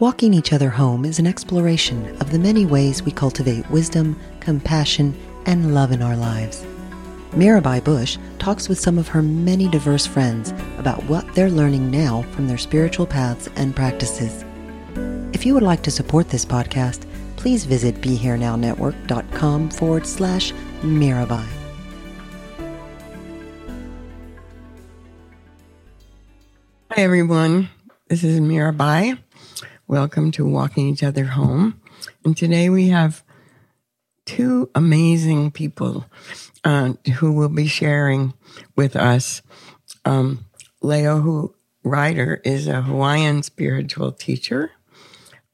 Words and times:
Walking 0.00 0.34
Each 0.34 0.52
Other 0.52 0.70
Home 0.70 1.04
is 1.04 1.20
an 1.20 1.26
exploration 1.26 2.16
of 2.20 2.32
the 2.32 2.38
many 2.38 2.66
ways 2.66 3.04
we 3.04 3.12
cultivate 3.12 3.70
wisdom, 3.70 4.18
compassion, 4.40 5.14
and 5.46 5.72
love 5.72 5.92
in 5.92 6.02
our 6.02 6.16
lives. 6.16 6.64
Mirabai 7.30 7.82
Bush 7.82 8.18
talks 8.40 8.68
with 8.68 8.80
some 8.80 8.98
of 8.98 9.06
her 9.06 9.22
many 9.22 9.68
diverse 9.68 10.04
friends 10.04 10.52
about 10.78 11.04
what 11.04 11.32
they're 11.36 11.48
learning 11.48 11.92
now 11.92 12.22
from 12.32 12.48
their 12.48 12.58
spiritual 12.58 13.06
paths 13.06 13.48
and 13.54 13.76
practices. 13.76 14.44
If 15.32 15.46
you 15.46 15.54
would 15.54 15.62
like 15.62 15.84
to 15.84 15.92
support 15.92 16.28
this 16.28 16.44
podcast, 16.44 17.06
please 17.36 17.64
visit 17.64 17.94
BeHereNowNetwork.com 18.00 19.70
forward 19.70 20.08
slash 20.08 20.52
Mirabai. 20.82 21.46
Hi, 26.90 27.02
everyone. 27.02 27.68
This 28.08 28.24
is 28.24 28.40
Mirabai. 28.40 29.18
Welcome 29.86 30.30
to 30.32 30.46
Walking 30.46 30.88
Each 30.88 31.02
Other 31.02 31.26
Home. 31.26 31.78
And 32.24 32.34
today 32.34 32.70
we 32.70 32.88
have 32.88 33.22
two 34.24 34.70
amazing 34.74 35.50
people 35.50 36.06
uh, 36.64 36.94
who 37.16 37.32
will 37.34 37.50
be 37.50 37.66
sharing 37.66 38.32
with 38.76 38.96
us. 38.96 39.42
Um, 40.06 40.46
Lei'ohu 40.82 41.52
Ryder 41.82 42.40
is 42.46 42.66
a 42.66 42.80
Hawaiian 42.80 43.42
spiritual 43.42 44.10
teacher, 44.12 44.70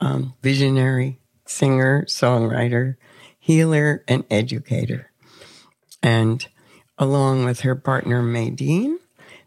um, 0.01 0.35
visionary 0.43 1.19
singer, 1.45 2.05
songwriter, 2.05 2.95
healer, 3.37 4.05
and 4.07 4.23
educator. 4.31 5.11
And 6.05 6.47
along 6.97 7.47
with 7.47 7.63
her 7.63 7.75
partner, 7.75 8.23
Maydeen, 8.23 8.99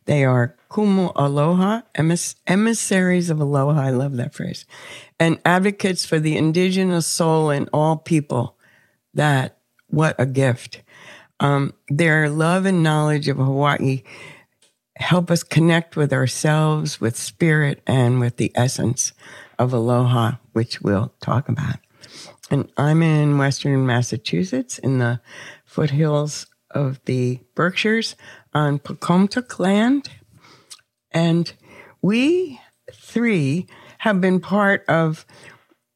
they 0.05 0.25
are 0.25 0.55
Kumu 0.69 1.11
Aloha, 1.15 1.81
emiss- 1.95 2.35
emissaries 2.47 3.29
of 3.29 3.39
aloha. 3.39 3.81
I 3.81 3.89
love 3.91 4.17
that 4.17 4.33
phrase. 4.33 4.65
And 5.19 5.39
advocates 5.45 6.05
for 6.05 6.19
the 6.19 6.35
indigenous 6.35 7.07
soul 7.07 7.49
in 7.49 7.69
all 7.71 7.97
people. 7.97 8.57
That, 9.13 9.57
what 9.87 10.15
a 10.17 10.25
gift. 10.25 10.81
Um, 11.39 11.73
their 11.89 12.29
love 12.29 12.65
and 12.65 12.81
knowledge 12.81 13.27
of 13.27 13.37
Hawaii 13.37 14.03
help 14.95 15.31
us 15.31 15.43
connect 15.43 15.95
with 15.95 16.13
ourselves, 16.13 16.99
with 17.01 17.17
spirit, 17.17 17.81
and 17.85 18.19
with 18.19 18.37
the 18.37 18.51
essence 18.55 19.13
of 19.59 19.73
aloha, 19.73 20.33
which 20.53 20.81
we'll 20.81 21.13
talk 21.21 21.49
about. 21.49 21.75
And 22.49 22.71
I'm 22.77 23.01
in 23.01 23.37
Western 23.37 23.85
Massachusetts 23.85 24.77
in 24.77 24.99
the 24.99 25.19
foothills 25.65 26.47
of 26.71 27.03
the 27.05 27.39
Berkshires 27.55 28.15
on 28.53 28.79
Pocumtuck 28.79 29.59
land. 29.59 30.09
And 31.11 31.51
we 32.01 32.59
three 32.91 33.67
have 33.99 34.19
been 34.19 34.39
part 34.39 34.83
of 34.87 35.25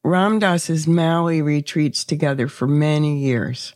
Ram 0.04 0.40
Dass's 0.40 0.88
Maui 0.88 1.42
retreats 1.42 2.04
together 2.04 2.48
for 2.48 2.68
many 2.68 3.20
years. 3.20 3.74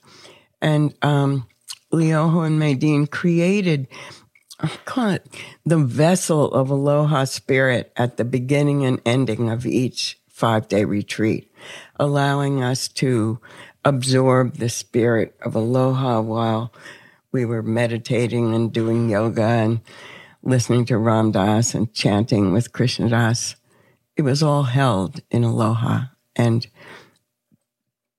And 0.62 0.94
um, 1.02 1.48
Lei'ohu 1.92 2.46
and 2.46 2.60
Maydeen 2.60 3.10
created, 3.10 3.88
call 4.86 5.10
it 5.10 5.28
the 5.66 5.78
vessel 5.78 6.54
of 6.54 6.70
aloha 6.70 7.26
spirit 7.26 7.92
at 7.98 8.18
the 8.18 8.24
beginning 8.24 8.86
and 8.86 9.02
ending 9.06 9.50
of 9.50 9.66
each 9.66 10.20
five 10.30 10.68
day 10.68 10.86
retreat, 10.86 11.52
allowing 12.00 12.64
us 12.64 12.88
to 12.88 13.40
absorb 13.84 14.58
the 14.58 14.70
spirit 14.70 15.36
of 15.42 15.56
aloha 15.56 16.22
while 16.22 16.72
we 17.32 17.46
were 17.46 17.64
meditating 17.64 18.54
and 18.54 18.74
doing 18.74 19.10
yoga 19.10 19.44
and 19.44 19.82
listening 20.44 20.86
to 20.86 20.98
Ram 20.98 21.32
Dass 21.32 21.74
and 21.74 21.94
chanting 21.94 22.52
with 22.52 22.74
Krishna 22.74 23.10
Das. 23.10 23.56
It 24.18 24.24
was 24.24 24.44
all 24.44 24.64
held 24.64 25.22
in 25.32 25.44
aloha. 25.44 26.06
And 26.36 26.68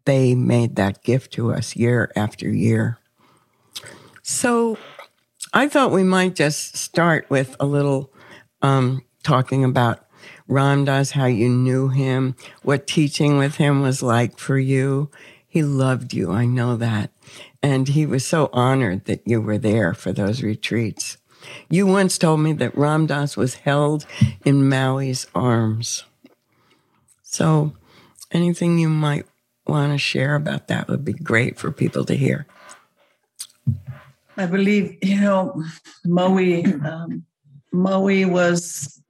they 0.05 0.34
made 0.34 0.77
that 0.77 1.03
gift 1.03 1.33
to 1.34 1.53
us 1.53 1.77
year 1.77 2.11
after 2.17 2.49
year. 2.49 2.99
So 4.22 4.78
I 5.53 5.69
thought 5.69 5.93
we 5.93 6.05
might 6.05 6.34
just 6.34 6.77
start 6.77 7.28
with 7.28 7.56
a 7.61 7.67
little 7.67 8.12
um, 8.62 9.03
talking 9.22 9.65
about 9.65 10.06
Ram 10.49 10.84
Dass, 10.84 11.12
how 11.12 11.27
you 11.27 11.49
knew 11.49 11.89
him, 11.89 12.37
what 12.62 12.87
teaching 12.87 13.39
with 13.39 13.56
him 13.56 13.83
was 13.83 14.03
like 14.03 14.39
for 14.39 14.59
you. 14.59 15.11
He 15.47 15.62
loved 15.62 16.15
you, 16.15 16.33
I 16.33 16.47
know 16.47 16.77
that. 16.77 17.12
And 17.62 17.89
he 17.89 18.06
was 18.06 18.27
so 18.27 18.50
honored 18.53 19.05
that 19.05 19.23
you 19.27 19.41
were 19.41 19.59
there 19.59 19.95
for 19.95 20.12
those 20.12 20.43
retreats. 20.43 21.19
You 21.69 21.87
once 21.87 22.19
told 22.19 22.41
me 22.41 22.53
that 22.55 22.77
Ram 22.77 23.06
Dass 23.06 23.37
was 23.37 23.55
held 23.55 24.06
in 24.45 24.69
Maui's 24.69 25.27
arms. 25.34 26.05
So, 27.22 27.72
anything 28.31 28.78
you 28.78 28.89
might 28.89 29.27
want 29.67 29.93
to 29.93 29.99
share 29.99 30.34
about 30.34 30.69
that 30.69 30.89
would 30.89 31.05
be 31.05 31.12
great 31.12 31.59
for 31.59 31.71
people 31.71 32.05
to 32.05 32.17
hear. 32.17 32.47
I 34.37 34.47
believe, 34.47 34.99
you 35.03 35.21
know, 35.21 35.62
Maui, 36.05 36.65
um, 36.65 37.25
Maui 37.72 38.25
was 38.25 39.01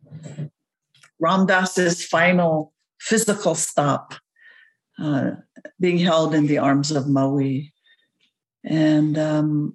Ram 1.21 1.47
Dass's 1.47 2.05
final 2.05 2.73
physical 3.01 3.55
stop, 3.55 4.15
uh, 4.99 5.33
being 5.81 5.99
held 5.99 6.35
in 6.35 6.47
the 6.47 6.59
arms 6.59 6.91
of 6.91 7.09
Maui. 7.09 7.72
And 8.65 9.19
um, 9.19 9.75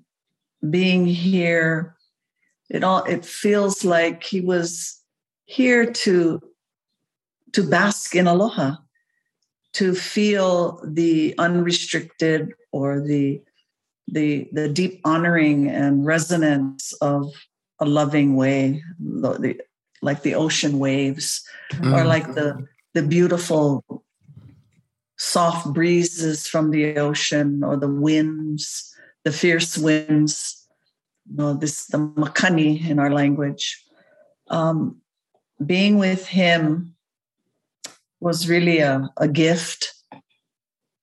being 0.70 1.06
here, 1.06 1.96
it 2.70 2.84
all 2.84 3.04
it 3.04 3.26
feels 3.26 3.86
like 3.86 4.24
he 4.24 4.42
was 4.42 5.02
here 5.46 5.86
to 5.92 6.42
to 7.54 7.64
bask 7.64 8.16
in 8.16 8.28
aloha, 8.28 8.76
to 9.74 9.96
feel 9.96 10.82
the 10.86 11.34
unrestricted 11.38 12.54
or 12.72 13.00
the 13.00 13.42
the 14.08 14.48
the 14.52 14.70
deep 14.70 15.02
honoring 15.04 15.70
and 15.70 16.06
resonance 16.06 16.94
of 17.02 17.32
a 17.80 17.86
loving 17.86 18.36
way, 18.36 18.84
the, 19.00 19.34
the, 19.34 19.62
like 20.02 20.24
the 20.24 20.36
ocean 20.36 20.80
waves, 20.80 21.44
mm. 21.74 21.94
or 21.94 22.06
like 22.06 22.34
the 22.34 22.66
the 22.94 23.04
beautiful 23.04 23.84
soft 25.18 25.74
breezes 25.74 26.48
from 26.48 26.72
the 26.72 26.98
ocean, 26.98 27.64
or 27.64 27.78
the 27.78 27.88
winds, 27.88 28.94
the 29.24 29.32
fierce 29.32 29.78
winds. 29.78 30.68
You 31.30 31.38
know, 31.38 31.54
this 31.54 31.88
the 31.88 31.98
makani 31.98 32.88
in 32.88 33.00
our 33.00 33.12
language. 33.12 33.84
Um, 34.50 35.02
being 35.66 35.98
with 35.98 36.28
him 36.28 36.96
was 38.20 38.48
really 38.48 38.80
a, 38.80 39.10
a 39.18 39.28
gift 39.28 39.94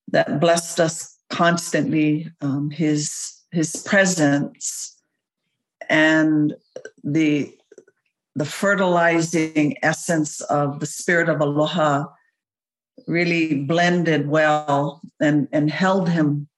that 0.08 0.40
blessed 0.40 0.80
us 0.80 1.18
constantly 1.28 2.30
um, 2.40 2.70
his 2.70 3.40
his 3.50 3.76
presence 3.76 4.96
and 5.88 6.54
the 7.02 7.52
the 8.36 8.44
fertilizing 8.44 9.76
essence 9.82 10.40
of 10.42 10.80
the 10.80 10.86
spirit 10.86 11.28
of 11.28 11.40
aloha 11.40 12.06
really 13.06 13.62
blended 13.62 14.28
well 14.28 15.00
and 15.20 15.48
and 15.52 15.70
held 15.70 16.08
him 16.08 16.48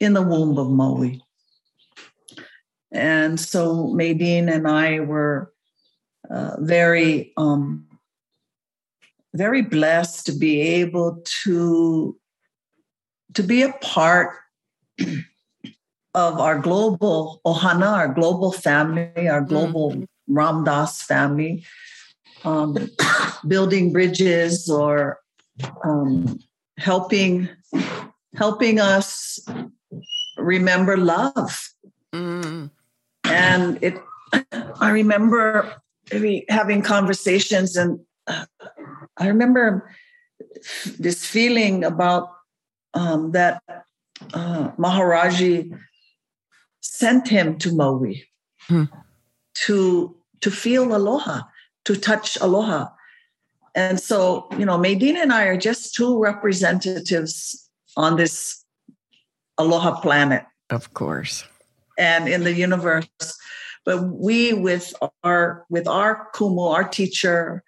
in 0.00 0.14
the 0.14 0.22
womb 0.22 0.58
of 0.58 0.70
Maui. 0.70 1.22
And 2.90 3.40
so 3.40 3.86
Maydeen 3.88 4.52
and 4.52 4.68
I 4.68 5.00
were 5.00 5.52
uh, 6.28 6.56
very 6.60 7.32
um, 7.36 7.86
very 9.34 9.62
blessed 9.62 10.26
to 10.26 10.32
be 10.32 10.60
able 10.60 11.22
to 11.44 12.16
to 13.34 13.42
be 13.42 13.62
a 13.62 13.72
part 13.80 14.36
of 16.14 16.38
our 16.38 16.58
global 16.58 17.40
ohana, 17.46 17.92
our 17.92 18.08
global 18.08 18.52
family, 18.52 19.28
our 19.28 19.40
global 19.40 19.92
mm-hmm. 19.92 20.04
Ram 20.34 20.64
Dass 20.64 21.02
family, 21.02 21.64
um, 22.44 22.76
building 23.48 23.92
bridges 23.92 24.68
or 24.68 25.21
um, 25.84 26.38
helping 26.78 27.48
helping 28.34 28.80
us 28.80 29.38
remember 30.36 30.96
love. 30.96 31.68
Mm. 32.14 32.70
And 33.24 33.78
it, 33.82 33.94
I 34.80 34.90
remember 34.90 35.82
having 36.48 36.82
conversations, 36.82 37.76
and 37.76 38.00
uh, 38.26 38.46
I 39.16 39.28
remember 39.28 39.90
this 40.98 41.24
feeling 41.24 41.84
about 41.84 42.30
um, 42.94 43.32
that 43.32 43.62
uh, 44.34 44.70
Maharaji 44.78 45.78
sent 46.80 47.28
him 47.28 47.58
to 47.58 47.74
Maui 47.74 48.24
hmm. 48.68 48.84
to 49.54 50.16
to 50.40 50.50
feel 50.50 50.94
aloha, 50.94 51.42
to 51.84 51.96
touch 51.96 52.36
aloha. 52.40 52.88
And 53.74 53.98
so, 53.98 54.48
you 54.58 54.66
know, 54.66 54.78
Maydeen 54.78 55.16
and 55.16 55.32
I 55.32 55.44
are 55.44 55.56
just 55.56 55.94
two 55.94 56.20
representatives 56.20 57.68
on 57.96 58.16
this 58.16 58.64
aloha 59.58 60.00
planet. 60.00 60.44
Of 60.70 60.94
course. 60.94 61.44
And 61.98 62.28
in 62.28 62.44
the 62.44 62.52
universe. 62.52 63.06
But 63.84 64.04
we 64.10 64.52
with 64.52 64.94
our 65.24 65.66
with 65.68 65.88
our 65.88 66.28
kumu, 66.34 66.72
our 66.72 66.84
teacher, 66.84 67.64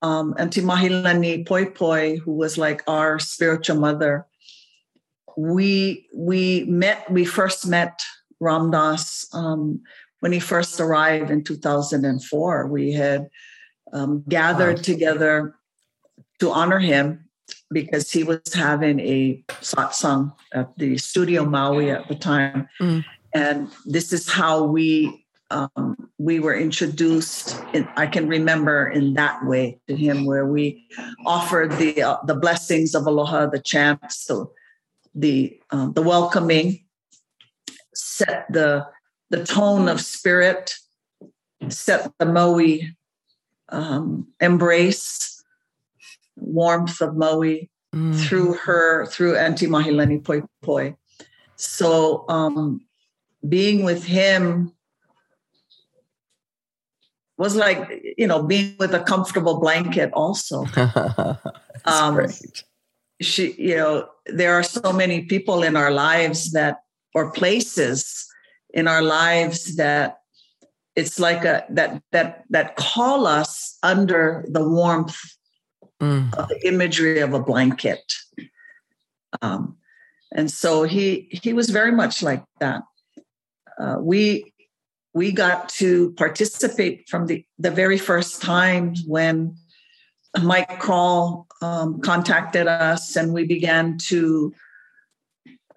um, 0.00 0.34
Auntie 0.38 0.62
Mahilani 0.62 1.46
Poepoe, 1.46 2.16
who 2.16 2.32
was 2.32 2.56
like 2.56 2.82
our 2.86 3.18
spiritual 3.18 3.78
mother, 3.78 4.26
we 5.36 6.08
we 6.14 6.64
met. 6.64 7.10
We 7.10 7.24
first 7.24 7.66
met 7.66 8.00
Ram 8.40 8.70
Dass 8.70 9.28
um, 9.34 9.82
when 10.20 10.32
he 10.32 10.40
first 10.40 10.80
arrived 10.80 11.30
in 11.30 11.44
2004. 11.44 12.66
We 12.68 12.92
had 12.92 13.28
um, 13.92 14.24
gathered 14.28 14.78
wow. 14.78 14.82
together 14.82 15.54
to 16.40 16.50
honor 16.50 16.78
him 16.78 17.28
because 17.70 18.10
he 18.10 18.24
was 18.24 18.40
having 18.54 19.00
a 19.00 19.42
satsang 19.60 20.32
at 20.52 20.76
the 20.76 20.98
Studio 20.98 21.44
Maui 21.44 21.90
at 21.90 22.08
the 22.08 22.14
time. 22.14 22.68
Mm. 22.80 23.04
And 23.34 23.70
this 23.86 24.12
is 24.12 24.30
how 24.30 24.64
we 24.64 25.24
um, 25.50 26.10
we 26.18 26.40
were 26.40 26.54
introduced. 26.54 27.62
In, 27.74 27.86
I 27.96 28.06
can 28.06 28.26
remember 28.28 28.88
in 28.88 29.14
that 29.14 29.44
way 29.44 29.80
to 29.88 29.96
him, 29.96 30.24
where 30.24 30.46
we 30.46 30.86
offered 31.26 31.72
the 31.72 32.02
uh, 32.02 32.16
the 32.26 32.34
blessings 32.34 32.94
of 32.94 33.06
aloha, 33.06 33.46
the 33.46 33.60
chants, 33.60 34.26
the 34.26 34.46
the, 35.14 35.60
um, 35.70 35.92
the 35.92 36.00
welcoming, 36.02 36.84
set 37.94 38.46
the 38.50 38.86
the 39.30 39.44
tone 39.44 39.88
of 39.88 40.00
spirit, 40.00 40.74
set 41.68 42.10
the 42.18 42.26
moe 42.26 42.58
um, 43.72 44.28
embrace, 44.40 45.42
warmth 46.36 47.00
of 47.00 47.16
moe 47.16 47.40
mm. 47.94 48.20
through 48.20 48.54
her 48.54 49.06
through 49.06 49.36
Auntie 49.36 49.66
Mahilani 49.66 50.22
Poi 50.22 50.42
Poi. 50.62 50.96
So 51.56 52.24
um, 52.28 52.80
being 53.48 53.84
with 53.84 54.04
him 54.04 54.72
was 57.38 57.56
like 57.56 57.90
you 58.16 58.26
know 58.26 58.42
being 58.42 58.76
with 58.78 58.94
a 58.94 59.00
comfortable 59.00 59.58
blanket 59.58 60.10
also 60.12 60.64
um, 61.84 62.14
great. 62.14 62.64
she 63.20 63.52
you 63.58 63.76
know 63.76 64.08
there 64.26 64.54
are 64.54 64.62
so 64.62 64.92
many 64.92 65.22
people 65.22 65.62
in 65.62 65.74
our 65.76 65.90
lives 65.90 66.52
that 66.52 66.82
or 67.14 67.32
places 67.32 68.26
in 68.72 68.86
our 68.86 69.02
lives 69.02 69.76
that 69.76 70.21
it's 70.96 71.18
like 71.18 71.44
a 71.44 71.64
that 71.70 72.02
that 72.12 72.44
that 72.50 72.76
call 72.76 73.26
us 73.26 73.78
under 73.82 74.44
the 74.48 74.66
warmth 74.66 75.18
mm. 76.00 76.34
of 76.34 76.48
the 76.48 76.66
imagery 76.66 77.20
of 77.20 77.34
a 77.34 77.40
blanket 77.40 78.14
um, 79.40 79.76
and 80.32 80.50
so 80.50 80.82
he 80.84 81.28
he 81.30 81.52
was 81.52 81.70
very 81.70 81.92
much 81.92 82.22
like 82.22 82.44
that 82.60 82.82
uh, 83.78 83.96
we 84.00 84.52
we 85.14 85.32
got 85.32 85.68
to 85.68 86.12
participate 86.12 87.08
from 87.08 87.26
the, 87.26 87.44
the 87.58 87.70
very 87.70 87.98
first 87.98 88.40
time 88.40 88.94
when 89.06 89.56
Mike 90.42 90.78
Crawl 90.78 91.46
um, 91.60 92.00
contacted 92.00 92.66
us 92.66 93.16
and 93.16 93.34
we 93.34 93.44
began 93.44 93.98
to, 93.98 94.54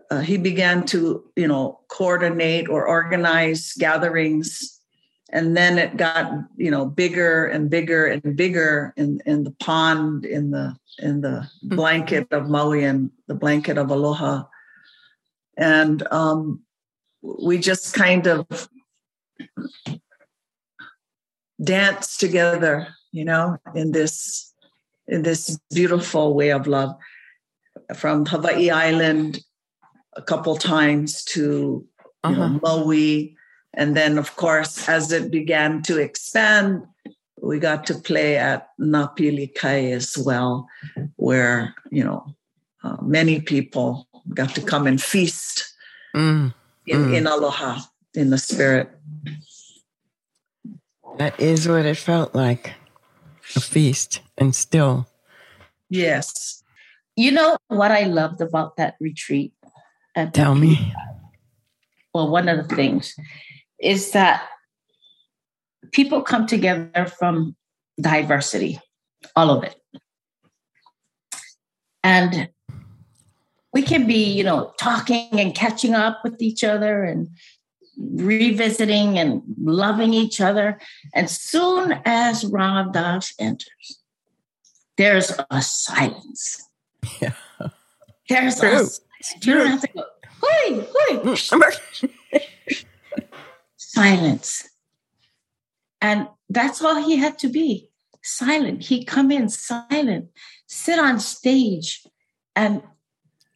uh, 0.09 0.19
he 0.19 0.37
began 0.37 0.85
to, 0.85 1.23
you 1.35 1.47
know, 1.47 1.81
coordinate 1.89 2.69
or 2.69 2.87
organize 2.87 3.73
gatherings. 3.73 4.74
And 5.35 5.55
then 5.55 5.77
it 5.77 5.97
got, 5.97 6.31
you 6.55 6.71
know, 6.71 6.85
bigger 6.85 7.45
and 7.45 7.69
bigger 7.69 8.07
and 8.07 8.35
bigger 8.35 8.93
in, 8.95 9.19
in 9.25 9.43
the 9.43 9.51
pond, 9.51 10.25
in 10.25 10.51
the, 10.51 10.75
in 10.99 11.21
the 11.21 11.47
hmm. 11.61 11.75
blanket 11.75 12.31
of 12.31 12.49
Maui 12.49 12.83
and 12.83 13.11
the 13.27 13.35
blanket 13.35 13.77
of 13.77 13.91
Aloha. 13.91 14.43
And 15.57 16.07
um, 16.11 16.61
we 17.21 17.57
just 17.57 17.93
kind 17.93 18.27
of 18.27 18.69
dance 21.61 22.17
together 22.17 22.87
you 23.11 23.23
know 23.23 23.57
in 23.73 23.91
this 23.91 24.53
in 25.07 25.23
this 25.23 25.57
beautiful 25.73 26.33
way 26.33 26.51
of 26.51 26.67
love 26.67 26.93
from 27.95 28.25
hawaii 28.25 28.69
island 28.69 29.39
a 30.17 30.21
couple 30.21 30.55
times 30.57 31.23
to 31.23 31.85
uh-huh. 32.23 32.35
know, 32.35 32.59
maui 32.61 33.35
and 33.75 33.95
then 33.95 34.17
of 34.17 34.35
course 34.35 34.87
as 34.89 35.11
it 35.11 35.31
began 35.31 35.81
to 35.81 35.97
expand 35.97 36.83
we 37.41 37.59
got 37.59 37.85
to 37.85 37.93
play 37.95 38.37
at 38.37 38.69
napili 38.79 39.53
kai 39.53 39.91
as 39.91 40.17
well 40.17 40.67
where 41.17 41.73
you 41.91 42.03
know 42.03 42.25
uh, 42.83 42.97
many 43.01 43.39
people 43.39 44.07
got 44.33 44.53
to 44.55 44.61
come 44.61 44.87
and 44.87 45.01
feast 45.01 45.73
mm. 46.15 46.53
In, 46.87 47.05
mm. 47.05 47.15
in 47.15 47.27
aloha 47.27 47.79
in 48.13 48.29
the 48.29 48.37
spirit 48.37 48.89
that 51.17 51.39
is 51.39 51.67
what 51.67 51.85
it 51.85 51.97
felt 51.97 52.35
like 52.35 52.73
a 53.55 53.61
feast, 53.61 54.21
and 54.37 54.55
still. 54.55 55.07
Yes. 55.89 56.63
You 57.15 57.31
know 57.31 57.57
what 57.67 57.91
I 57.91 58.03
loved 58.03 58.41
about 58.41 58.77
that 58.77 58.95
retreat? 58.99 59.53
Tell 60.33 60.55
me. 60.55 60.93
Well, 62.13 62.29
one 62.29 62.47
of 62.49 62.67
the 62.67 62.75
things 62.75 63.15
is 63.79 64.11
that 64.11 64.47
people 65.91 66.21
come 66.21 66.47
together 66.47 67.05
from 67.05 67.55
diversity, 67.99 68.79
all 69.35 69.49
of 69.49 69.63
it. 69.63 69.75
And 72.03 72.49
we 73.73 73.81
can 73.81 74.05
be, 74.05 74.31
you 74.31 74.43
know, 74.43 74.73
talking 74.79 75.29
and 75.33 75.55
catching 75.55 75.93
up 75.93 76.21
with 76.23 76.41
each 76.41 76.63
other 76.63 77.03
and 77.03 77.29
revisiting 77.97 79.17
and 79.17 79.41
loving 79.61 80.13
each 80.13 80.39
other. 80.39 80.79
And 81.13 81.29
soon 81.29 81.99
as 82.05 82.45
Ram 82.45 82.91
Dass 82.91 83.33
enters, 83.39 84.01
there's 84.97 85.31
a 85.49 85.61
silence. 85.61 86.61
Yeah. 87.21 87.33
There's 88.29 88.59
True. 88.59 88.69
a 88.69 88.89
you 89.41 89.53
don't 89.53 89.67
have 89.67 89.81
to 89.81 89.87
go, 89.87 90.03
hoi, 90.41 90.87
hoi. 90.91 91.35
silence. 93.95 94.67
And 96.01 96.27
that's 96.49 96.81
all 96.81 97.01
he 97.01 97.17
had 97.17 97.39
to 97.39 97.47
be 97.47 97.89
silent. 98.23 98.83
He'd 98.83 99.05
come 99.05 99.31
in 99.31 99.49
silent, 99.49 100.29
sit 100.67 100.99
on 100.99 101.19
stage, 101.19 102.05
and 102.55 102.83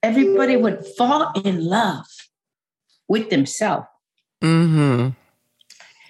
everybody 0.02 0.56
would 0.56 0.86
fall 0.98 1.32
in 1.44 1.66
love 1.66 2.06
with 3.08 3.30
themselves. 3.30 3.88
Mm-hmm. 4.42 5.10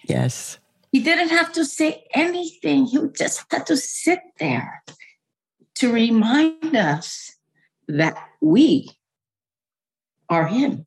Yes. 0.07 0.59
He 0.91 1.01
didn't 1.01 1.29
have 1.29 1.51
to 1.53 1.65
say 1.65 2.05
anything. 2.13 2.85
He 2.85 2.99
just 3.17 3.45
had 3.51 3.65
to 3.67 3.77
sit 3.77 4.21
there 4.39 4.83
to 5.75 5.91
remind 5.91 6.75
us 6.75 7.35
that 7.87 8.17
we 8.41 8.89
are 10.29 10.47
him. 10.47 10.85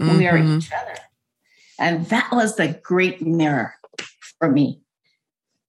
Mm-hmm. 0.00 0.18
We 0.18 0.26
are 0.26 0.38
mm-hmm. 0.38 0.58
each 0.58 0.72
other. 0.72 0.94
And 1.78 2.06
that 2.06 2.30
was 2.32 2.56
the 2.56 2.78
great 2.82 3.20
mirror 3.20 3.74
for 4.38 4.50
me, 4.50 4.80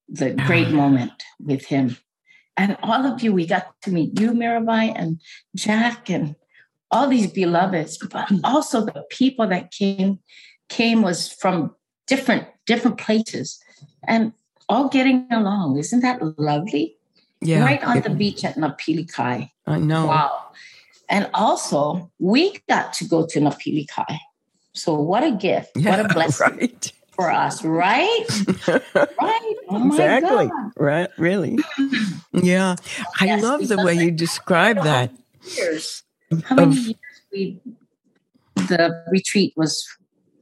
the 0.07 0.35
ah. 0.39 0.47
great 0.47 0.69
moment 0.69 1.11
with 1.39 1.65
him. 1.65 1.97
And 2.55 2.75
all 2.81 3.05
of 3.05 3.21
you, 3.21 3.33
we 3.33 3.45
got 3.45 3.79
to 3.83 3.91
meet 3.91 4.19
you, 4.19 4.31
Mirabai, 4.31 4.91
and 4.95 5.21
Jack, 5.55 6.09
and 6.09 6.35
all 6.89 7.07
these 7.07 7.31
beloveds, 7.31 7.97
but 7.97 8.31
also 8.43 8.85
the 8.85 9.05
people 9.09 9.47
that 9.47 9.71
came 9.71 10.19
came 10.69 11.01
was 11.01 11.31
from 11.31 11.75
different 12.07 12.47
different 12.65 12.97
places 12.97 13.59
and 14.07 14.33
all 14.69 14.89
getting 14.89 15.27
along. 15.31 15.77
Isn't 15.77 16.01
that 16.01 16.19
lovely? 16.39 16.97
Yeah. 17.41 17.63
Right 17.63 17.83
on 17.83 18.01
the 18.01 18.09
beach 18.09 18.43
at 18.43 18.55
Napili 18.55 19.11
Kai. 19.11 19.51
I 19.67 19.79
know. 19.79 20.07
Wow. 20.07 20.47
And 21.09 21.29
also, 21.33 22.11
we 22.19 22.59
got 22.67 22.93
to 22.93 23.05
go 23.05 23.25
to 23.27 23.39
Napili 23.39 23.87
Kai. 23.87 24.19
So 24.77 24.93
what 24.93 25.23
a 25.23 25.31
gift. 25.31 25.71
Yeah, 25.75 25.97
what 25.97 26.11
a 26.11 26.13
blessing. 26.13 26.57
Right. 26.57 26.93
For 27.15 27.31
us, 27.31 27.63
right? 27.65 28.25
right. 28.67 29.55
Oh 29.69 29.87
exactly. 29.87 30.51
Right. 30.77 31.09
Really. 31.17 31.57
Yeah. 32.31 32.75
I 33.19 33.25
yes, 33.25 33.41
love 33.41 33.67
the 33.67 33.77
way 33.77 33.95
you 33.95 34.11
describe 34.11 34.83
that. 34.83 35.11
Years. 35.57 36.03
How 36.43 36.55
many 36.55 36.77
of, 36.77 36.77
years 36.77 36.97
we 37.31 37.59
the 38.67 39.03
retreat 39.11 39.53
was 39.55 39.87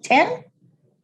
10, 0.03 0.43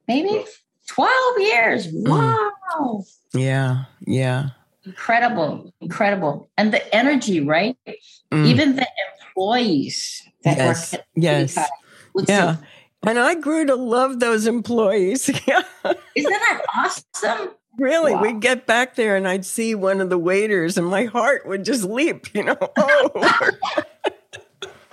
maybe 0.07 0.45
12 0.87 1.39
years. 1.39 1.87
Mm. 1.87 2.09
Wow. 2.09 3.03
Yeah. 3.33 3.85
Yeah. 4.05 4.49
Incredible. 4.85 5.73
Incredible. 5.79 6.49
And 6.57 6.73
the 6.73 6.95
energy, 6.95 7.39
right? 7.39 7.77
Mm. 8.31 8.45
Even 8.45 8.75
the 8.75 8.87
employees 9.19 10.23
that 10.43 10.57
yes. 10.57 10.93
work 10.93 11.01
Yes. 11.15 11.57
Yeah. 12.27 12.55
Say, 12.55 12.61
and 13.05 13.19
I 13.19 13.35
grew 13.35 13.65
to 13.65 13.75
love 13.75 14.19
those 14.19 14.47
employees. 14.47 15.29
Isn't 15.29 15.45
that 16.15 16.61
awesome? 16.75 17.51
Really, 17.77 18.13
wow. 18.13 18.21
we'd 18.21 18.41
get 18.41 18.67
back 18.67 18.95
there 18.95 19.15
and 19.15 19.27
I'd 19.27 19.45
see 19.45 19.75
one 19.75 20.01
of 20.01 20.09
the 20.09 20.17
waiters 20.17 20.77
and 20.77 20.87
my 20.87 21.05
heart 21.05 21.47
would 21.47 21.63
just 21.63 21.83
leap, 21.83 22.33
you 22.33 22.43
know. 22.43 22.57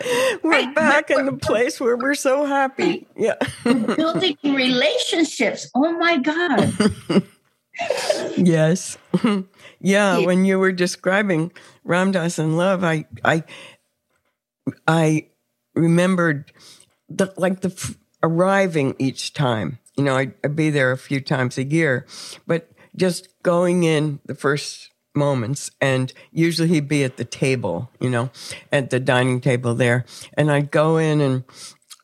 Oh, 0.00 0.38
we're 0.44 0.72
back 0.74 1.10
in 1.10 1.26
the 1.26 1.32
place 1.32 1.80
where 1.80 1.96
we're 1.96 2.14
so 2.14 2.46
happy. 2.46 3.04
Yeah. 3.16 3.34
Building 3.64 4.36
relationships. 4.44 5.68
Oh 5.74 5.92
my 5.98 6.18
God. 6.18 6.72
yes. 8.36 8.96
yeah, 9.80 10.18
when 10.18 10.44
you 10.44 10.60
were 10.60 10.70
describing 10.70 11.50
Ram 11.82 12.12
Dass 12.12 12.38
and 12.38 12.56
love, 12.56 12.84
I 12.84 13.06
I 13.24 13.42
I 14.86 15.26
remembered 15.74 16.52
the 17.08 17.32
like 17.36 17.60
the 17.60 17.70
f- 17.70 17.96
arriving 18.22 18.94
each 18.98 19.32
time. 19.32 19.78
You 19.96 20.04
know, 20.04 20.16
I'd, 20.16 20.34
I'd 20.44 20.56
be 20.56 20.70
there 20.70 20.92
a 20.92 20.98
few 20.98 21.20
times 21.20 21.58
a 21.58 21.64
year, 21.64 22.06
but 22.46 22.70
just 22.96 23.28
going 23.42 23.84
in 23.84 24.20
the 24.26 24.34
first 24.34 24.90
moments 25.14 25.70
and 25.80 26.12
usually 26.30 26.68
he'd 26.68 26.88
be 26.88 27.02
at 27.02 27.16
the 27.16 27.24
table 27.24 27.90
you 27.98 28.08
know 28.08 28.30
at 28.70 28.90
the 28.90 29.00
dining 29.00 29.40
table 29.40 29.74
there 29.74 30.04
and 30.34 30.50
i'd 30.50 30.70
go 30.70 30.96
in 30.96 31.20
and 31.20 31.44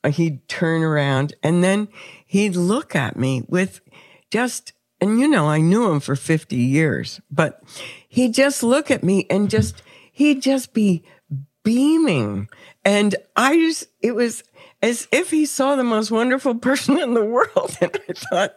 uh, 0.02 0.10
he'd 0.10 0.46
turn 0.48 0.82
around 0.82 1.34
and 1.42 1.62
then 1.62 1.86
he'd 2.26 2.56
look 2.56 2.96
at 2.96 3.16
me 3.16 3.42
with 3.48 3.80
just 4.30 4.72
and 5.00 5.20
you 5.20 5.28
know 5.28 5.46
i 5.46 5.60
knew 5.60 5.88
him 5.90 6.00
for 6.00 6.16
50 6.16 6.56
years 6.56 7.20
but 7.30 7.62
he'd 8.08 8.34
just 8.34 8.62
look 8.62 8.90
at 8.90 9.04
me 9.04 9.26
and 9.30 9.48
just 9.48 9.82
he'd 10.10 10.42
just 10.42 10.74
be 10.74 11.04
beaming 11.62 12.48
and 12.84 13.14
i 13.36 13.54
just 13.54 13.86
it 14.02 14.14
was 14.14 14.42
as 14.84 15.08
if 15.10 15.30
he 15.30 15.46
saw 15.46 15.76
the 15.76 15.82
most 15.82 16.10
wonderful 16.10 16.54
person 16.54 16.98
in 16.98 17.14
the 17.14 17.24
world. 17.24 17.76
And 17.80 17.98
I 18.08 18.12
thought, 18.12 18.56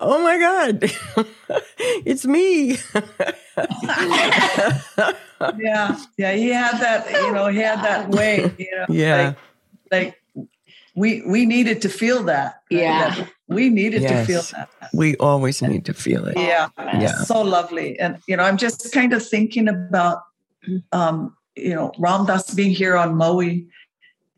oh 0.00 0.22
my 0.22 0.38
God, 0.38 0.90
it's 2.04 2.26
me. 2.26 2.78
yeah. 5.58 5.98
Yeah. 6.16 6.32
He 6.32 6.48
had 6.48 6.78
that, 6.80 7.10
you 7.10 7.32
know, 7.32 7.46
he 7.46 7.58
had 7.58 7.82
that 7.84 8.10
way, 8.10 8.52
you 8.58 8.76
know, 8.76 8.86
yeah. 8.88 9.34
Like, 9.90 9.92
like 9.92 10.22
we, 10.96 11.22
we 11.26 11.46
needed 11.46 11.80
to 11.82 11.88
feel 11.88 12.24
that. 12.24 12.62
Yeah. 12.70 13.14
That 13.14 13.28
we 13.46 13.70
needed 13.70 14.02
Yes. 14.02 14.26
to 14.26 14.32
feel 14.32 14.42
that. 14.58 14.68
We 14.92 15.16
always 15.18 15.62
need 15.62 15.84
to 15.84 15.94
feel 15.94 16.26
it. 16.26 16.36
Yeah. 16.36 16.68
Yeah. 16.76 17.14
So 17.22 17.40
lovely. 17.40 17.98
And, 18.00 18.18
you 18.26 18.36
know, 18.36 18.42
I'm 18.42 18.56
just 18.56 18.92
kind 18.92 19.12
of 19.12 19.26
thinking 19.26 19.68
about, 19.68 20.24
um, 20.90 21.36
you 21.54 21.74
know, 21.74 21.92
Ram 21.98 22.26
Dass 22.26 22.52
being 22.52 22.72
here 22.72 22.96
on 22.96 23.14
Maui 23.14 23.68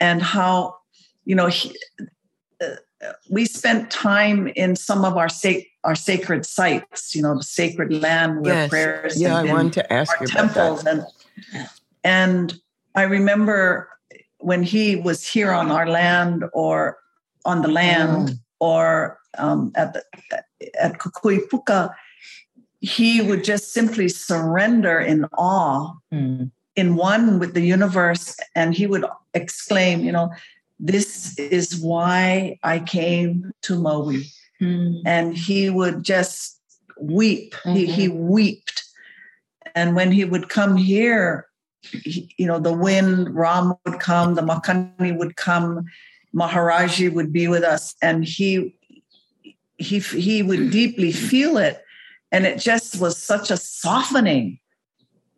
and 0.01 0.23
how, 0.23 0.77
you 1.31 1.37
know, 1.37 1.47
he, 1.47 1.73
uh, 2.61 2.75
we 3.31 3.45
spent 3.45 3.89
time 3.89 4.49
in 4.57 4.75
some 4.75 5.05
of 5.05 5.17
our 5.17 5.29
sac- 5.29 5.69
our 5.85 5.95
sacred 5.95 6.45
sites, 6.45 7.15
you 7.15 7.23
know, 7.23 7.37
the 7.37 7.45
sacred 7.61 7.93
land 7.93 8.41
where 8.43 8.55
Yes. 8.55 8.69
prayers 8.71 9.23
Yeah, 9.23 9.39
I 9.39 9.43
been 9.45 9.53
wanted 9.53 9.75
to 9.75 9.93
ask 9.93 10.11
you 10.21 10.27
about 10.27 10.37
temples 10.39 10.83
that. 10.83 10.91
and 10.93 11.01
and 12.03 12.55
I 12.97 13.05
remember 13.19 13.89
when 14.39 14.63
he 14.65 14.97
was 14.97 15.21
here 15.35 15.53
on 15.53 15.71
our 15.71 15.87
land 16.01 16.45
or 16.53 16.99
on 17.45 17.63
the 17.63 17.69
land 17.83 18.41
or 18.59 18.83
um, 19.39 19.71
at 19.77 19.89
the 19.95 20.03
at 20.85 20.93
Kukuipuka, 20.99 21.95
he 22.81 23.23
would 23.23 23.45
just 23.45 23.73
simply 23.73 24.09
surrender 24.09 24.99
in 24.99 25.27
awe, 25.39 25.95
in 26.81 26.89
one 26.97 27.39
with 27.39 27.53
the 27.55 27.67
universe, 27.79 28.37
and 28.57 28.75
he 28.75 28.87
would 28.93 29.05
exclaim, 29.35 30.01
you 30.09 30.13
know, 30.17 30.29
this 30.81 31.39
is 31.39 31.79
why 31.79 32.59
I 32.63 32.79
came 32.79 33.53
to 33.63 33.79
Maui 33.79 34.25
and 35.07 35.37
he 35.37 35.71
would 35.71 36.03
just 36.03 36.61
weep. 36.99 37.55
He 37.65 37.87
he 37.87 38.09
wept, 38.09 38.85
and 39.75 39.97
when 39.97 40.13
he 40.13 40.25
would 40.25 40.49
come 40.49 40.77
here, 40.77 41.47
he, 41.83 42.35
you 42.37 42.47
know, 42.47 42.59
the 42.59 42.73
wind, 42.73 43.35
Ram 43.35 43.75
would 43.87 44.01
come, 44.01 44.35
the 44.35 44.43
Makani 44.43 45.17
would 45.17 45.37
come, 45.37 45.87
Maharaji 46.35 47.13
would 47.13 47.33
be 47.33 47.49
with 47.49 47.63
us, 47.63 47.95
and 48.03 48.25
he 48.25 48.75
he 49.79 49.99
he 49.99 50.43
would 50.43 50.71
deeply 50.71 51.13
feel 51.13 51.57
it, 51.57 51.83
and 52.31 52.47
it 52.47 52.59
just 52.59 53.01
was 53.01 53.17
such 53.17 53.51
a 53.51 53.57
softening. 53.57 54.59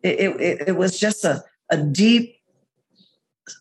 It 0.01 0.19
it, 0.19 0.67
it 0.69 0.75
was 0.75 0.99
just 0.99 1.23
a 1.23 1.43
a 1.69 1.77
deep, 1.77 2.35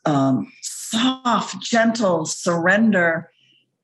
um, 0.04 0.52
soft, 0.92 1.60
gentle 1.60 2.24
surrender 2.26 3.30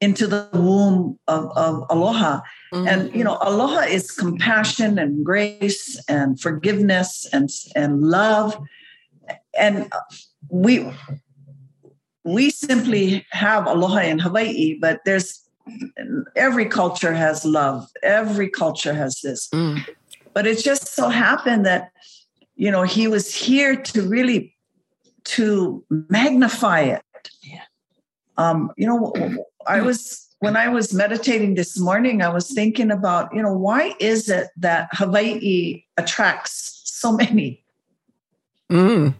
into 0.00 0.26
the 0.26 0.48
womb 0.52 1.18
of, 1.26 1.50
of 1.56 1.84
aloha. 1.90 2.40
And 2.72 3.12
you 3.14 3.24
know, 3.24 3.38
aloha 3.40 3.80
is 3.80 4.10
compassion 4.10 4.98
and 4.98 5.24
grace 5.24 6.00
and 6.08 6.40
forgiveness 6.40 7.26
and 7.32 7.48
and 7.74 8.02
love. 8.02 8.58
And 9.58 9.90
we 10.50 10.88
we 12.24 12.50
simply 12.50 13.26
have 13.30 13.66
aloha 13.66 14.00
in 14.00 14.18
Hawaii, 14.18 14.78
but 14.80 15.00
there's 15.04 15.48
every 16.36 16.66
culture 16.66 17.14
has 17.14 17.44
love. 17.44 17.88
Every 18.02 18.48
culture 18.48 18.94
has 18.94 19.20
this. 19.22 19.48
Mm. 19.48 19.86
But 20.34 20.46
it 20.46 20.58
just 20.62 20.94
so 20.94 21.08
happened 21.08 21.66
that 21.66 21.90
you 22.54 22.70
know 22.70 22.82
he 22.82 23.08
was 23.08 23.34
here 23.34 23.74
to 23.74 24.02
really 24.02 24.54
to 25.28 25.84
magnify 25.90 26.80
it. 26.80 27.02
Yeah. 27.42 27.62
Um, 28.36 28.70
you 28.76 28.86
know, 28.86 29.12
I 29.66 29.80
was 29.80 30.26
when 30.40 30.56
I 30.56 30.68
was 30.68 30.94
meditating 30.94 31.54
this 31.54 31.78
morning, 31.78 32.22
I 32.22 32.28
was 32.28 32.50
thinking 32.52 32.90
about, 32.90 33.34
you 33.34 33.42
know, 33.42 33.52
why 33.52 33.94
is 33.98 34.28
it 34.28 34.48
that 34.56 34.88
Hawaii 34.92 35.82
attracts 35.96 36.82
so 36.84 37.12
many? 37.12 37.64
Mm. 38.70 39.14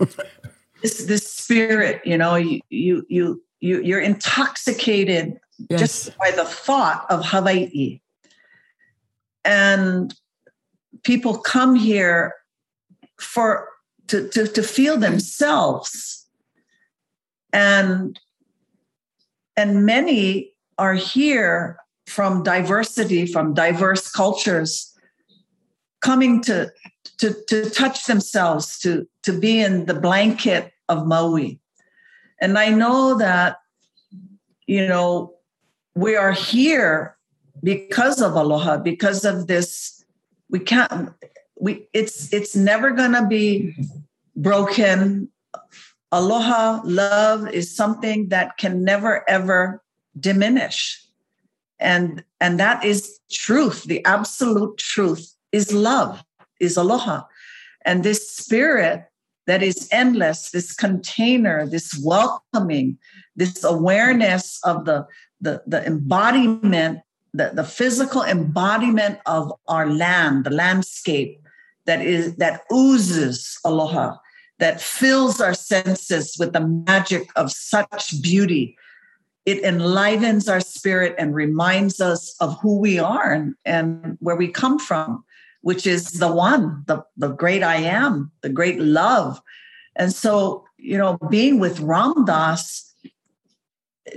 This 0.82 1.04
this 1.04 1.30
spirit, 1.30 2.02
you 2.04 2.18
know, 2.18 2.34
you 2.34 2.60
you 2.68 3.06
you, 3.08 3.40
you 3.60 3.80
you're 3.82 4.00
intoxicated 4.00 5.38
Yes. 5.70 5.80
just 5.80 6.18
by 6.18 6.30
the 6.30 6.44
thought 6.44 7.06
of 7.10 7.24
Hawaii. 7.24 8.00
And 9.44 10.14
people 11.02 11.38
come 11.38 11.74
here 11.74 12.34
for 13.18 13.68
to, 14.08 14.28
to, 14.28 14.46
to 14.46 14.62
feel 14.62 14.96
themselves. 14.96 16.26
And 17.52 18.18
and 19.56 19.84
many 19.84 20.54
are 20.78 20.94
here 20.94 21.78
from 22.06 22.42
diversity, 22.42 23.26
from 23.26 23.52
diverse 23.52 24.10
cultures, 24.10 24.96
coming 26.00 26.40
to 26.42 26.72
to, 27.18 27.36
to 27.48 27.70
touch 27.70 28.06
themselves, 28.06 28.78
to, 28.80 29.06
to 29.22 29.38
be 29.38 29.60
in 29.60 29.86
the 29.86 29.94
blanket 29.94 30.72
of 30.88 31.06
Maui. 31.06 31.60
And 32.40 32.58
I 32.58 32.70
know 32.70 33.16
that, 33.18 33.58
you 34.66 34.86
know, 34.88 35.34
we 35.94 36.16
are 36.16 36.32
here 36.32 37.16
because 37.62 38.20
of 38.20 38.34
aloha, 38.34 38.78
because 38.78 39.24
of 39.24 39.46
this. 39.46 40.04
We 40.50 40.58
can't, 40.58 41.10
we 41.62 41.86
it's 41.92 42.32
it's 42.32 42.56
never 42.56 42.90
gonna 42.90 43.26
be 43.26 43.74
broken. 44.34 45.28
Aloha, 46.10 46.80
love 46.84 47.48
is 47.48 47.74
something 47.74 48.28
that 48.28 48.58
can 48.58 48.84
never 48.84 49.24
ever 49.30 49.80
diminish. 50.18 51.00
And 51.78 52.24
and 52.40 52.58
that 52.58 52.84
is 52.84 53.20
truth. 53.30 53.84
The 53.84 54.04
absolute 54.04 54.76
truth 54.76 55.34
is 55.52 55.72
love, 55.72 56.24
is 56.58 56.76
aloha. 56.76 57.22
And 57.84 58.02
this 58.02 58.28
spirit 58.28 59.04
that 59.46 59.62
is 59.62 59.88
endless, 59.92 60.50
this 60.50 60.74
container, 60.74 61.66
this 61.66 61.98
welcoming, 62.02 62.98
this 63.36 63.62
awareness 63.64 64.60
of 64.64 64.84
the, 64.84 65.06
the, 65.40 65.62
the 65.66 65.84
embodiment, 65.84 67.00
the, 67.34 67.50
the 67.52 67.64
physical 67.64 68.22
embodiment 68.22 69.18
of 69.26 69.52
our 69.66 69.88
land, 69.90 70.44
the 70.44 70.50
landscape 70.50 71.41
that 71.86 72.04
is 72.04 72.36
that 72.36 72.62
oozes 72.72 73.58
aloha, 73.64 74.16
that 74.58 74.80
fills 74.80 75.40
our 75.40 75.54
senses 75.54 76.36
with 76.38 76.52
the 76.52 76.84
magic 76.88 77.28
of 77.36 77.50
such 77.50 78.20
beauty. 78.22 78.76
It 79.44 79.62
enlivens 79.64 80.48
our 80.48 80.60
spirit 80.60 81.16
and 81.18 81.34
reminds 81.34 82.00
us 82.00 82.36
of 82.40 82.60
who 82.60 82.78
we 82.78 82.98
are 82.98 83.32
and, 83.32 83.54
and 83.64 84.16
where 84.20 84.36
we 84.36 84.48
come 84.48 84.78
from 84.78 85.24
which 85.62 85.86
is 85.86 86.12
the 86.12 86.30
one, 86.30 86.84
the, 86.86 87.02
the 87.16 87.28
great 87.28 87.62
I 87.62 87.76
am, 87.76 88.30
the 88.42 88.48
great 88.50 88.78
love. 88.80 89.40
And 89.96 90.12
so, 90.12 90.64
you 90.76 90.98
know, 90.98 91.18
being 91.30 91.58
with 91.58 91.80
Ram 91.80 92.24
Dass 92.24 92.92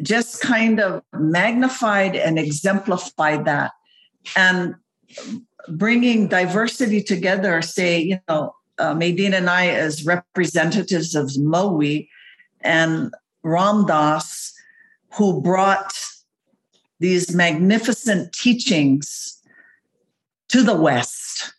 just 0.01 0.41
kind 0.41 0.79
of 0.79 1.03
magnified 1.13 2.15
and 2.15 2.37
exemplified 2.39 3.45
that. 3.45 3.71
And 4.35 4.75
bringing 5.69 6.27
diversity 6.27 7.01
together, 7.01 7.61
say, 7.61 7.99
you 7.99 8.19
know, 8.27 8.55
uh, 8.77 8.93
Maydeen 8.93 9.33
and 9.33 9.49
I 9.49 9.67
as 9.67 10.05
representatives 10.05 11.15
of 11.15 11.31
Maui 11.37 12.09
and 12.61 13.13
Ram 13.43 13.85
Dass, 13.85 14.53
who 15.13 15.41
brought 15.41 15.93
these 16.99 17.33
magnificent 17.33 18.33
teachings 18.33 19.41
to 20.49 20.63
the 20.63 20.75
West, 20.75 21.53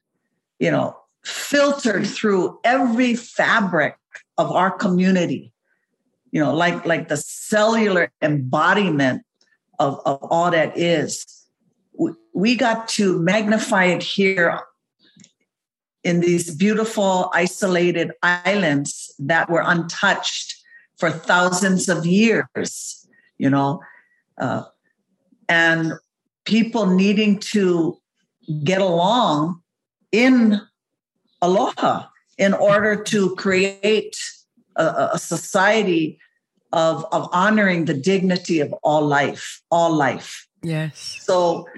you 0.58 0.70
know, 0.70 0.96
filtered 1.24 2.06
through 2.06 2.58
every 2.64 3.14
fabric 3.14 3.96
of 4.38 4.50
our 4.52 4.70
community, 4.70 5.52
you 6.30 6.40
know, 6.40 6.54
like, 6.54 6.84
like 6.86 7.08
the 7.08 7.16
cellular 7.16 8.10
embodiment 8.22 9.22
of, 9.78 10.00
of 10.06 10.22
all 10.22 10.50
that 10.50 10.76
is. 10.76 11.35
We, 12.34 12.56
got 12.56 12.88
to 12.90 13.18
magnify 13.18 13.86
it 13.86 14.02
here 14.02 14.60
in 16.04 16.20
these 16.20 16.54
beautiful 16.54 17.30
isolated 17.34 18.12
islands 18.22 19.14
that 19.18 19.48
were 19.50 19.62
untouched 19.64 20.54
for 20.98 21.10
thousands 21.10 21.88
of 21.88 22.06
years, 22.06 23.06
you 23.38 23.50
know, 23.50 23.80
uh, 24.38 24.62
and 25.48 25.92
people 26.44 26.86
needing 26.86 27.38
to 27.38 27.98
get 28.64 28.80
along 28.80 29.60
in 30.12 30.60
aloha 31.42 32.06
in 32.38 32.54
order 32.54 33.02
to 33.02 33.34
create 33.36 34.16
a, 34.76 35.10
a 35.14 35.18
society 35.18 36.18
of, 36.72 37.06
of 37.12 37.28
honoring 37.32 37.86
the 37.86 37.94
dignity 37.94 38.60
of 38.60 38.72
all 38.82 39.06
life, 39.06 39.62
all 39.70 39.92
life. 39.92 40.46
Yes. 40.66 41.20
So 41.22 41.68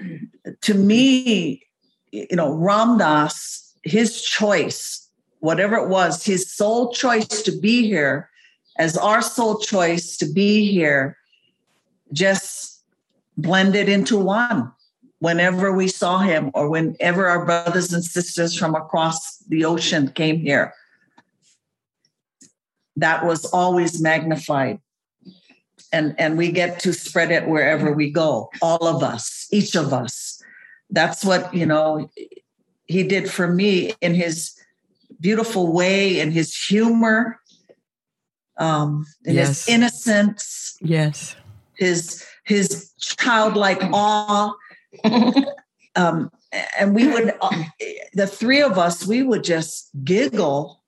to 0.61 0.73
me, 0.73 1.61
you 2.11 2.35
know, 2.35 2.51
Ram 2.55 2.97
Dass, 2.97 3.75
his 3.83 4.23
choice, 4.23 5.07
whatever 5.41 5.75
it 5.75 5.89
was, 5.89 6.25
his 6.25 6.51
sole 6.51 6.91
choice 6.91 7.43
to 7.43 7.51
be 7.59 7.87
here 7.87 8.31
as 8.79 8.97
our 8.97 9.21
sole 9.21 9.59
choice 9.59 10.17
to 10.17 10.25
be 10.25 10.71
here 10.71 11.17
just 12.13 12.83
blended 13.37 13.89
into 13.89 14.17
one 14.17 14.71
whenever 15.19 15.71
we 15.71 15.87
saw 15.87 16.17
him 16.17 16.49
or 16.55 16.67
whenever 16.67 17.27
our 17.27 17.45
brothers 17.45 17.93
and 17.93 18.03
sisters 18.03 18.57
from 18.57 18.73
across 18.73 19.37
the 19.49 19.65
ocean 19.65 20.09
came 20.13 20.39
here. 20.39 20.73
That 22.95 23.23
was 23.23 23.45
always 23.45 24.01
magnified. 24.01 24.79
And, 25.91 26.15
and 26.19 26.37
we 26.37 26.51
get 26.51 26.79
to 26.81 26.93
spread 26.93 27.31
it 27.31 27.47
wherever 27.47 27.91
we 27.91 28.11
go, 28.11 28.51
all 28.61 28.85
of 28.85 29.01
us, 29.01 29.47
each 29.51 29.75
of 29.75 29.91
us. 29.91 30.41
That's 30.91 31.25
what, 31.25 31.53
you 31.53 31.65
know, 31.65 32.09
he 32.85 33.03
did 33.03 33.29
for 33.29 33.47
me 33.47 33.93
in 34.01 34.13
his 34.13 34.53
beautiful 35.19 35.71
way 35.71 36.19
in 36.19 36.31
his 36.31 36.55
humor, 36.55 37.39
um, 38.57 39.05
in 39.25 39.35
Yes. 39.35 39.65
his 39.65 39.75
innocence, 39.75 40.77
Yes. 40.81 41.35
his 41.75 42.25
his 42.45 42.91
childlike 42.99 43.81
awe. 43.93 44.53
Um, 45.95 46.31
and 46.79 46.95
we 46.95 47.07
would, 47.07 47.33
uh, 47.41 47.63
the 48.13 48.27
three 48.27 48.61
of 48.61 48.77
us, 48.77 49.05
we 49.05 49.21
would 49.23 49.43
just 49.43 49.89
giggle. 50.03 50.81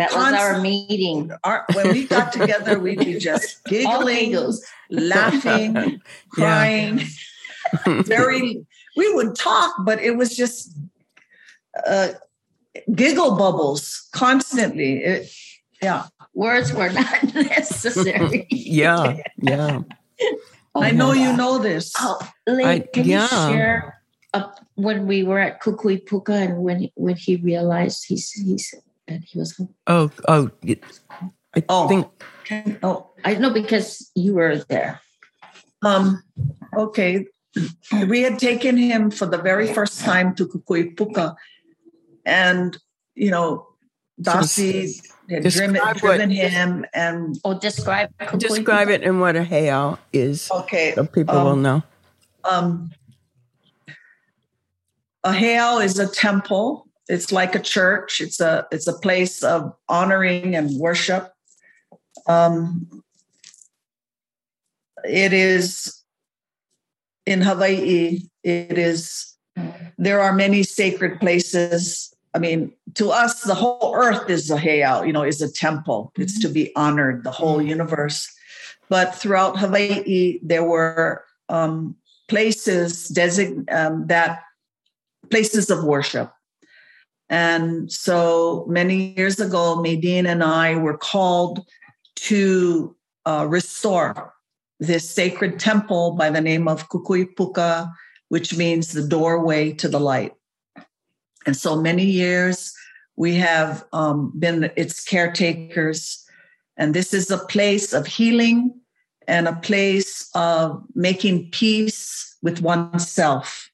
That 0.00 0.12
was 0.14 0.32
our 0.34 0.60
meeting. 0.60 1.30
Our, 1.44 1.66
when 1.74 1.92
we 1.92 2.06
got 2.06 2.32
together, 2.32 2.78
we'd 2.78 3.00
be 3.00 3.18
just 3.18 3.62
giggling, 3.66 4.34
laughing, 4.88 6.00
crying. 6.30 7.02
Very, 7.84 8.64
we 8.96 9.14
would 9.14 9.34
talk, 9.34 9.74
but 9.84 10.00
it 10.00 10.16
was 10.16 10.34
just 10.34 10.74
uh, 11.86 12.08
giggle 12.94 13.36
bubbles 13.36 14.08
constantly. 14.12 15.04
It, 15.04 15.32
yeah, 15.82 16.06
Words 16.34 16.72
were 16.72 16.90
not 16.90 17.34
necessary. 17.34 18.46
Yeah. 18.50 19.18
Yeah. 19.36 19.80
I 20.74 20.92
know 20.92 21.12
you 21.12 21.36
know 21.36 21.58
this. 21.58 21.92
Oh, 21.98 22.18
Lee, 22.46 22.64
I- 22.64 22.78
can 22.80 23.04
yeah. 23.06 23.22
you 23.24 23.52
share 23.52 24.00
uh, 24.32 24.48
when 24.76 25.06
we 25.06 25.24
were 25.24 25.40
at 25.40 25.60
Kukui 25.60 26.06
Puka 26.06 26.32
and 26.32 26.62
when 26.62 26.88
when 26.94 27.16
he 27.16 27.36
realized 27.36 28.04
he's 28.06 28.30
he's 28.30 28.74
that 29.10 29.22
he 29.24 29.38
was? 29.38 29.60
Oh, 29.86 30.10
oh, 30.28 30.50
it- 30.62 30.84
I 31.54 31.64
Oh. 31.68 31.88
think 31.88 32.06
Can- 32.44 32.78
oh, 32.82 33.10
I 33.24 33.34
know 33.34 33.50
because 33.50 34.10
you 34.14 34.34
were 34.34 34.56
there. 34.68 35.00
Um, 35.82 36.22
okay. 36.76 37.26
We 38.08 38.22
had 38.22 38.38
taken 38.38 38.76
him 38.76 39.10
for 39.10 39.26
the 39.26 39.38
very 39.38 39.66
first 39.66 40.00
time 40.00 40.34
to 40.36 40.46
Kukui 40.46 40.96
Puka. 40.96 41.34
And, 42.24 42.78
you 43.16 43.30
know, 43.30 43.66
Dasi 44.22 45.02
had 45.28 45.42
driven, 45.42 45.72
Describe 45.74 45.96
what- 46.02 46.16
driven 46.18 46.30
him. 46.30 46.84
And, 46.94 47.36
Oh, 47.44 47.58
describe 47.58 48.10
Kukui 48.20 48.38
describe 48.38 48.88
Puka. 48.88 49.02
it 49.02 49.08
and 49.08 49.20
what 49.20 49.34
a 49.36 49.42
heiau 49.42 49.98
is. 50.12 50.48
okay. 50.50 50.92
So 50.94 51.06
people 51.06 51.36
um, 51.38 51.44
will 51.44 51.56
know. 51.56 51.82
Um, 52.44 52.90
a 55.24 55.32
heiau 55.32 55.82
is 55.84 55.98
a 55.98 56.06
temple. 56.06 56.86
It's 57.10 57.32
like 57.32 57.56
a 57.56 57.60
church. 57.60 58.20
It's 58.20 58.40
a 58.40 58.68
it's 58.70 58.86
a 58.86 58.96
place 58.98 59.42
of 59.42 59.74
honoring 59.88 60.54
and 60.54 60.78
worship. 60.78 61.32
Um, 62.28 63.02
it 65.04 65.32
is 65.32 66.02
in 67.26 67.42
Hawaii. 67.42 68.20
It 68.44 68.78
is. 68.78 69.34
There 69.98 70.20
are 70.20 70.32
many 70.32 70.62
sacred 70.62 71.18
places. 71.18 72.14
I 72.32 72.38
mean, 72.38 72.72
to 72.94 73.10
us, 73.10 73.42
the 73.42 73.56
whole 73.56 73.92
earth 73.96 74.30
is 74.30 74.48
a 74.48 74.56
heiau. 74.56 75.04
You 75.04 75.12
know, 75.12 75.24
is 75.24 75.42
a 75.42 75.52
temple. 75.52 76.12
It's 76.16 76.38
to 76.42 76.48
be 76.48 76.70
honored. 76.76 77.24
The 77.24 77.32
whole 77.32 77.60
universe. 77.60 78.30
But 78.88 79.16
throughout 79.16 79.58
Hawaii, 79.58 80.38
there 80.42 80.64
were 80.64 81.24
um, 81.48 81.96
places 82.28 83.08
design 83.08 83.66
um, 83.72 84.06
that 84.06 84.42
places 85.28 85.70
of 85.70 85.82
worship. 85.82 86.32
And 87.30 87.90
so 87.90 88.66
many 88.68 89.14
years 89.16 89.38
ago, 89.38 89.76
Maydeen 89.76 90.26
and 90.26 90.42
I 90.42 90.74
were 90.74 90.98
called 90.98 91.64
to 92.16 92.94
uh, 93.24 93.46
restore 93.48 94.34
this 94.80 95.08
sacred 95.08 95.60
temple 95.60 96.12
by 96.12 96.28
the 96.28 96.40
name 96.40 96.66
of 96.66 96.88
Kukui 96.88 97.36
Puka, 97.36 97.90
which 98.30 98.56
means 98.56 98.92
the 98.92 99.06
doorway 99.06 99.72
to 99.74 99.88
the 99.88 100.00
light. 100.00 100.32
And 101.46 101.56
so 101.56 101.80
many 101.80 102.04
years 102.04 102.74
we 103.16 103.36
have 103.36 103.84
um, 103.92 104.32
been 104.36 104.70
its 104.76 105.04
caretakers. 105.04 106.24
And 106.76 106.94
this 106.94 107.14
is 107.14 107.30
a 107.30 107.38
place 107.38 107.92
of 107.92 108.06
healing 108.06 108.74
and 109.28 109.46
a 109.46 109.54
place 109.54 110.28
of 110.34 110.82
making 110.94 111.50
peace 111.50 112.36
with 112.42 112.60
oneself. 112.60 113.70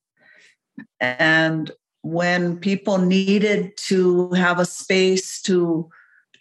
And 1.00 1.70
when 2.06 2.56
people 2.58 2.98
needed 2.98 3.76
to 3.76 4.30
have 4.30 4.60
a 4.60 4.64
space 4.64 5.42
to 5.42 5.90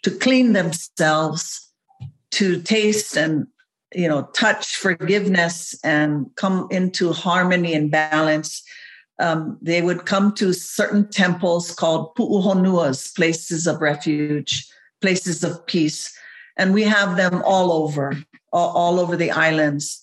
to 0.04 0.10
clean 0.12 0.52
themselves, 0.52 1.72
to 2.30 2.62
taste 2.62 3.16
and 3.16 3.48
you 3.92 4.06
know 4.08 4.22
touch 4.32 4.76
forgiveness 4.76 5.74
and 5.82 6.30
come 6.36 6.68
into 6.70 7.12
harmony 7.12 7.74
and 7.74 7.90
balance, 7.90 8.62
um, 9.18 9.58
they 9.60 9.82
would 9.82 10.06
come 10.06 10.32
to 10.34 10.52
certain 10.52 11.10
temples 11.10 11.74
called 11.74 12.14
pu'uhonuas, 12.14 13.12
places 13.16 13.66
of 13.66 13.80
refuge, 13.80 14.64
places 15.00 15.42
of 15.42 15.66
peace, 15.66 16.16
and 16.56 16.74
we 16.74 16.84
have 16.84 17.16
them 17.16 17.42
all 17.44 17.72
over, 17.72 18.16
all, 18.52 18.70
all 18.70 19.00
over 19.00 19.16
the 19.16 19.32
islands, 19.32 20.00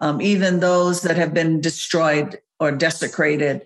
um, 0.00 0.20
even 0.20 0.58
those 0.58 1.02
that 1.02 1.16
have 1.16 1.32
been 1.32 1.60
destroyed 1.60 2.40
or 2.58 2.72
desecrated 2.72 3.62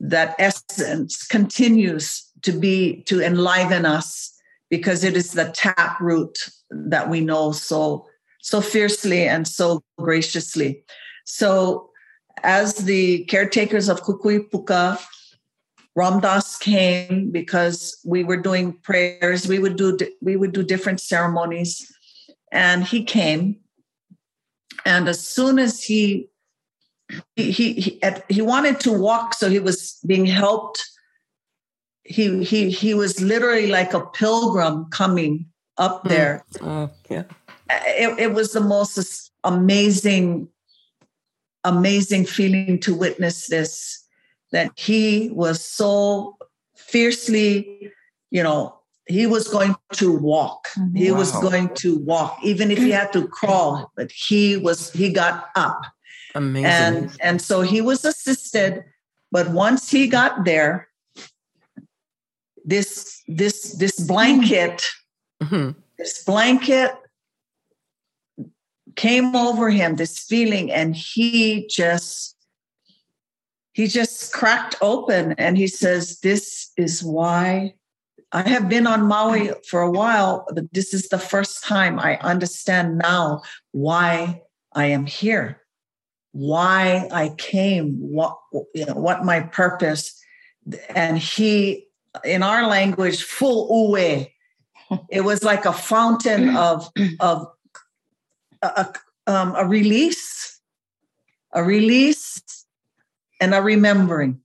that 0.00 0.34
essence 0.38 1.26
continues 1.26 2.30
to 2.42 2.52
be 2.52 3.02
to 3.02 3.20
enliven 3.22 3.86
us 3.86 4.34
because 4.70 5.04
it 5.04 5.16
is 5.16 5.32
the 5.32 5.50
tap 5.54 6.00
root 6.00 6.36
that 6.70 7.08
we 7.08 7.20
know 7.20 7.52
so 7.52 8.06
so 8.40 8.60
fiercely 8.60 9.26
and 9.26 9.48
so 9.48 9.82
graciously. 9.98 10.84
So 11.24 11.90
as 12.42 12.74
the 12.74 13.24
caretakers 13.24 13.88
of 13.88 14.02
kukui 14.02 14.50
puka 14.50 14.98
ram 15.96 16.20
dass 16.20 16.58
came 16.58 17.30
because 17.30 17.98
we 18.04 18.24
were 18.24 18.36
doing 18.36 18.72
prayers 18.82 19.46
we 19.46 19.58
would 19.58 19.76
do 19.76 19.96
we 20.20 20.36
would 20.36 20.52
do 20.52 20.62
different 20.62 21.00
ceremonies 21.00 21.90
and 22.52 22.84
he 22.84 23.02
came. 23.04 23.56
And 24.84 25.08
as 25.08 25.26
soon 25.26 25.58
as 25.58 25.82
he 25.82 26.28
he 27.36 27.52
he 27.52 28.00
he, 28.28 28.42
wanted 28.42 28.80
to 28.80 28.92
walk 28.92 29.34
so 29.34 29.48
he 29.48 29.60
was 29.60 29.98
being 30.06 30.26
helped. 30.26 30.84
He 32.04 32.44
he 32.44 32.70
he 32.70 32.94
was 32.94 33.20
literally 33.20 33.68
like 33.68 33.94
a 33.94 34.00
pilgrim 34.00 34.86
coming 34.90 35.46
up 35.78 36.02
hmm. 36.02 36.08
there. 36.08 36.44
Oh, 36.60 36.90
yeah. 37.10 37.24
it, 37.70 38.18
it 38.18 38.32
was 38.34 38.52
the 38.52 38.60
most 38.60 39.30
amazing 39.42 40.48
amazing 41.64 42.26
feeling 42.26 42.78
to 42.80 42.94
witness 42.94 43.46
this 43.46 44.04
that 44.52 44.70
he 44.76 45.30
was 45.30 45.64
so 45.64 46.36
fiercely 46.76 47.90
you 48.30 48.42
know 48.42 48.78
he 49.06 49.26
was 49.26 49.48
going 49.48 49.74
to 49.92 50.16
walk. 50.16 50.68
He 50.94 51.10
was 51.10 51.30
going 51.32 51.74
to 51.74 51.98
walk 51.98 52.38
even 52.42 52.70
if 52.70 52.78
he 52.78 52.90
had 52.90 53.12
to 53.12 53.28
crawl 53.28 53.92
but 53.96 54.10
he 54.10 54.56
was 54.56 54.90
he 54.92 55.12
got 55.12 55.48
up 55.56 55.80
Amazing. 56.34 56.66
and 56.66 57.16
and 57.20 57.42
so 57.42 57.60
he 57.62 57.80
was 57.80 58.04
assisted 58.04 58.84
but 59.30 59.50
once 59.50 59.90
he 59.90 60.08
got 60.08 60.44
there 60.44 60.88
this 62.64 63.22
this 63.28 63.72
this 63.72 64.00
blanket 64.00 64.82
Mhm. 65.42 65.74
this 65.98 66.24
blanket 66.24 66.92
came 68.96 69.34
over 69.36 69.70
him 69.70 69.96
this 69.96 70.18
feeling 70.20 70.70
and 70.72 70.96
he 70.96 71.66
just 71.68 72.34
he 73.74 73.88
just 73.88 74.32
cracked 74.32 74.76
open 74.80 75.32
and 75.36 75.58
he 75.58 75.66
says, 75.66 76.20
This 76.20 76.70
is 76.76 77.02
why 77.02 77.74
I 78.30 78.48
have 78.48 78.68
been 78.68 78.86
on 78.86 79.06
Maui 79.06 79.50
for 79.68 79.82
a 79.82 79.90
while, 79.90 80.46
but 80.54 80.72
this 80.72 80.94
is 80.94 81.08
the 81.08 81.18
first 81.18 81.64
time 81.64 81.98
I 81.98 82.16
understand 82.18 82.98
now 82.98 83.42
why 83.72 84.42
I 84.72 84.86
am 84.86 85.06
here, 85.06 85.60
why 86.34 87.08
I 87.12 87.28
came, 87.38 87.94
what 88.00 88.36
you 88.74 88.84
know, 88.86 88.94
what 88.94 89.24
my 89.24 89.40
purpose. 89.40 90.20
And 90.94 91.16
he, 91.16 91.86
in 92.24 92.42
our 92.42 92.66
language, 92.66 93.22
full 93.22 93.70
uwe. 93.70 94.28
It 95.10 95.22
was 95.22 95.42
like 95.44 95.64
a 95.64 95.72
fountain 95.72 96.56
of 96.56 96.90
of 97.20 97.46
a, 98.62 98.92
um, 99.26 99.54
a 99.56 99.64
release, 99.66 100.60
a 101.52 101.62
release, 101.64 102.42
and 103.40 103.54
a 103.54 103.62
remembering, 103.62 104.40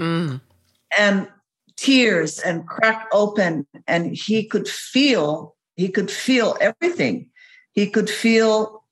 Mm. 0.00 0.40
and 0.98 1.28
tears, 1.76 2.38
and 2.40 2.66
cracked 2.66 3.08
open, 3.12 3.66
and 3.86 4.16
he 4.16 4.44
could 4.44 4.66
feel. 4.66 5.56
He 5.76 5.88
could 5.88 6.10
feel 6.10 6.56
everything. 6.60 7.30
He 7.72 7.88
could 7.90 8.08
feel 8.08 8.84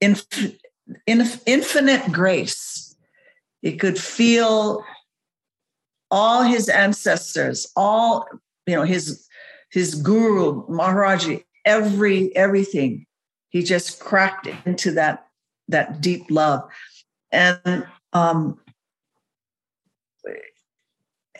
inf- 0.00 0.26
inf- 0.38 0.59
infinite 1.06 2.12
grace. 2.12 2.94
He 3.62 3.76
could 3.76 3.98
feel 3.98 4.84
all 6.10 6.42
his 6.42 6.68
ancestors, 6.68 7.70
all 7.76 8.26
you 8.66 8.74
know, 8.74 8.82
his 8.82 9.26
his 9.70 9.94
guru 9.94 10.66
Maharaji, 10.66 11.44
every 11.64 12.34
everything. 12.36 13.06
He 13.50 13.62
just 13.62 14.00
cracked 14.00 14.48
into 14.64 14.92
that 14.92 15.26
that 15.68 16.00
deep 16.00 16.24
love, 16.30 16.68
and 17.30 17.86
um, 18.12 18.58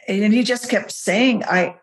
and 0.08 0.32
he 0.32 0.42
just 0.42 0.68
kept 0.68 0.92
saying, 0.92 1.44
"I." 1.44 1.76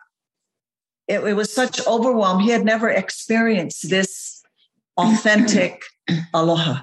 It, 1.08 1.24
it 1.24 1.36
was 1.36 1.54
such 1.54 1.88
overwhelm. 1.88 2.42
He 2.42 2.50
had 2.50 2.66
never 2.66 2.90
experienced 2.90 3.90
this 3.90 4.44
authentic 4.98 5.82
aloha. 6.34 6.82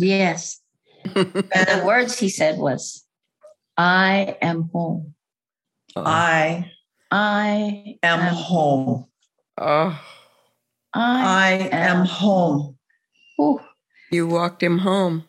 Yes. 0.00 0.60
the 1.14 1.82
words 1.84 2.18
he 2.18 2.28
said 2.28 2.58
was, 2.58 3.04
I 3.76 4.36
am 4.40 4.70
home. 4.72 5.14
I 5.96 6.70
I 7.10 7.98
am 8.02 8.20
home. 8.34 9.06
Oh, 9.58 10.00
I, 10.94 11.68
I 11.72 11.76
am 11.76 12.04
home. 12.06 12.76
Ooh, 13.40 13.60
you 14.10 14.26
walked 14.26 14.62
him 14.62 14.78
home. 14.78 15.24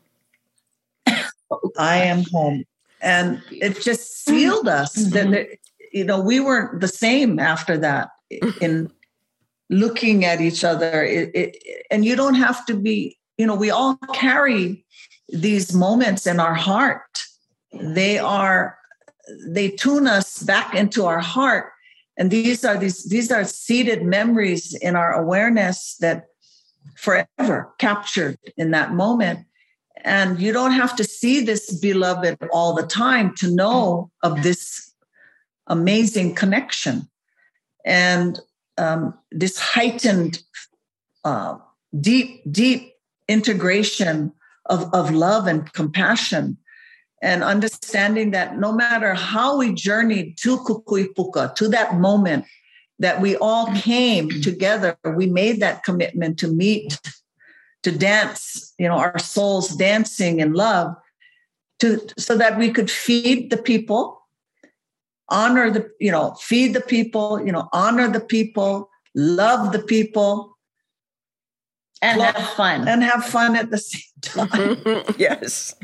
I 1.78 1.98
am 1.98 2.24
home. 2.32 2.64
And 3.02 3.42
it 3.52 3.82
just 3.82 4.24
sealed 4.24 4.68
us 4.68 4.94
that, 4.94 5.28
Mhm. 5.28 5.32
that, 5.32 5.48
you 5.92 6.06
know, 6.06 6.22
we 6.22 6.40
weren't 6.40 6.80
the 6.82 6.88
same 6.88 7.40
after 7.40 7.78
that 7.78 8.10
in 8.62 8.92
looking 9.70 10.24
at 10.24 10.40
each 10.40 10.64
other. 10.64 11.04
It, 11.04 11.32
it, 11.34 11.84
and 11.90 12.06
you 12.06 12.16
don't 12.16 12.36
have 12.36 12.66
to 12.68 12.76
be, 12.76 13.18
you 13.42 13.48
know, 13.48 13.56
we 13.56 13.72
all 13.72 13.98
carry 14.14 14.86
these 15.30 15.74
moments 15.74 16.28
in 16.28 16.40
our 16.40 16.54
heart. 16.54 17.24
They 17.74 18.20
are, 18.20 18.78
they 19.48 19.70
tune 19.70 20.06
us 20.06 20.44
back 20.44 20.76
into 20.76 21.08
our 21.08 21.22
heart. 21.22 21.72
And 22.18 22.30
these 22.30 22.64
are 22.64 22.78
these, 22.78 23.06
these 23.06 23.32
are 23.32 23.44
seated 23.44 24.04
memories 24.04 24.76
in 24.76 24.96
our 24.96 25.12
awareness 25.14 25.98
that 26.02 26.28
forever 26.96 27.74
captured 27.80 28.38
in 28.58 28.70
that 28.72 28.94
moment. 28.94 29.40
And 30.04 30.40
you 30.40 30.54
don't 30.54 30.74
have 30.74 30.96
to 30.98 31.04
see 31.04 31.44
this 31.44 31.74
beloved 31.80 32.38
all 32.54 32.76
the 32.76 32.86
time 32.86 33.34
to 33.38 33.50
know 33.50 34.12
of 34.22 34.44
this 34.44 34.94
amazing 35.66 36.36
connection 36.36 37.10
and 37.86 38.40
um, 38.78 39.18
this 39.32 39.58
heightened, 39.58 40.44
uh, 41.24 41.58
deep, 42.00 42.44
deep 42.52 42.91
integration 43.32 44.32
of, 44.68 44.94
of 44.94 45.12
love 45.12 45.48
and 45.48 45.72
compassion. 45.74 46.58
And 47.24 47.44
understanding 47.44 48.32
that 48.32 48.58
no 48.58 48.74
matter 48.74 49.14
how 49.14 49.58
we 49.58 49.74
journeyed 49.74 50.38
to 50.40 50.58
Kukuipuka, 50.58 51.56
to 51.56 51.68
that 51.70 52.00
moment 52.00 52.46
that 52.98 53.22
we 53.22 53.36
all 53.38 53.68
came 53.76 54.30
together, 54.42 54.98
we 55.16 55.28
made 55.28 55.60
that 55.60 55.84
commitment 55.84 56.40
to 56.40 56.48
meet 56.48 57.00
to 57.84 57.92
dance, 57.92 58.74
you 58.78 58.88
know, 58.88 58.98
our 58.98 59.18
souls 59.20 59.70
dancing 59.70 60.40
in 60.40 60.54
love, 60.54 60.96
to 61.80 62.00
so 62.18 62.38
that 62.38 62.58
we 62.58 62.72
could 62.72 62.92
feed 62.92 63.50
the 63.50 63.58
people, 63.58 64.22
honor 65.30 65.72
the, 65.72 65.90
you 66.00 66.12
know, 66.12 66.36
feed 66.40 66.74
the 66.74 66.82
people, 66.82 67.44
you 67.44 67.52
know, 67.52 67.68
honor 67.74 68.08
the 68.08 68.20
people, 68.20 68.90
love 69.16 69.72
the 69.72 69.80
people, 69.82 70.51
and 72.02 72.20
Well, 72.20 72.34
have 72.34 72.50
fun. 72.54 72.88
and 72.88 73.04
have 73.04 73.26
fun 73.26 73.56
at 73.56 73.70
the 73.70 73.78
same 73.78 74.02
time. 74.22 75.04
yes. 75.18 75.76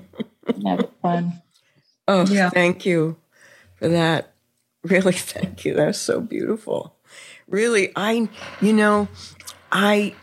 have 0.66 0.90
fun. 1.02 1.42
Oh, 2.08 2.26
Yeah. 2.26 2.50
thank 2.50 2.86
you 2.86 3.18
for 3.76 3.88
that. 3.88 4.34
Really, 4.84 5.14
thank 5.14 5.66
you. 5.66 5.74
That's 5.74 6.00
so 6.00 6.22
beautiful. 6.22 6.96
Really, 7.48 7.92
I, 7.96 8.30
you 8.62 8.74
know, 8.74 9.08
I 9.72 10.16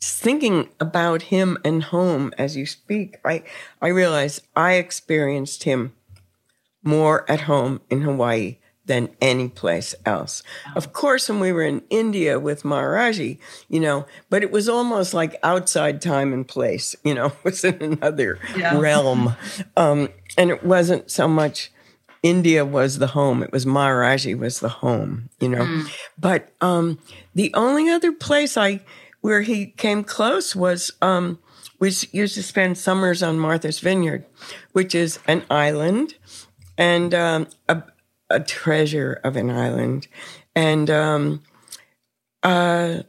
thinking 0.00 0.68
about 0.78 1.22
him 1.22 1.58
and 1.64 1.82
home 1.82 2.32
as 2.38 2.56
you 2.56 2.66
speak. 2.66 3.16
I, 3.24 3.42
I 3.82 3.88
realize 3.88 4.40
I 4.54 4.74
experienced 4.74 5.64
him 5.64 5.92
more 6.84 7.28
at 7.30 7.42
home 7.42 7.80
in 7.90 8.02
Hawaii 8.02 8.58
than 8.88 9.08
any 9.20 9.48
place 9.48 9.94
else. 10.04 10.42
Of 10.74 10.92
course, 10.92 11.28
when 11.28 11.38
we 11.38 11.52
were 11.52 11.62
in 11.62 11.82
India 11.90 12.40
with 12.40 12.64
Maharaji, 12.64 13.38
you 13.68 13.78
know, 13.78 14.06
but 14.28 14.42
it 14.42 14.50
was 14.50 14.68
almost 14.68 15.14
like 15.14 15.36
outside 15.44 16.02
time 16.02 16.32
and 16.32 16.46
place, 16.48 16.96
you 17.04 17.14
know, 17.14 17.26
it 17.26 17.34
was 17.44 17.62
in 17.64 17.80
another 17.80 18.40
Yeah. 18.56 18.76
realm. 18.76 19.36
Um, 19.76 20.08
and 20.36 20.50
it 20.50 20.64
wasn't 20.64 21.10
so 21.10 21.28
much 21.28 21.70
India 22.22 22.64
was 22.64 22.98
the 22.98 23.08
home, 23.08 23.44
it 23.44 23.52
was 23.52 23.64
Maharaji 23.64 24.36
was 24.36 24.58
the 24.58 24.68
home, 24.68 25.28
you 25.38 25.48
know. 25.48 25.68
But 26.18 26.48
um, 26.60 26.98
the 27.34 27.54
only 27.54 27.88
other 27.88 28.10
place 28.10 28.56
I 28.56 28.80
where 29.20 29.42
he 29.42 29.66
came 29.66 30.02
close 30.02 30.56
was 30.56 30.90
um, 31.00 31.38
we 31.78 31.88
used 32.12 32.34
to 32.34 32.42
spend 32.42 32.76
summers 32.78 33.22
on 33.22 33.38
Martha's 33.38 33.78
Vineyard, 33.80 34.24
which 34.72 34.94
is 34.94 35.18
an 35.28 35.44
island 35.50 36.14
and 36.76 37.14
um, 37.14 37.46
a, 37.68 37.82
a 38.30 38.40
treasure 38.40 39.20
of 39.24 39.36
an 39.36 39.50
island, 39.50 40.08
and 40.54 40.90
um, 40.90 41.42
uh, 42.42 43.02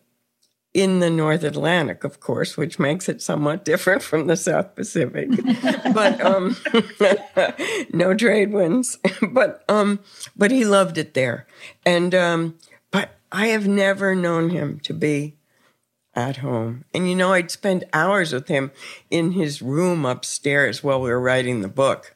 in 0.74 1.00
the 1.00 1.10
North 1.10 1.44
Atlantic, 1.44 2.04
of 2.04 2.20
course, 2.20 2.56
which 2.56 2.80
makes 2.80 3.10
it 3.10 3.22
somewhat 3.22 3.66
different 3.72 4.02
from 4.02 4.28
the 4.28 4.38
South 4.38 4.76
Pacific. 4.76 5.30
but 5.94 6.22
um, 6.22 6.56
no 7.94 8.14
trade 8.14 8.52
winds. 8.52 8.98
but 9.32 9.64
um, 9.68 10.00
but 10.36 10.52
he 10.52 10.66
loved 10.66 10.98
it 10.98 11.14
there, 11.14 11.48
and 11.86 12.14
um, 12.14 12.56
but 12.92 13.16
I 13.32 13.48
have 13.48 13.68
never 13.68 14.16
known 14.16 14.50
him 14.50 14.80
to 14.82 14.94
be 14.94 15.36
at 16.16 16.38
home. 16.38 16.86
And 16.94 17.10
you 17.10 17.16
know, 17.16 17.34
I'd 17.34 17.52
spend 17.52 17.86
hours 17.94 18.34
with 18.34 18.48
him 18.48 18.72
in 19.10 19.32
his 19.34 19.62
room 19.62 20.06
upstairs 20.06 20.84
while 20.84 21.02
we 21.02 21.10
were 21.10 21.20
writing 21.20 21.62
the 21.62 21.68
book. 21.68 22.16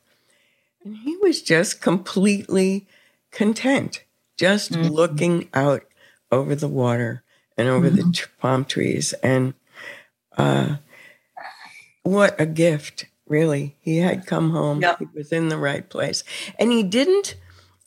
And 0.83 0.97
he 0.97 1.15
was 1.17 1.41
just 1.41 1.81
completely 1.81 2.87
content, 3.33 4.03
just 4.37 4.71
looking 4.71 5.49
out 5.53 5.83
over 6.31 6.55
the 6.55 6.69
water 6.69 7.23
and 7.57 7.67
over 7.67 7.89
the 7.89 8.09
t- 8.13 8.23
palm 8.39 8.63
trees. 8.63 9.13
And 9.21 9.53
uh, 10.37 10.77
what 12.03 12.39
a 12.39 12.45
gift, 12.45 13.05
really. 13.27 13.75
He 13.81 13.97
had 13.97 14.25
come 14.25 14.51
home. 14.51 14.81
Yeah. 14.81 14.95
He 14.97 15.07
was 15.13 15.31
in 15.31 15.49
the 15.49 15.57
right 15.57 15.87
place. 15.89 16.23
And 16.57 16.71
he 16.71 16.83
didn't, 16.83 17.35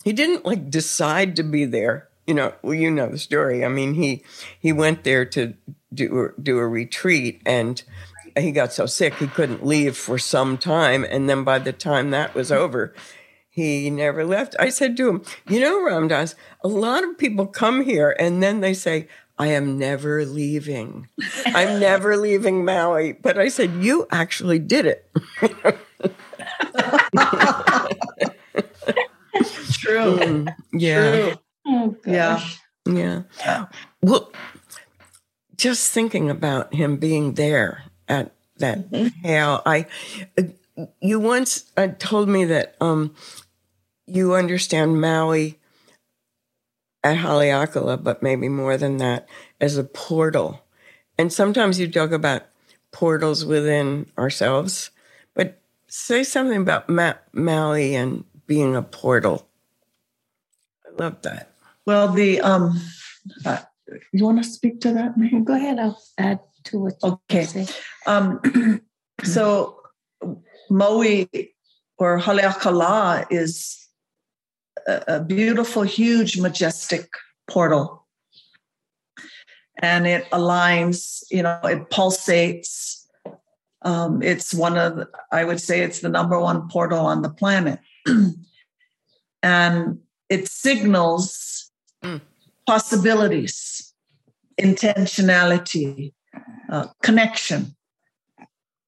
he 0.04 0.12
didn't 0.12 0.44
like 0.44 0.70
decide 0.70 1.36
to 1.36 1.42
be 1.42 1.64
there. 1.64 2.08
You 2.26 2.34
know, 2.34 2.52
well, 2.62 2.74
you 2.74 2.90
know 2.90 3.08
the 3.08 3.18
story. 3.18 3.64
I 3.64 3.68
mean, 3.68 3.94
he 3.94 4.24
he 4.58 4.72
went 4.72 5.04
there 5.04 5.24
to 5.26 5.54
do 5.94 6.32
do 6.42 6.58
a 6.58 6.66
retreat, 6.66 7.40
and 7.46 7.80
he 8.36 8.50
got 8.50 8.72
so 8.72 8.86
sick 8.86 9.14
he 9.14 9.28
couldn't 9.28 9.64
leave 9.64 9.96
for 9.96 10.18
some 10.18 10.58
time. 10.58 11.04
And 11.04 11.28
then 11.28 11.44
by 11.44 11.60
the 11.60 11.72
time 11.72 12.10
that 12.10 12.34
was 12.34 12.50
over, 12.50 12.92
he 13.56 13.90
never 13.90 14.24
left. 14.24 14.54
I 14.58 14.68
said 14.68 14.96
to 14.98 15.08
him, 15.08 15.22
"You 15.48 15.60
know, 15.60 15.82
Ram 15.82 16.08
Dass, 16.08 16.34
a 16.62 16.68
lot 16.68 17.02
of 17.04 17.16
people 17.18 17.46
come 17.46 17.82
here 17.82 18.14
and 18.18 18.42
then 18.42 18.60
they 18.60 18.74
say." 18.74 19.08
I 19.38 19.48
am 19.48 19.76
never 19.78 20.24
leaving. 20.24 21.08
I'm 21.48 21.78
never 21.88 22.16
leaving 22.16 22.64
Maui. 22.64 23.12
But 23.12 23.36
I 23.36 23.48
said, 23.48 23.70
You 23.84 24.06
actually 24.10 24.58
did 24.58 24.86
it. 24.86 25.10
True. 29.72 30.16
Mm, 30.18 30.54
yeah. 30.72 31.10
True. 31.10 31.32
Oh, 31.66 31.96
Yeah. 32.06 32.34
gosh. 32.34 32.58
Yeah. 32.86 33.22
Well, 34.00 34.32
just 35.56 35.92
thinking 35.92 36.30
about 36.30 36.72
him 36.74 36.96
being 36.96 37.34
there 37.34 37.82
at 38.08 38.32
that 38.58 38.86
hail. 39.22 39.60
I, 39.66 39.84
you 41.00 41.20
once 41.20 41.70
uh, 41.76 41.88
told 41.98 42.28
me 42.28 42.44
that 42.46 42.76
um, 42.80 43.14
you 44.06 44.34
understand 44.34 45.00
Maui 45.00 45.58
at 47.04 47.18
Haleakala, 47.18 48.02
but 48.02 48.22
maybe 48.22 48.48
more 48.48 48.76
than 48.76 48.98
that, 48.98 49.28
as 49.60 49.76
a 49.76 49.84
portal. 49.84 50.64
And 51.18 51.32
sometimes 51.32 51.78
you 51.78 51.90
talk 51.90 52.10
about 52.10 52.42
portals 52.92 53.44
within 53.44 54.06
ourselves, 54.18 54.90
but 55.34 55.60
say 55.88 56.24
something 56.24 56.60
about 56.62 56.88
Ma- 56.88 57.14
Maui 57.32 57.94
and 57.94 58.24
being 58.46 58.76
a 58.76 58.82
portal. 58.82 59.48
I 60.86 61.02
love 61.02 61.22
that. 61.22 61.52
Well, 61.86 62.08
the 62.12 62.40
um, 62.40 62.80
uh, 63.44 63.58
you 64.12 64.24
want 64.24 64.42
to 64.42 64.48
speak 64.48 64.80
to 64.80 64.92
that, 64.94 65.16
Maydeen? 65.16 65.44
Go 65.44 65.54
ahead. 65.54 65.78
I'll 65.78 66.00
add 66.18 66.40
to 66.64 66.78
what. 66.80 66.94
you 67.02 67.18
Okay. 67.30 67.44
say. 67.44 67.66
Um, 68.06 68.40
so 69.24 69.80
Maui 70.70 71.28
or 71.98 72.18
Haleakala 72.18 73.26
is 73.30 73.85
a, 74.86 75.02
a 75.08 75.20
beautiful, 75.24 75.82
huge, 75.82 76.38
majestic 76.38 77.08
portal. 77.48 78.06
And 79.82 80.06
it 80.06 80.24
aligns, 80.30 81.22
you 81.30 81.42
know, 81.42 81.60
it 81.64 81.90
pulsates. 81.90 83.04
Um, 83.82 84.22
it's 84.22 84.54
one 84.54 84.78
of, 84.78 84.96
the, 84.96 85.08
I 85.30 85.44
would 85.44 85.60
say 85.60 85.82
it's 85.82 86.00
the 86.00 86.08
number 86.08 86.40
one 86.40 86.68
portal 86.68 87.00
on 87.00 87.22
the 87.22 87.30
planet. 87.30 87.78
and 89.42 89.98
it 90.28 90.48
signals 90.48 91.46
Mm. 92.02 92.20
possibilities, 92.66 93.94
intentionality, 94.60 96.12
uh, 96.70 96.88
connection. 97.02 97.74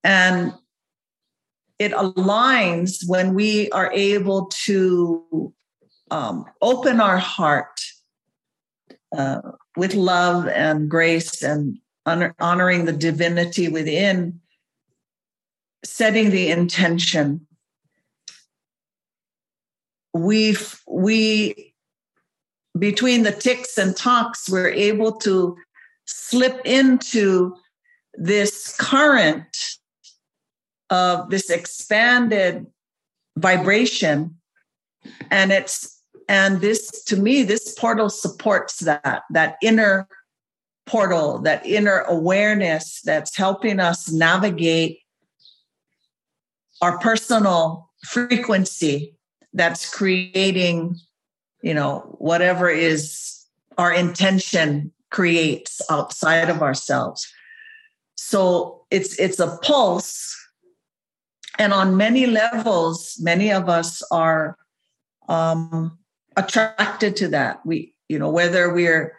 And 0.03 0.53
it 1.79 1.91
aligns 1.91 3.07
when 3.07 3.33
we 3.33 3.69
are 3.71 3.91
able 3.93 4.51
to 4.65 5.53
um, 6.11 6.45
open 6.61 6.99
our 6.99 7.17
heart 7.17 7.81
uh, 9.15 9.41
with 9.75 9.93
love 9.93 10.47
and 10.47 10.89
grace 10.89 11.41
and 11.41 11.77
honor, 12.05 12.35
honoring 12.39 12.85
the 12.85 12.93
divinity 12.93 13.67
within, 13.67 14.39
setting 15.83 16.29
the 16.29 16.49
intention. 16.49 17.45
We 20.13 20.57
we 20.87 21.73
between 22.77 23.23
the 23.23 23.31
ticks 23.31 23.77
and 23.77 23.95
talks, 23.95 24.49
we're 24.49 24.69
able 24.69 25.13
to 25.19 25.57
slip 26.05 26.61
into 26.65 27.55
this 28.13 28.75
current 28.77 29.77
of 30.89 31.29
this 31.29 31.49
expanded 31.49 32.65
vibration 33.37 34.39
and 35.31 35.51
it's 35.51 35.98
and 36.29 36.61
this 36.61 37.03
to 37.03 37.17
me 37.17 37.43
this 37.43 37.75
portal 37.77 38.09
supports 38.09 38.79
that 38.79 39.23
that 39.29 39.57
inner 39.61 40.07
portal 40.85 41.39
that 41.39 41.65
inner 41.65 41.99
awareness 42.07 43.01
that's 43.03 43.35
helping 43.35 43.81
us 43.81 44.09
navigate 44.09 44.99
our 46.81 46.97
personal 46.99 47.89
frequency 48.05 49.13
that's 49.53 49.93
creating 49.93 50.95
you 51.61 51.73
know 51.73 52.15
whatever 52.19 52.69
is 52.69 53.39
our 53.77 53.93
intention 53.93 54.91
creates 55.09 55.81
outside 55.89 56.49
of 56.49 56.61
ourselves. 56.61 57.31
So 58.15 58.85
it's 58.91 59.17
it's 59.19 59.39
a 59.39 59.57
pulse. 59.63 60.35
And 61.57 61.73
on 61.73 61.97
many 61.97 62.25
levels 62.25 63.17
many 63.19 63.51
of 63.51 63.69
us 63.69 64.03
are 64.11 64.57
um, 65.27 65.97
attracted 66.35 67.15
to 67.17 67.27
that. 67.29 67.65
We 67.65 67.93
you 68.07 68.19
know 68.19 68.29
whether 68.29 68.73
we're 68.73 69.17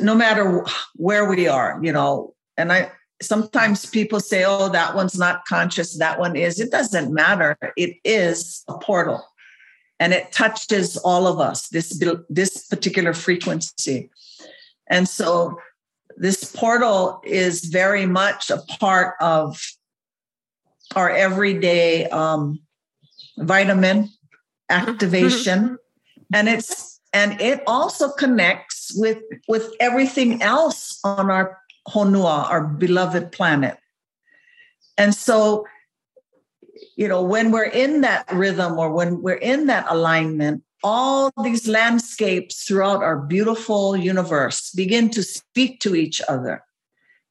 no 0.00 0.14
matter 0.14 0.64
where 0.94 1.28
we 1.28 1.48
are 1.48 1.80
you 1.82 1.92
know 1.92 2.34
and 2.56 2.72
i 2.72 2.88
sometimes 3.20 3.86
people 3.86 4.20
say 4.20 4.44
oh 4.44 4.68
that 4.68 4.94
one's 4.94 5.18
not 5.18 5.44
conscious 5.46 5.98
that 5.98 6.18
one 6.18 6.36
is. 6.36 6.60
It 6.60 6.70
doesn't 6.70 7.12
matter. 7.12 7.56
It 7.76 7.96
is 8.04 8.64
a 8.68 8.76
portal 8.78 9.24
and 10.00 10.12
it 10.12 10.32
touches 10.32 10.96
all 10.98 11.26
of 11.26 11.38
us 11.38 11.68
this 11.68 12.02
this 12.28 12.66
particular 12.66 13.14
frequency. 13.14 14.10
And 14.88 15.08
so 15.08 15.58
this 16.16 16.44
portal 16.44 17.20
is 17.24 17.66
very 17.66 18.06
much 18.06 18.50
a 18.50 18.58
part 18.78 19.14
of 19.20 19.58
our 20.94 21.08
everyday 21.08 22.06
um, 22.08 22.60
vitamin 23.38 24.10
activation. 24.72 25.78
And 26.34 26.48
it's 26.48 26.98
and 27.12 27.38
it 27.40 27.62
also 27.66 28.10
connects 28.10 28.92
with 28.96 29.18
with 29.48 29.70
everything 29.80 30.42
else 30.42 30.98
on 31.04 31.30
our 31.30 31.58
honua 31.88 32.48
our 32.50 32.64
beloved 32.64 33.32
planet. 33.32 33.76
And 34.96 35.14
so 35.14 35.66
you 36.96 37.08
know 37.08 37.22
when 37.22 37.50
we're 37.50 37.64
in 37.64 38.00
that 38.00 38.32
rhythm 38.32 38.78
or 38.78 38.92
when 38.92 39.22
we're 39.22 39.34
in 39.34 39.66
that 39.66 39.86
alignment 39.88 40.62
all 40.84 41.30
these 41.44 41.68
landscapes 41.68 42.64
throughout 42.64 43.04
our 43.04 43.16
beautiful 43.16 43.96
universe 43.96 44.72
begin 44.72 45.08
to 45.10 45.22
speak 45.22 45.78
to 45.80 45.94
each 45.94 46.20
other. 46.28 46.64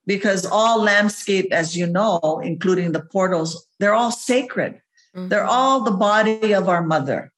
Because 0.06 0.46
all 0.46 0.82
landscape 0.82 1.52
as 1.52 1.76
you 1.76 1.88
know 1.88 2.42
including 2.44 2.92
the 2.92 3.02
portals 3.02 3.66
they're 3.80 3.96
all 3.96 4.12
sacred 4.12 4.82
mm-hmm. 5.16 5.30
they're 5.30 5.46
all 5.46 5.82
the 5.82 5.92
body 5.92 6.54
of 6.54 6.70
our 6.70 6.84
mother 6.84 7.32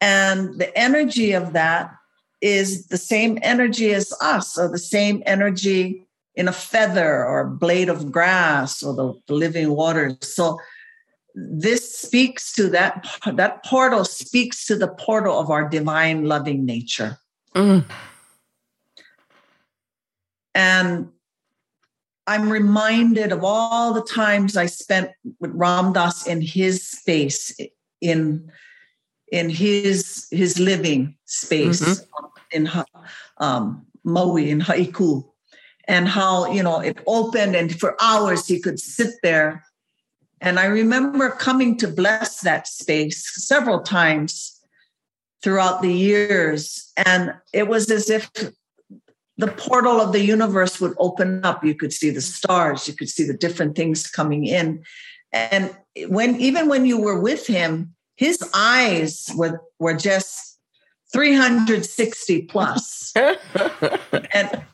and 0.00 0.58
the 0.58 0.76
energy 0.76 1.32
of 1.32 1.52
that 1.52 1.90
is 2.40 2.88
the 2.88 2.98
same 2.98 3.38
energy 3.42 3.94
as 3.94 4.12
us 4.20 4.58
or 4.58 4.68
the 4.68 4.78
same 4.78 5.22
energy 5.24 6.06
in 6.34 6.48
a 6.48 6.52
feather 6.52 7.24
or 7.24 7.40
a 7.40 7.50
blade 7.50 7.88
of 7.88 8.10
grass 8.12 8.82
or 8.82 8.94
the, 8.94 9.14
the 9.26 9.34
living 9.34 9.70
waters 9.70 10.16
so 10.20 10.58
this 11.34 11.96
speaks 11.96 12.52
to 12.52 12.68
that 12.68 13.08
that 13.34 13.64
portal 13.64 14.04
speaks 14.04 14.66
to 14.66 14.76
the 14.76 14.88
portal 14.88 15.38
of 15.38 15.50
our 15.50 15.68
divine 15.68 16.24
loving 16.24 16.64
nature 16.64 17.18
mm. 17.54 17.84
and 20.54 21.08
i'm 22.26 22.50
reminded 22.50 23.32
of 23.32 23.42
all 23.42 23.92
the 23.92 24.02
times 24.02 24.56
i 24.56 24.66
spent 24.66 25.10
with 25.40 25.50
ram 25.54 25.92
dass 25.92 26.26
in 26.26 26.40
his 26.40 26.86
space 26.86 27.56
in 28.00 28.50
in 29.32 29.48
his 29.48 30.26
his 30.30 30.58
living 30.58 31.16
space 31.24 31.82
mm-hmm. 31.82 32.26
in 32.52 32.70
um, 33.38 33.84
maui 34.04 34.50
in 34.50 34.60
haiku 34.60 35.24
and 35.86 36.08
how 36.08 36.50
you 36.50 36.62
know 36.62 36.80
it 36.80 36.98
opened 37.06 37.54
and 37.54 37.78
for 37.78 37.96
hours 38.00 38.46
he 38.46 38.60
could 38.60 38.78
sit 38.78 39.14
there 39.22 39.64
and 40.44 40.58
I 40.58 40.66
remember 40.66 41.30
coming 41.30 41.78
to 41.78 41.88
bless 41.88 42.40
that 42.40 42.68
space 42.68 43.46
several 43.46 43.80
times 43.80 44.60
throughout 45.42 45.80
the 45.80 45.92
years. 45.92 46.92
And 46.98 47.32
it 47.54 47.66
was 47.66 47.90
as 47.90 48.10
if 48.10 48.30
the 49.36 49.48
portal 49.48 50.00
of 50.00 50.12
the 50.12 50.24
universe 50.24 50.80
would 50.80 50.94
open 50.98 51.44
up. 51.44 51.64
You 51.64 51.74
could 51.74 51.92
see 51.92 52.10
the 52.10 52.20
stars, 52.20 52.86
you 52.88 52.94
could 52.94 53.08
see 53.08 53.24
the 53.24 53.36
different 53.36 53.76
things 53.76 54.06
coming 54.06 54.46
in. 54.46 54.84
And 55.32 55.76
when 56.06 56.40
even 56.40 56.68
when 56.68 56.86
you 56.86 57.00
were 57.00 57.20
with 57.20 57.46
him, 57.46 57.94
his 58.16 58.42
eyes 58.54 59.28
were, 59.34 59.60
were 59.78 59.94
just 59.94 60.58
360 61.12 62.42
plus. 62.42 63.12
and 63.16 64.64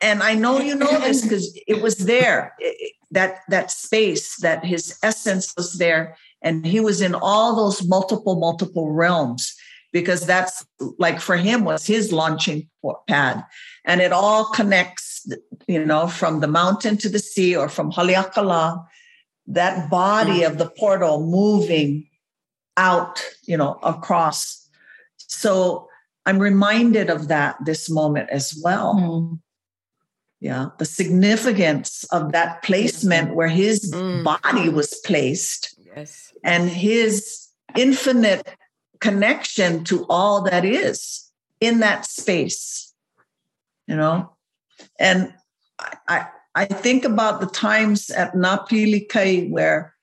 and 0.00 0.22
I 0.22 0.34
know 0.34 0.60
you 0.60 0.74
know 0.74 1.00
this 1.00 1.22
because 1.22 1.56
it 1.66 1.82
was 1.82 1.96
there. 1.98 2.54
It, 2.58 2.94
that 3.10 3.40
that 3.48 3.70
space 3.70 4.36
that 4.36 4.64
his 4.64 4.98
essence 5.02 5.54
was 5.56 5.74
there 5.74 6.16
and 6.42 6.66
he 6.66 6.80
was 6.80 7.00
in 7.00 7.14
all 7.14 7.56
those 7.56 7.86
multiple 7.86 8.38
multiple 8.38 8.90
realms 8.90 9.54
because 9.92 10.26
that's 10.26 10.66
like 10.98 11.20
for 11.20 11.36
him 11.36 11.64
was 11.64 11.86
his 11.86 12.12
launching 12.12 12.68
pad 13.06 13.44
and 13.84 14.00
it 14.00 14.12
all 14.12 14.46
connects 14.46 15.26
you 15.66 15.84
know 15.84 16.08
from 16.08 16.40
the 16.40 16.48
mountain 16.48 16.96
to 16.98 17.08
the 17.08 17.18
sea 17.18 17.56
or 17.56 17.68
from 17.68 17.92
haleakala. 17.92 18.84
That 19.46 19.88
body 19.88 20.42
of 20.42 20.58
the 20.58 20.68
portal 20.68 21.26
moving 21.26 22.06
out 22.76 23.24
you 23.44 23.56
know 23.56 23.78
across. 23.82 24.68
So 25.16 25.88
i'm 26.26 26.38
reminded 26.38 27.10
of 27.10 27.28
that 27.28 27.56
this 27.64 27.88
moment 27.88 28.28
as 28.30 28.58
well. 28.62 28.94
Mm 28.94 29.38
yeah 30.40 30.68
the 30.78 30.84
significance 30.84 32.04
of 32.12 32.32
that 32.32 32.62
placement 32.62 33.34
where 33.34 33.48
his 33.48 33.92
mm. 33.92 34.22
body 34.24 34.68
was 34.68 34.94
placed 35.04 35.78
yes. 35.96 36.32
and 36.44 36.68
his 36.68 37.48
infinite 37.76 38.54
connection 39.00 39.84
to 39.84 40.06
all 40.08 40.42
that 40.42 40.64
is 40.64 41.30
in 41.60 41.80
that 41.80 42.04
space 42.04 42.87
you 43.88 43.96
know? 43.96 44.30
And 45.00 45.32
i 46.08 46.26
I 46.54 46.64
think 46.64 47.04
about 47.04 47.40
the 47.40 47.46
times 47.46 48.10
at 48.10 48.34
Napili 48.34 49.08
Kai 49.08 49.46
where 49.48 49.94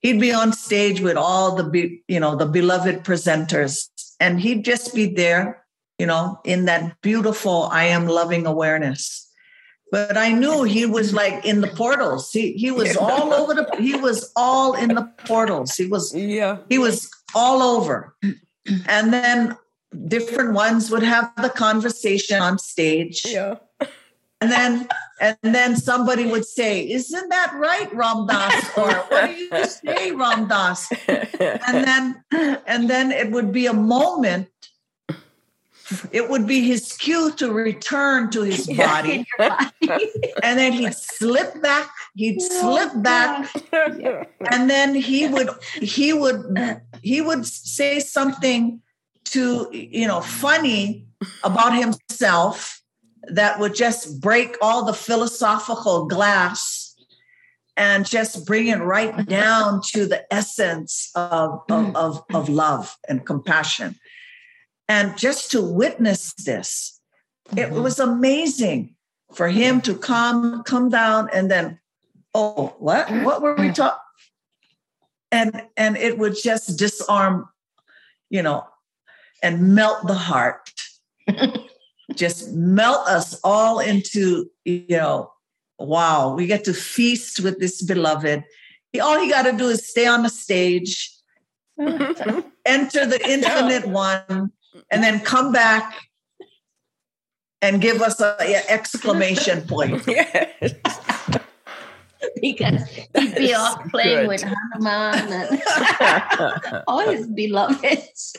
he'd 0.00 0.20
be 0.20 0.30
on 0.32 0.52
stage 0.52 1.00
with 1.00 1.16
all 1.16 1.54
the 1.56 1.64
be- 1.64 2.02
you 2.08 2.20
know 2.20 2.36
the 2.36 2.46
beloved 2.46 3.04
presenters 3.04 3.88
and 4.20 4.40
he'd 4.40 4.64
just 4.64 4.94
be 4.94 5.06
there 5.06 5.64
you 5.98 6.06
know 6.06 6.38
in 6.44 6.66
that 6.66 7.00
beautiful 7.00 7.68
i 7.72 7.84
am 7.84 8.06
loving 8.06 8.46
awareness. 8.46 9.22
But 9.90 10.16
i 10.16 10.32
knew 10.32 10.64
he 10.64 10.84
was 10.84 11.14
like 11.14 11.44
in 11.44 11.60
the 11.60 11.68
portals. 11.68 12.32
He 12.32 12.52
he 12.52 12.70
was 12.70 12.96
all 12.96 13.32
over 13.32 13.54
the 13.54 13.64
he 13.78 13.94
was 13.96 14.32
all 14.36 14.74
in 14.74 14.94
the 14.94 15.08
portals. 15.26 15.74
He 15.74 15.86
was 15.86 16.14
yeah. 16.14 16.58
he 16.68 16.78
was 16.78 17.08
all 17.34 17.62
over. 17.62 18.14
And 18.88 19.12
then 19.12 19.56
different 20.06 20.52
ones 20.52 20.90
would 20.90 21.02
have 21.02 21.32
the 21.36 21.50
conversation 21.50 22.40
on 22.40 22.58
stage 22.58 23.24
yeah 23.26 23.56
and 24.40 24.50
then 24.50 24.88
and 25.18 25.36
then 25.42 25.76
somebody 25.76 26.26
would 26.26 26.44
say, 26.44 26.88
"Isn't 26.90 27.28
that 27.30 27.54
right, 27.54 27.92
Ram 27.94 28.26
Dass?" 28.26 28.76
Or 28.76 28.92
"What 28.92 29.26
do 29.28 29.32
you 29.32 29.64
say, 29.64 30.10
Ram 30.10 30.46
Dass?" 30.46 30.92
And 31.08 31.84
then 31.86 32.24
and 32.66 32.90
then 32.90 33.12
it 33.12 33.30
would 33.30 33.52
be 33.52 33.66
a 33.66 33.72
moment. 33.72 34.48
It 36.10 36.28
would 36.28 36.48
be 36.48 36.62
his 36.62 36.96
cue 36.96 37.30
to 37.36 37.52
return 37.52 38.30
to 38.32 38.42
his 38.42 38.66
body, 38.66 39.24
and 39.38 40.58
then 40.58 40.72
he'd 40.72 40.94
slip 40.94 41.62
back. 41.62 41.88
He'd 42.14 42.42
slip 42.42 42.90
back, 42.96 43.48
and 44.50 44.68
then 44.68 44.94
he 44.94 45.28
would 45.28 45.48
he 45.80 46.12
would 46.12 46.82
he 47.02 47.20
would 47.20 47.46
say 47.46 48.00
something 48.00 48.82
to 49.26 49.68
you 49.72 50.06
know 50.06 50.20
funny 50.20 51.06
about 51.44 51.76
himself 51.76 52.82
that 53.28 53.58
would 53.58 53.74
just 53.74 54.20
break 54.20 54.56
all 54.62 54.84
the 54.84 54.92
philosophical 54.94 56.06
glass 56.06 56.94
and 57.76 58.06
just 58.06 58.46
bring 58.46 58.68
it 58.68 58.78
right 58.78 59.26
down 59.26 59.82
to 59.82 60.06
the 60.06 60.32
essence 60.32 61.10
of, 61.14 61.60
of, 61.70 61.94
of, 61.94 62.24
of, 62.32 62.48
love 62.48 62.96
and 63.06 63.26
compassion. 63.26 63.96
And 64.88 65.18
just 65.18 65.50
to 65.50 65.60
witness 65.60 66.32
this, 66.34 67.00
it 67.50 67.70
mm-hmm. 67.70 67.82
was 67.82 67.98
amazing 67.98 68.94
for 69.34 69.48
him 69.48 69.80
to 69.82 69.94
come 69.94 70.62
come 70.62 70.88
down 70.88 71.28
and 71.32 71.50
then, 71.50 71.78
oh, 72.34 72.74
what? 72.78 73.10
What 73.10 73.42
were 73.42 73.54
we 73.56 73.70
talking? 73.70 73.98
And 75.32 75.62
and 75.76 75.96
it 75.96 76.18
would 76.18 76.36
just 76.40 76.78
disarm, 76.78 77.48
you 78.30 78.42
know, 78.42 78.66
and 79.46 79.74
melt 79.76 80.04
the 80.08 80.14
heart. 80.14 80.70
just 82.14 82.52
melt 82.52 83.06
us 83.06 83.38
all 83.44 83.78
into, 83.78 84.50
you 84.64 84.84
know, 84.90 85.30
wow, 85.78 86.34
we 86.34 86.46
get 86.46 86.64
to 86.64 86.74
feast 86.74 87.40
with 87.40 87.60
this 87.60 87.82
beloved. 87.82 88.42
All 89.00 89.22
you 89.22 89.30
got 89.30 89.42
to 89.42 89.52
do 89.52 89.68
is 89.68 89.86
stay 89.86 90.06
on 90.06 90.22
the 90.22 90.30
stage, 90.30 91.12
enter 91.78 93.06
the 93.06 93.20
infinite 93.28 93.86
one, 93.86 94.50
and 94.90 95.02
then 95.04 95.20
come 95.20 95.52
back 95.52 95.94
and 97.62 97.80
give 97.80 98.00
us 98.02 98.20
an 98.20 98.62
exclamation 98.68 99.62
point. 99.62 100.02
Yes. 100.16 100.74
because 102.40 102.86
he'd 103.16 103.34
be 103.34 103.54
off 103.54 103.90
playing 103.90 104.28
Good. 104.28 104.28
with 104.28 104.42
Hanuman 104.42 105.32
and 105.32 106.82
all 106.86 107.08
his 107.08 107.26
beloveds 107.26 108.36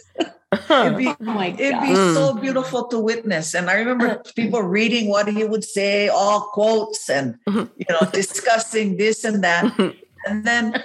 it'd 0.51 0.97
be, 0.97 1.07
oh 1.07 1.41
it'd 1.41 1.81
be 1.81 1.95
so 1.95 2.33
beautiful 2.39 2.87
to 2.87 2.99
witness. 2.99 3.53
And 3.53 3.69
I 3.69 3.75
remember 3.75 4.21
people 4.35 4.61
reading 4.61 5.09
what 5.09 5.27
he 5.27 5.43
would 5.43 5.63
say, 5.63 6.07
all 6.07 6.41
quotes, 6.53 7.09
and 7.09 7.37
you 7.47 7.69
know, 7.89 8.07
discussing 8.11 8.97
this 8.97 9.23
and 9.23 9.43
that. 9.43 9.95
And 10.25 10.45
then, 10.45 10.83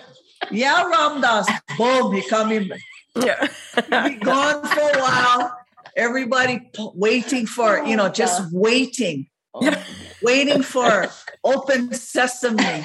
yeah, 0.50 0.84
Ram 0.84 1.20
Dass, 1.20 1.48
boom, 1.78 2.14
he 2.14 2.22
coming. 2.28 2.70
Yeah, 3.14 3.48
he 3.74 4.10
be 4.10 4.16
gone 4.16 4.66
for 4.66 4.80
a 4.80 5.00
while. 5.00 5.58
Everybody 5.94 6.70
waiting 6.94 7.46
for, 7.46 7.84
you 7.84 7.96
know, 7.96 8.06
oh, 8.06 8.08
just 8.08 8.50
waiting, 8.50 9.26
waiting 10.22 10.62
for 10.62 11.06
open 11.44 11.92
sesame 11.92 12.84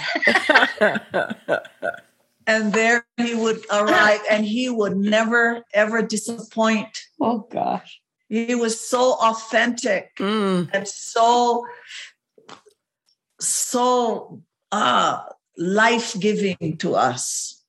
and 2.48 2.74
there 2.74 3.06
he 3.18 3.36
would 3.36 3.64
arrive 3.72 4.22
and 4.30 4.46
he 4.46 4.70
would 4.70 4.98
never 4.98 5.64
ever 5.74 6.02
disappoint 6.02 7.04
oh 7.22 7.48
gosh 7.52 8.02
he 8.30 8.56
was 8.56 8.80
so 8.80 9.14
authentic 9.22 10.16
mm. 10.18 10.70
and 10.74 10.88
so 10.88 11.66
so 13.40 14.42
uh 14.72 15.22
life-giving 15.58 16.78
to 16.78 16.96
us 16.96 17.64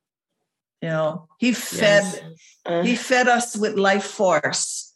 you 0.83 0.89
know 0.89 1.29
he 1.39 1.53
fed 1.53 2.05
yes. 2.05 2.23
uh. 2.67 2.83
he 2.83 2.97
fed 2.97 3.29
us 3.29 3.57
with 3.57 3.75
life 3.75 4.05
force 4.05 4.95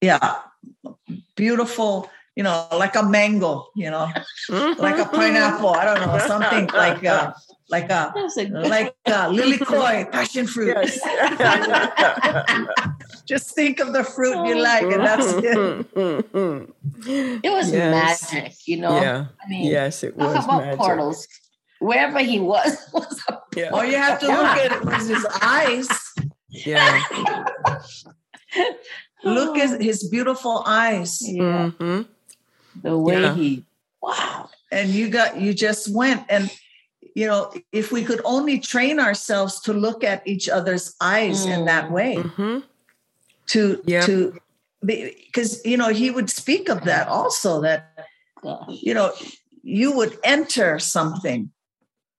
yeah 0.00 0.40
beautiful 1.36 2.10
you 2.36 2.42
know 2.42 2.66
like 2.72 2.96
a 2.96 3.02
mango 3.02 3.66
you 3.76 3.90
know 3.90 4.08
mm-hmm. 4.50 4.80
like 4.80 4.98
a 4.98 5.04
pineapple 5.04 5.70
i 5.70 5.84
don't 5.84 6.04
know 6.04 6.18
something 6.26 6.66
like 6.74 7.04
uh 7.04 7.32
like 7.70 7.90
a, 7.90 8.12
a 8.14 8.68
like 8.68 8.94
a 9.06 9.30
lilikoi 9.30 10.10
passion 10.10 10.46
fruit. 10.46 10.76
Yes. 10.76 11.00
Just 13.26 13.54
think 13.54 13.80
of 13.80 13.92
the 13.92 14.04
fruit 14.04 14.46
you 14.46 14.60
like, 14.60 14.82
and 14.82 15.00
that's 15.00 15.32
it. 15.32 15.86
It 17.42 17.50
was 17.50 17.72
yes. 17.72 18.32
magic, 18.32 18.54
you 18.66 18.76
know. 18.76 19.00
Yeah. 19.00 19.26
I 19.42 19.48
mean, 19.48 19.70
yes, 19.70 20.04
it 20.04 20.14
was. 20.16 20.34
Talk 20.34 20.44
about 20.44 20.64
magic. 20.64 20.78
portals. 20.78 21.26
Wherever 21.80 22.20
he 22.20 22.38
was, 22.38 22.76
was 22.92 23.20
yeah. 23.56 23.70
all 23.70 23.84
you 23.84 23.96
have 23.96 24.20
to 24.20 24.26
look 24.26 24.36
at 24.36 24.72
it 24.72 24.84
was 24.84 25.08
his 25.08 25.26
eyes. 25.42 25.88
Yeah. 26.50 27.02
look 29.24 29.58
at 29.58 29.80
his 29.88 30.08
beautiful 30.08 30.62
eyes. 30.66 31.20
Yeah. 31.26 31.70
Mm-hmm. 31.78 32.02
The 32.82 32.98
way 32.98 33.20
yeah. 33.20 33.34
he 33.34 33.64
wow. 34.02 34.48
And 34.70 34.90
you 34.90 35.08
got 35.08 35.40
you 35.40 35.54
just 35.54 35.94
went 35.94 36.24
and 36.28 36.50
you 37.14 37.28
know, 37.28 37.52
if 37.70 37.92
we 37.92 38.02
could 38.02 38.20
only 38.24 38.58
train 38.58 38.98
ourselves 38.98 39.60
to 39.60 39.72
look 39.72 40.02
at 40.02 40.26
each 40.26 40.48
other's 40.48 40.96
eyes 41.00 41.46
mm. 41.46 41.58
in 41.58 41.64
that 41.66 41.92
way, 41.92 42.16
mm-hmm. 42.16 42.58
to 43.46 43.82
yep. 43.86 44.04
to 44.06 44.36
because 44.84 45.64
you 45.64 45.76
know 45.76 45.88
he 45.88 46.10
would 46.10 46.28
speak 46.28 46.68
of 46.68 46.84
that 46.84 47.08
also 47.08 47.60
that 47.62 48.08
you 48.68 48.92
know 48.92 49.12
you 49.62 49.92
would 49.92 50.18
enter 50.24 50.78
something 50.78 51.50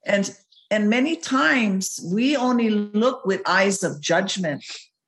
and 0.06 0.36
and 0.72 0.90
many 0.90 1.16
times 1.16 2.00
we 2.12 2.36
only 2.36 2.70
look 2.70 3.26
with 3.26 3.42
eyes 3.46 3.84
of 3.84 4.02
judgment 4.02 4.64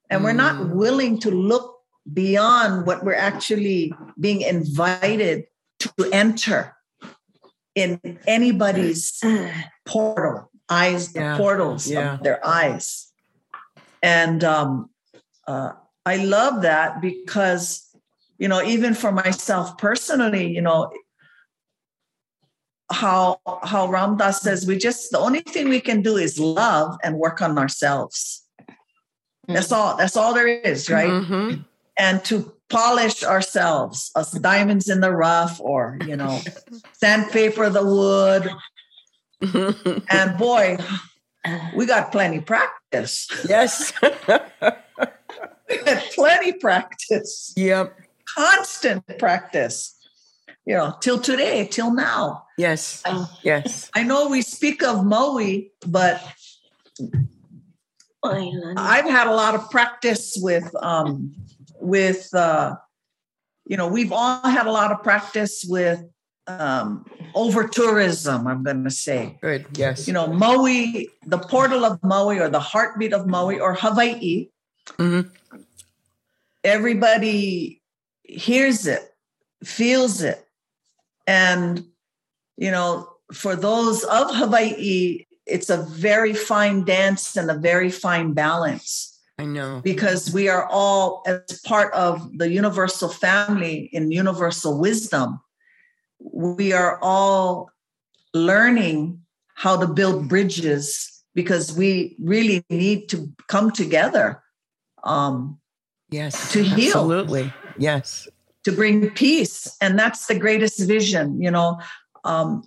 and 0.10 0.22
mm. 0.22 0.26
we're 0.26 0.34
not 0.34 0.56
mm. 0.56 0.76
willing 0.76 1.20
to 1.20 1.32
look 1.32 1.77
beyond 2.14 2.86
what 2.86 3.04
we're 3.04 3.14
actually 3.14 3.94
being 4.20 4.42
invited 4.42 5.46
to 5.80 5.92
enter 6.12 6.76
in 7.76 8.00
anybody's 8.26 9.22
portal, 9.86 10.50
eyes, 10.70 11.14
the 11.14 11.20
yeah. 11.20 11.38
portals 11.38 11.90
yeah. 11.90 12.16
of 12.16 12.24
their 12.24 12.46
eyes. 12.46 13.12
And 14.02 14.44
um, 14.44 14.90
uh, 15.48 15.74
I 16.06 16.18
love 16.18 16.64
that 16.64 17.02
because, 17.02 17.86
you 18.38 18.48
know, 18.48 18.64
even 18.64 18.94
for 18.94 19.12
myself 19.12 19.78
personally, 19.78 20.48
you 20.48 20.62
know, 20.62 20.92
how 22.90 23.42
how 23.64 23.90
Ram 23.90 24.16
Dass 24.16 24.42
says 24.42 24.66
we 24.66 24.78
just 24.78 25.12
the 25.12 25.20
only 25.20 25.42
thing 25.42 25.68
we 25.68 25.82
can 25.82 26.02
do 26.02 26.16
is 26.16 26.40
love 26.40 26.98
and 27.04 27.18
work 27.18 27.42
on 27.42 27.58
ourselves. 27.58 28.46
That's 29.48 29.72
all. 29.72 29.98
That's 29.98 30.16
all 30.16 30.34
there 30.34 30.48
is, 30.48 30.90
right? 30.90 31.10
Mm-hmm. 31.10 31.62
And 31.98 32.24
to 32.26 32.54
polish 32.70 33.24
ourselves 33.24 34.12
as 34.16 34.32
diamonds 34.32 34.90
in 34.90 35.02
the 35.02 35.12
rough 35.12 35.60
or 35.62 35.98
you 36.06 36.16
know 36.16 36.40
sandpaper 36.94 37.70
the 37.70 37.84
wood. 37.84 38.50
And 40.10 40.38
boy 40.38 40.78
we 41.76 41.86
got 41.86 42.12
plenty 42.12 42.40
practice. 42.42 43.28
Yes. 43.48 43.94
We 45.70 45.76
had 45.86 46.02
plenty 46.16 46.54
practice. 46.54 47.54
Yep. 47.58 48.00
Constant 48.38 49.04
practice. 49.20 49.98
You 50.66 50.76
know 50.76 50.96
till 51.02 51.20
today 51.20 51.68
till 51.70 51.94
now. 51.94 52.46
Yes. 52.58 53.04
Yes. 53.44 53.92
I 53.94 54.04
know 54.04 54.30
we 54.30 54.42
speak 54.42 54.82
of 54.82 55.06
moe 55.06 55.42
but 55.86 56.24
I've 58.24 59.06
had 59.06 59.28
a 59.28 59.34
lot 59.34 59.56
of 59.56 59.70
practice 59.70 60.38
with 60.42 60.74
um, 60.82 61.36
with 61.80 62.34
uh, 62.34 62.76
you 63.66 63.78
know 63.78 63.88
we've 63.88 64.12
all 64.12 64.42
had 64.42 64.68
a 64.68 64.72
lot 64.72 64.92
of 64.92 65.04
practice 65.04 65.66
with 65.68 66.04
um, 66.48 67.06
over 67.36 67.68
tourism 67.68 68.48
i'm 68.48 68.64
going 68.64 68.84
to 68.84 68.90
say 68.90 69.38
good 69.42 69.66
yes 69.74 70.08
you 70.08 70.14
know 70.14 70.28
maui 70.28 71.10
the 71.26 71.38
portal 71.38 71.84
of 71.84 72.02
maui 72.04 72.40
or 72.40 72.50
the 72.50 72.60
heartbeat 72.60 73.14
of 73.14 73.28
maui 73.28 73.60
or 73.60 73.74
hawaii 73.74 74.48
mm-hmm. 74.98 75.28
everybody 76.64 77.82
hears 78.24 78.88
it 78.88 79.02
feels 79.64 80.22
it 80.22 80.48
And, 81.28 81.86
you 82.56 82.72
know, 82.72 83.10
for 83.34 83.56
those 83.56 84.04
of 84.06 84.34
Hawaii, 84.34 85.26
it's 85.46 85.70
a 85.70 85.84
very 85.84 86.34
fine 86.34 86.86
dance 86.86 87.36
and 87.36 87.52
a 87.52 87.54
very 87.54 87.92
fine 87.92 88.34
balance. 88.34 89.17
I 89.40 89.46
know. 89.46 89.82
Because 89.84 90.34
we 90.34 90.50
are 90.50 90.66
all, 90.66 91.24
as 91.28 91.62
part 91.66 91.94
of 91.94 92.38
the 92.38 92.50
universal 92.50 93.10
family 93.10 93.90
in 93.94 94.12
universal 94.12 94.80
wisdom, 94.80 95.40
we 96.20 96.74
are 96.74 97.00
all 97.02 97.70
learning 98.34 99.22
how 99.54 99.78
to 99.78 99.88
build 99.88 100.28
bridges 100.28 101.24
because 101.36 101.78
we 101.78 102.16
really 102.20 102.66
need 102.70 103.10
to 103.10 103.32
come 103.48 103.70
together 103.72 104.42
um, 105.04 105.60
yes 106.10 106.52
to 106.52 106.64
heal. 106.64 106.88
absolutely. 106.88 107.54
Yes. 107.78 108.28
To 108.64 108.72
bring 108.72 109.10
peace. 109.12 109.78
And 109.82 109.98
that's 109.98 110.28
the 110.28 110.38
greatest 110.38 110.80
vision 110.88 111.42
you 111.42 111.52
know. 111.52 111.80
Um, 112.24 112.64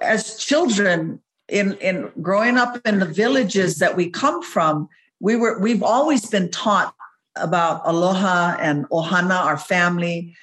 as 0.00 0.36
children 0.36 1.20
in 1.48 1.74
in 1.74 2.10
growing 2.22 2.56
up 2.56 2.80
in 2.86 2.98
the 2.98 3.06
villages 3.06 3.78
that 3.78 3.96
we 3.96 4.08
come 4.08 4.42
from 4.42 4.88
we 5.20 5.36
were 5.36 5.58
we've 5.58 5.82
always 5.82 6.26
been 6.26 6.50
taught 6.50 6.94
about 7.36 7.82
aloha 7.84 8.56
and 8.60 8.88
ohana 8.90 9.44
our 9.44 9.58
family 9.58 10.34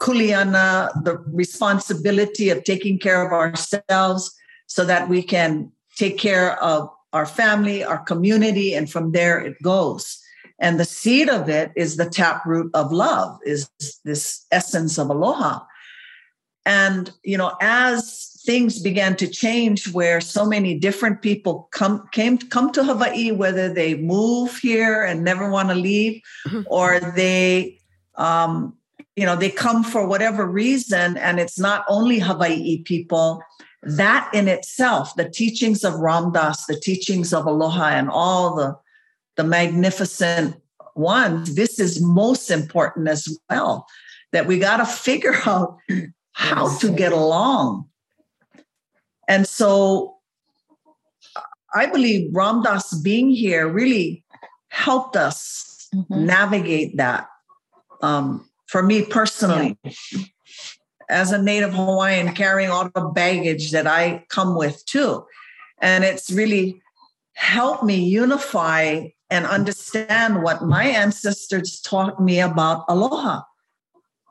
kuleana 0.00 0.90
the 1.04 1.18
responsibility 1.32 2.48
of 2.48 2.64
taking 2.64 2.98
care 2.98 3.24
of 3.24 3.32
ourselves 3.32 4.34
so 4.66 4.84
that 4.84 5.08
we 5.08 5.22
can 5.22 5.70
take 5.96 6.16
care 6.18 6.60
of 6.62 6.88
our 7.12 7.26
family 7.26 7.84
our 7.84 7.98
community 7.98 8.74
and 8.74 8.90
from 8.90 9.12
there 9.12 9.38
it 9.38 9.60
goes. 9.62 10.18
And 10.62 10.78
the 10.78 10.84
seed 10.84 11.28
of 11.30 11.48
it 11.48 11.72
is 11.74 11.96
the 11.96 12.08
taproot 12.08 12.70
of 12.74 12.92
love 12.92 13.38
is 13.44 13.70
this 14.04 14.46
essence 14.50 14.98
of 14.98 15.10
aloha. 15.10 15.60
And 16.64 17.10
you 17.22 17.36
know 17.36 17.56
as 17.60 18.29
things 18.44 18.80
began 18.80 19.16
to 19.16 19.28
change 19.28 19.92
where 19.92 20.20
so 20.20 20.46
many 20.46 20.78
different 20.78 21.20
people 21.20 21.68
come 21.72 22.08
came 22.12 22.38
come 22.38 22.72
to 22.72 22.82
hawaii 22.82 23.30
whether 23.30 23.72
they 23.72 23.94
move 23.94 24.56
here 24.56 25.02
and 25.02 25.22
never 25.22 25.50
want 25.50 25.68
to 25.68 25.74
leave 25.74 26.22
mm-hmm. 26.46 26.62
or 26.66 27.00
they 27.00 27.78
um, 28.16 28.74
you 29.16 29.26
know 29.26 29.36
they 29.36 29.50
come 29.50 29.84
for 29.84 30.06
whatever 30.06 30.46
reason 30.46 31.16
and 31.18 31.38
it's 31.40 31.58
not 31.58 31.84
only 31.88 32.18
hawaii 32.18 32.82
people. 32.82 33.42
That 33.82 34.30
in 34.34 34.46
itself 34.46 35.14
the 35.14 35.28
teachings 35.28 35.84
of 35.84 35.94
Ram 35.94 36.32
Dass, 36.32 36.66
the 36.66 36.78
teachings 36.78 37.32
of 37.32 37.46
aloha 37.46 37.88
and 37.88 38.10
all 38.10 38.54
the 38.54 38.76
the 39.36 39.44
magnificent 39.44 40.56
ones 40.94 41.54
this 41.54 41.78
is 41.78 42.02
most 42.02 42.50
important 42.50 43.08
as 43.08 43.26
well 43.48 43.86
that 44.32 44.46
we 44.46 44.58
got 44.58 44.78
to 44.78 44.84
figure 44.86 45.36
out 45.46 45.78
how 46.32 46.76
to 46.78 46.90
get 46.90 47.12
along 47.12 47.88
and 49.30 49.46
so 49.46 50.16
i 51.74 51.86
believe 51.86 52.34
Ram 52.34 52.62
Dass 52.62 52.92
being 53.00 53.30
here 53.30 53.66
really 53.68 54.24
helped 54.68 55.16
us 55.16 55.88
mm-hmm. 55.94 56.26
navigate 56.26 56.96
that 56.96 57.28
um, 58.02 58.48
for 58.66 58.82
me 58.82 59.04
personally 59.04 59.78
yeah. 59.82 59.92
as 61.08 61.32
a 61.32 61.40
native 61.40 61.72
hawaiian 61.72 62.34
carrying 62.34 62.70
all 62.70 62.90
the 62.94 63.06
baggage 63.14 63.70
that 63.70 63.86
i 63.86 64.24
come 64.28 64.56
with 64.56 64.84
too 64.84 65.24
and 65.80 66.04
it's 66.04 66.30
really 66.30 66.82
helped 67.34 67.84
me 67.84 67.96
unify 68.04 69.06
and 69.30 69.46
understand 69.46 70.42
what 70.42 70.64
my 70.64 70.84
ancestors 70.84 71.80
taught 71.80 72.20
me 72.20 72.40
about 72.40 72.84
aloha 72.88 73.42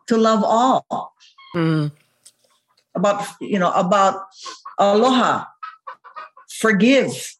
to 0.07 0.17
love 0.17 0.43
all 0.43 1.13
mm. 1.55 1.91
about 2.95 3.25
you 3.39 3.59
know 3.59 3.71
about 3.71 4.25
aloha 4.79 5.45
forgive 6.49 7.35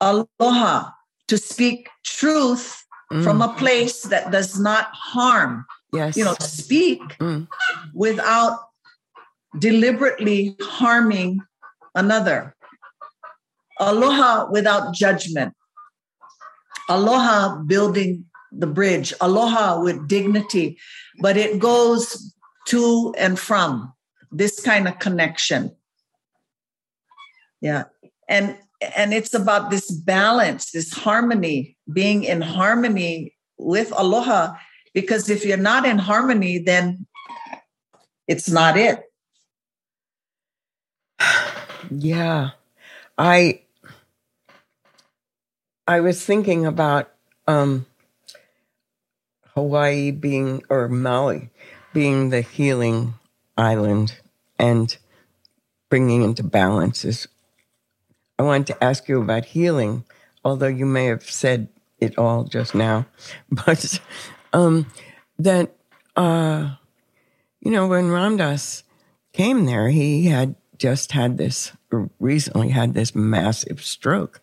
aloha 0.00 0.90
to 1.28 1.38
speak 1.38 1.88
truth 2.04 2.84
mm. 3.12 3.22
from 3.24 3.40
a 3.40 3.54
place 3.54 4.02
that 4.02 4.30
does 4.30 4.58
not 4.58 4.88
harm. 4.92 5.64
Yes. 5.92 6.16
You 6.16 6.24
know, 6.24 6.34
speak 6.40 7.00
mm. 7.18 7.46
without 7.94 8.58
deliberately 9.58 10.56
harming 10.60 11.40
another. 11.94 12.54
Aloha 13.80 14.50
without 14.50 14.94
judgment. 14.94 15.54
Aloha 16.88 17.62
building 17.62 18.24
the 18.50 18.66
bridge. 18.66 19.12
Aloha 19.20 19.80
with 19.80 20.08
dignity, 20.08 20.78
but 21.20 21.36
it 21.36 21.58
goes 21.58 22.34
to 22.68 23.14
and 23.18 23.38
from 23.38 23.92
this 24.30 24.60
kind 24.60 24.88
of 24.88 24.98
connection. 24.98 25.74
Yeah. 27.62 27.84
And 28.28 28.58
and 28.96 29.14
it's 29.14 29.32
about 29.32 29.70
this 29.70 29.90
balance, 29.90 30.72
this 30.72 30.92
harmony, 30.92 31.76
being 31.90 32.24
in 32.24 32.42
harmony 32.42 33.34
with 33.56 33.92
aloha. 33.96 34.56
Because 34.92 35.30
if 35.30 35.44
you're 35.44 35.56
not 35.56 35.86
in 35.86 35.96
harmony, 35.96 36.58
then 36.58 37.06
it's 38.28 38.50
not 38.50 38.76
it. 38.76 39.00
Yeah. 41.90 42.50
I 43.18 43.62
I 45.86 46.00
was 46.00 46.24
thinking 46.24 46.64
about 46.64 47.12
um, 47.46 47.84
Hawaii 49.54 50.10
being 50.10 50.62
or 50.70 50.88
Maui 50.88 51.50
being 51.92 52.30
the 52.30 52.40
healing 52.40 53.14
island 53.58 54.18
and 54.58 54.96
bringing 55.90 56.22
into 56.22 56.42
balance 56.42 57.04
is 57.04 57.28
I 58.42 58.44
wanted 58.44 58.66
to 58.68 58.82
ask 58.82 59.08
you 59.08 59.22
about 59.22 59.44
healing, 59.44 60.04
although 60.44 60.66
you 60.66 60.84
may 60.84 61.06
have 61.06 61.22
said 61.22 61.68
it 62.00 62.18
all 62.18 62.42
just 62.42 62.74
now, 62.74 63.06
but 63.50 64.00
um, 64.52 64.86
that 65.38 65.76
uh, 66.16 66.74
you 67.60 67.70
know 67.70 67.86
when 67.86 68.10
Ram 68.10 68.36
Dass 68.36 68.82
came 69.32 69.64
there, 69.64 69.90
he 69.90 70.26
had 70.26 70.56
just 70.76 71.12
had 71.12 71.38
this 71.38 71.70
recently 72.18 72.70
had 72.70 72.94
this 72.94 73.14
massive 73.14 73.80
stroke. 73.84 74.40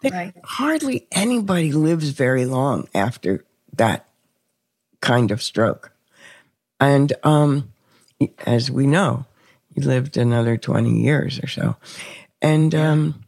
That 0.00 0.12
right. 0.12 0.34
hardly 0.44 1.06
anybody 1.12 1.72
lives 1.72 2.08
very 2.08 2.46
long 2.46 2.88
after 2.94 3.44
that 3.74 4.08
kind 5.02 5.30
of 5.30 5.42
stroke, 5.42 5.92
and 6.80 7.12
um, 7.22 7.70
as 8.46 8.70
we 8.70 8.86
know, 8.86 9.26
he 9.74 9.82
lived 9.82 10.16
another 10.16 10.56
twenty 10.56 11.02
years 11.02 11.38
or 11.38 11.48
so, 11.48 11.76
and 12.40 12.74
um, 12.74 13.21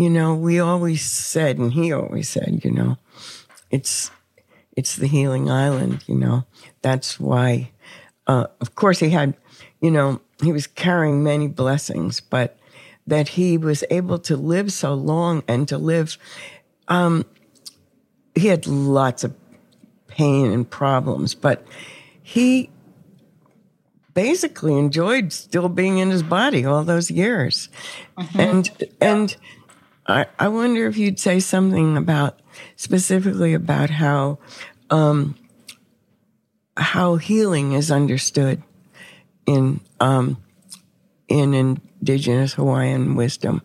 you 0.00 0.08
know, 0.08 0.34
we 0.34 0.58
always 0.58 1.04
said, 1.04 1.58
and 1.58 1.74
he 1.74 1.92
always 1.92 2.26
said, 2.26 2.62
you 2.64 2.70
know, 2.70 2.96
it's 3.70 4.10
it's 4.74 4.96
the 4.96 5.06
healing 5.06 5.50
island. 5.50 6.04
You 6.06 6.14
know, 6.14 6.46
that's 6.80 7.20
why. 7.20 7.72
Uh, 8.26 8.46
of 8.62 8.74
course, 8.74 9.00
he 9.00 9.10
had, 9.10 9.36
you 9.82 9.90
know, 9.90 10.22
he 10.42 10.52
was 10.52 10.66
carrying 10.66 11.22
many 11.22 11.48
blessings, 11.48 12.18
but 12.18 12.56
that 13.06 13.28
he 13.28 13.58
was 13.58 13.84
able 13.90 14.18
to 14.20 14.38
live 14.38 14.72
so 14.72 14.94
long 14.94 15.42
and 15.46 15.68
to 15.68 15.76
live. 15.76 16.16
Um, 16.88 17.26
he 18.34 18.46
had 18.46 18.66
lots 18.66 19.22
of 19.22 19.34
pain 20.06 20.50
and 20.50 20.68
problems, 20.68 21.34
but 21.34 21.66
he 22.22 22.70
basically 24.14 24.78
enjoyed 24.78 25.30
still 25.30 25.68
being 25.68 25.98
in 25.98 26.08
his 26.10 26.22
body 26.22 26.64
all 26.64 26.84
those 26.84 27.10
years, 27.10 27.68
mm-hmm. 28.16 28.40
and 28.40 28.70
and 29.00 29.36
I, 30.10 30.26
I 30.38 30.48
wonder 30.48 30.86
if 30.86 30.96
you'd 30.96 31.20
say 31.20 31.40
something 31.40 31.96
about 31.96 32.40
specifically 32.76 33.54
about 33.54 33.90
how 33.90 34.38
um, 34.90 35.36
how 36.76 37.16
healing 37.16 37.72
is 37.72 37.90
understood 37.90 38.62
in 39.46 39.80
um, 40.00 40.36
in 41.28 41.54
indigenous 41.54 42.54
Hawaiian 42.54 43.14
wisdom. 43.14 43.62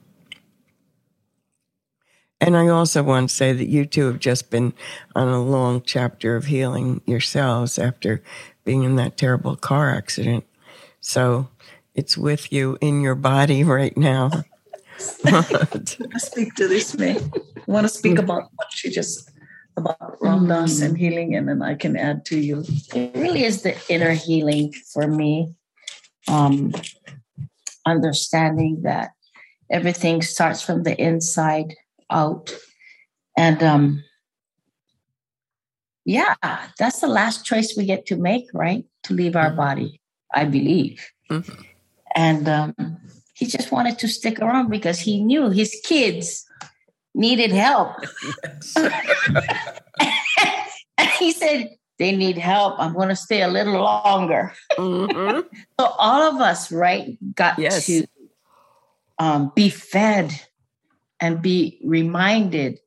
And 2.42 2.56
I 2.56 2.68
also 2.68 3.02
want 3.02 3.30
to 3.30 3.36
say 3.36 3.54
that 3.54 3.68
you 3.68 3.86
two 3.86 4.08
have 4.08 4.20
just 4.20 4.52
been 4.52 4.74
on 5.16 5.30
a 5.30 5.42
long 5.42 5.82
chapter 5.82 6.36
of 6.36 6.46
healing 6.46 7.02
yourselves 7.06 7.80
after 7.80 8.22
being 8.64 8.84
in 8.84 8.98
that 8.98 9.18
terrible 9.18 9.56
car 9.56 9.90
accident. 9.90 10.46
So 11.00 11.48
it's 11.96 12.18
with 12.18 12.52
you 12.52 12.78
in 12.82 13.02
your 13.02 13.16
body 13.16 13.64
right 13.80 13.96
now. 13.98 14.44
Speak 14.98 16.56
to 16.56 16.68
this, 16.68 16.98
May. 16.98 17.18
I 17.18 17.64
want 17.68 17.86
to 17.86 17.90
speak 17.90 18.18
about 18.18 18.50
what 18.56 18.68
she 18.72 18.90
just 18.90 19.32
about 19.78 20.18
Ram 20.22 20.48
Dass 20.48 20.82
and 20.82 20.98
healing, 20.98 21.36
and 21.36 21.50
then 21.50 21.62
I 21.62 21.76
can 21.76 21.98
add 21.98 22.26
to 22.28 22.40
you. 22.40 22.64
It 22.94 23.12
really 23.16 23.44
is 23.44 23.62
the 23.62 23.76
inner 23.90 24.12
healing 24.12 24.74
for 24.94 25.08
me. 25.08 25.54
Um, 26.28 26.74
understanding 27.86 28.82
that 28.84 29.12
everything 29.70 30.22
starts 30.22 30.62
from 30.62 30.84
the 30.84 31.00
inside 31.00 31.76
out, 32.10 32.56
and 33.38 33.62
um, 33.62 34.04
yeah, 36.06 36.36
that's 36.80 37.02
the 37.02 37.08
last 37.08 37.46
choice 37.46 37.76
we 37.78 37.86
get 37.86 38.06
to 38.08 38.16
make, 38.16 38.46
right? 38.54 38.86
To 39.04 39.14
leave 39.14 39.36
our 39.36 39.52
body. 39.52 40.00
I 40.36 40.46
believe. 40.46 41.10
Mm-hmm. 41.32 41.62
And 42.16 42.48
um, 42.48 42.76
he 43.36 43.46
just 43.46 43.72
wanted 43.72 44.00
to 44.00 44.08
stick 44.08 44.40
around 44.40 44.70
because 44.70 45.00
he 45.00 45.22
knew 45.22 45.50
his 45.50 45.80
kids 45.84 46.46
needed 47.14 47.52
help. 47.52 47.96
and 50.98 51.10
he 51.20 51.32
said, 51.32 51.70
they 52.00 52.16
need 52.16 52.38
help. 52.38 52.76
I'm 52.78 52.94
going 52.94 53.10
to 53.10 53.16
stay 53.16 53.42
a 53.42 53.48
little 53.50 53.82
longer. 53.82 54.54
Mm-hmm. 54.78 55.42
so 55.80 55.86
all 55.98 56.34
of 56.34 56.42
us, 56.42 56.72
right, 56.72 57.18
got 57.36 57.60
yes. 57.60 57.86
to 57.86 58.06
um, 59.20 59.52
be 59.54 59.70
fed 59.70 60.34
and 61.20 61.42
be 61.42 61.80
reminded, 61.84 62.80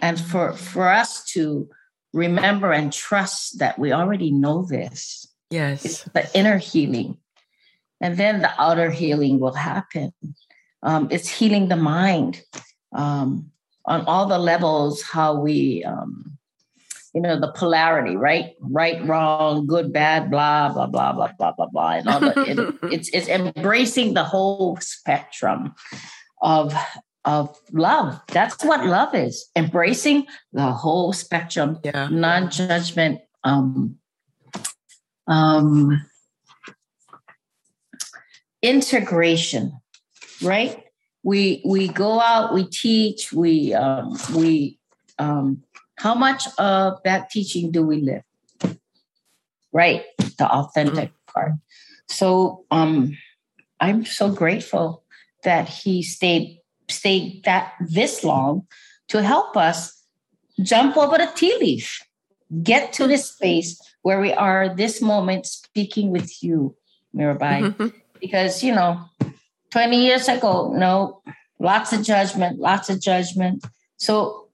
and 0.00 0.20
for 0.20 0.52
for 0.52 0.88
us 0.88 1.24
to 1.32 1.68
remember 2.12 2.70
and 2.70 2.92
trust 2.92 3.58
that 3.58 3.78
we 3.78 3.92
already 3.92 4.30
know 4.30 4.64
this. 4.64 5.26
Yes, 5.50 5.84
it's 5.84 6.02
the 6.04 6.38
inner 6.38 6.58
healing, 6.58 7.18
and 8.00 8.16
then 8.16 8.40
the 8.40 8.50
outer 8.60 8.90
healing 8.90 9.38
will 9.40 9.54
happen. 9.54 10.12
Um, 10.82 11.08
it's 11.10 11.28
healing 11.28 11.68
the 11.68 11.76
mind 11.76 12.42
um, 12.94 13.50
on 13.84 14.02
all 14.02 14.26
the 14.26 14.38
levels. 14.38 15.02
How 15.02 15.34
we 15.34 15.84
um, 15.84 16.36
you 17.16 17.22
know, 17.22 17.40
the 17.40 17.50
polarity, 17.50 18.14
right? 18.14 18.54
Right, 18.60 19.02
wrong, 19.06 19.66
good, 19.66 19.90
bad, 19.90 20.30
blah, 20.30 20.70
blah, 20.70 20.86
blah, 20.86 21.14
blah, 21.14 21.32
blah, 21.38 21.52
blah, 21.52 21.66
blah. 21.72 21.92
And 21.92 22.08
all 22.08 22.20
the, 22.20 22.78
it, 22.82 22.92
it's 22.92 23.08
it's 23.08 23.26
embracing 23.26 24.12
the 24.12 24.22
whole 24.22 24.76
spectrum 24.82 25.74
of 26.42 26.74
of 27.24 27.58
love. 27.72 28.20
That's 28.28 28.62
what 28.62 28.84
love 28.84 29.14
is. 29.14 29.48
Embracing 29.56 30.26
the 30.52 30.72
whole 30.72 31.14
spectrum, 31.14 31.78
yeah. 31.82 32.08
non-judgment, 32.10 33.20
um, 33.42 33.96
um, 35.26 36.04
integration, 38.66 39.72
right? 40.42 40.82
We 41.22 41.62
we 41.64 41.88
go 41.88 42.20
out, 42.20 42.52
we 42.52 42.64
teach, 42.64 43.32
we 43.32 43.72
um, 43.74 44.18
we 44.34 44.78
um, 45.18 45.62
how 45.96 46.14
much 46.14 46.46
of 46.58 46.98
that 47.04 47.30
teaching 47.30 47.70
do 47.70 47.86
we 47.86 48.00
live? 48.00 48.22
Right, 49.72 50.04
the 50.38 50.46
authentic 50.50 51.10
mm-hmm. 51.10 51.32
part. 51.32 51.52
So 52.08 52.64
um, 52.70 53.16
I'm 53.80 54.04
so 54.04 54.30
grateful 54.30 55.04
that 55.44 55.68
he 55.68 56.02
stayed 56.02 56.58
stayed 56.88 57.44
that 57.44 57.74
this 57.80 58.24
long 58.24 58.66
to 59.08 59.22
help 59.22 59.56
us 59.56 60.02
jump 60.62 60.96
over 60.96 61.18
the 61.18 61.30
tea 61.34 61.56
leaf, 61.58 62.02
get 62.62 62.92
to 62.94 63.06
this 63.06 63.30
space 63.30 63.80
where 64.02 64.20
we 64.20 64.32
are 64.32 64.74
this 64.74 65.02
moment 65.02 65.46
speaking 65.46 66.10
with 66.10 66.42
you, 66.42 66.74
Mirabai. 67.14 67.74
Mm-hmm. 67.74 67.88
Because 68.26 68.62
you 68.62 68.74
know, 68.74 69.00
20 69.70 70.04
years 70.04 70.28
ago, 70.28 70.72
no, 70.74 71.22
lots 71.58 71.92
of 71.92 72.02
judgment, 72.02 72.58
lots 72.58 72.90
of 72.90 73.00
judgment. 73.00 73.64
So 73.96 74.48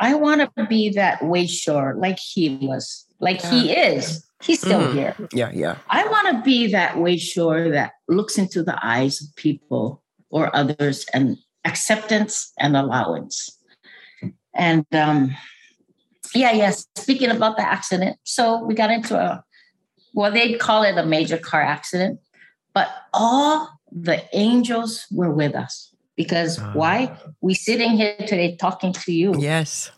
I 0.00 0.14
want 0.14 0.48
to 0.56 0.66
be 0.66 0.90
that 0.90 1.24
way 1.24 1.46
sure, 1.46 1.94
like 1.96 2.18
he 2.18 2.58
was, 2.60 3.06
like 3.20 3.40
he 3.42 3.72
is. 3.72 4.26
He's 4.42 4.60
still 4.60 4.80
mm-hmm. 4.80 4.98
here. 4.98 5.16
Yeah, 5.32 5.50
yeah. 5.54 5.78
I 5.88 6.06
want 6.08 6.28
to 6.28 6.42
be 6.42 6.70
that 6.72 6.98
way 6.98 7.16
sure 7.16 7.70
that 7.70 7.92
looks 8.08 8.36
into 8.36 8.62
the 8.62 8.78
eyes 8.84 9.22
of 9.22 9.34
people 9.36 10.02
or 10.28 10.54
others 10.54 11.06
and 11.14 11.38
acceptance 11.64 12.52
and 12.58 12.76
allowance. 12.76 13.58
And 14.54 14.84
um, 14.92 15.34
yeah, 16.34 16.52
yes. 16.52 16.86
Speaking 16.96 17.30
about 17.30 17.56
the 17.56 17.66
accident, 17.66 18.18
so 18.24 18.62
we 18.64 18.74
got 18.74 18.90
into 18.90 19.18
a 19.18 19.42
well, 20.12 20.30
they'd 20.30 20.58
call 20.58 20.84
it 20.84 20.96
a 20.96 21.04
major 21.04 21.38
car 21.38 21.62
accident, 21.62 22.20
but 22.74 22.88
all 23.12 23.80
the 23.90 24.24
angels 24.36 25.06
were 25.10 25.30
with 25.30 25.54
us 25.54 25.94
because 26.16 26.58
uh, 26.58 26.72
why? 26.74 27.16
We 27.40 27.54
sitting 27.54 27.92
here 27.92 28.16
today 28.18 28.56
talking 28.56 28.92
to 28.92 29.12
you. 29.12 29.34
Yes. 29.38 29.90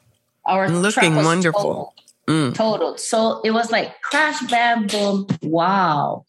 Our 0.45 0.69
looking 0.69 1.17
wonderful 1.17 1.95
total, 2.29 2.95
mm. 2.95 2.99
so 3.01 3.41
it 3.43 3.51
was 3.51 3.73
like 3.73 4.01
crash 4.03 4.41
bam 4.43 4.87
boom. 4.87 5.27
Wow. 5.43 6.25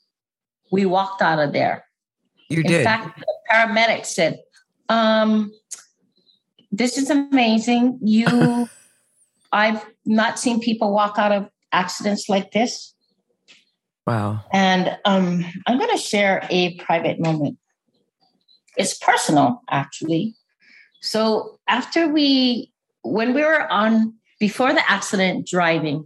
We 0.72 0.86
walked 0.86 1.22
out 1.22 1.40
of 1.40 1.54
there. 1.54 1.86
You 2.50 2.62
in 2.62 2.68
did. 2.68 2.80
In 2.80 2.86
fact 2.86 3.20
the 3.20 3.26
paramedic 3.52 4.06
said 4.06 4.40
um 4.90 5.52
this 6.72 6.98
is 6.98 7.10
amazing. 7.10 8.00
You 8.02 8.70
i've 9.52 9.86
not 10.06 10.38
seen 10.38 10.60
people 10.60 10.92
walk 10.94 11.18
out 11.18 11.32
of 11.32 11.50
accidents 11.72 12.28
like 12.28 12.52
this 12.52 12.94
wow 14.08 14.40
and 14.52 14.98
um 15.06 15.46
i'm 15.68 15.78
going 15.78 15.96
to 15.96 16.02
share 16.02 16.48
a 16.50 16.76
private 16.78 17.20
moment 17.20 17.58
it's 18.78 18.94
personal, 18.94 19.64
actually. 19.70 20.36
So 21.02 21.60
after 21.68 22.08
we, 22.08 22.72
when 23.02 23.34
we 23.34 23.42
were 23.42 23.70
on, 23.70 24.14
before 24.40 24.72
the 24.72 24.90
accident 24.90 25.48
driving, 25.48 26.06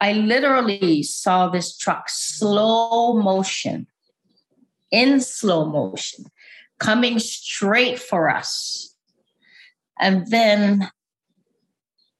I 0.00 0.14
literally 0.14 1.04
saw 1.04 1.48
this 1.48 1.76
truck 1.76 2.08
slow 2.08 3.14
motion, 3.14 3.86
in 4.90 5.20
slow 5.20 5.64
motion, 5.66 6.24
coming 6.80 7.20
straight 7.20 8.00
for 8.00 8.28
us. 8.28 8.94
And 10.00 10.26
then 10.28 10.90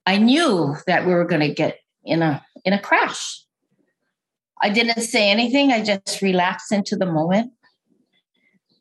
I 0.05 0.17
knew 0.17 0.77
that 0.87 1.05
we 1.05 1.13
were 1.13 1.25
going 1.25 1.41
to 1.41 1.53
get 1.53 1.79
in 2.05 2.21
a 2.21 2.45
in 2.63 2.71
a 2.71 2.79
crash. 2.79 3.43
I 4.63 4.69
didn't 4.69 5.01
say 5.01 5.29
anything. 5.29 5.71
I 5.71 5.83
just 5.83 6.21
relaxed 6.21 6.71
into 6.71 6.95
the 6.95 7.05
moment 7.05 7.51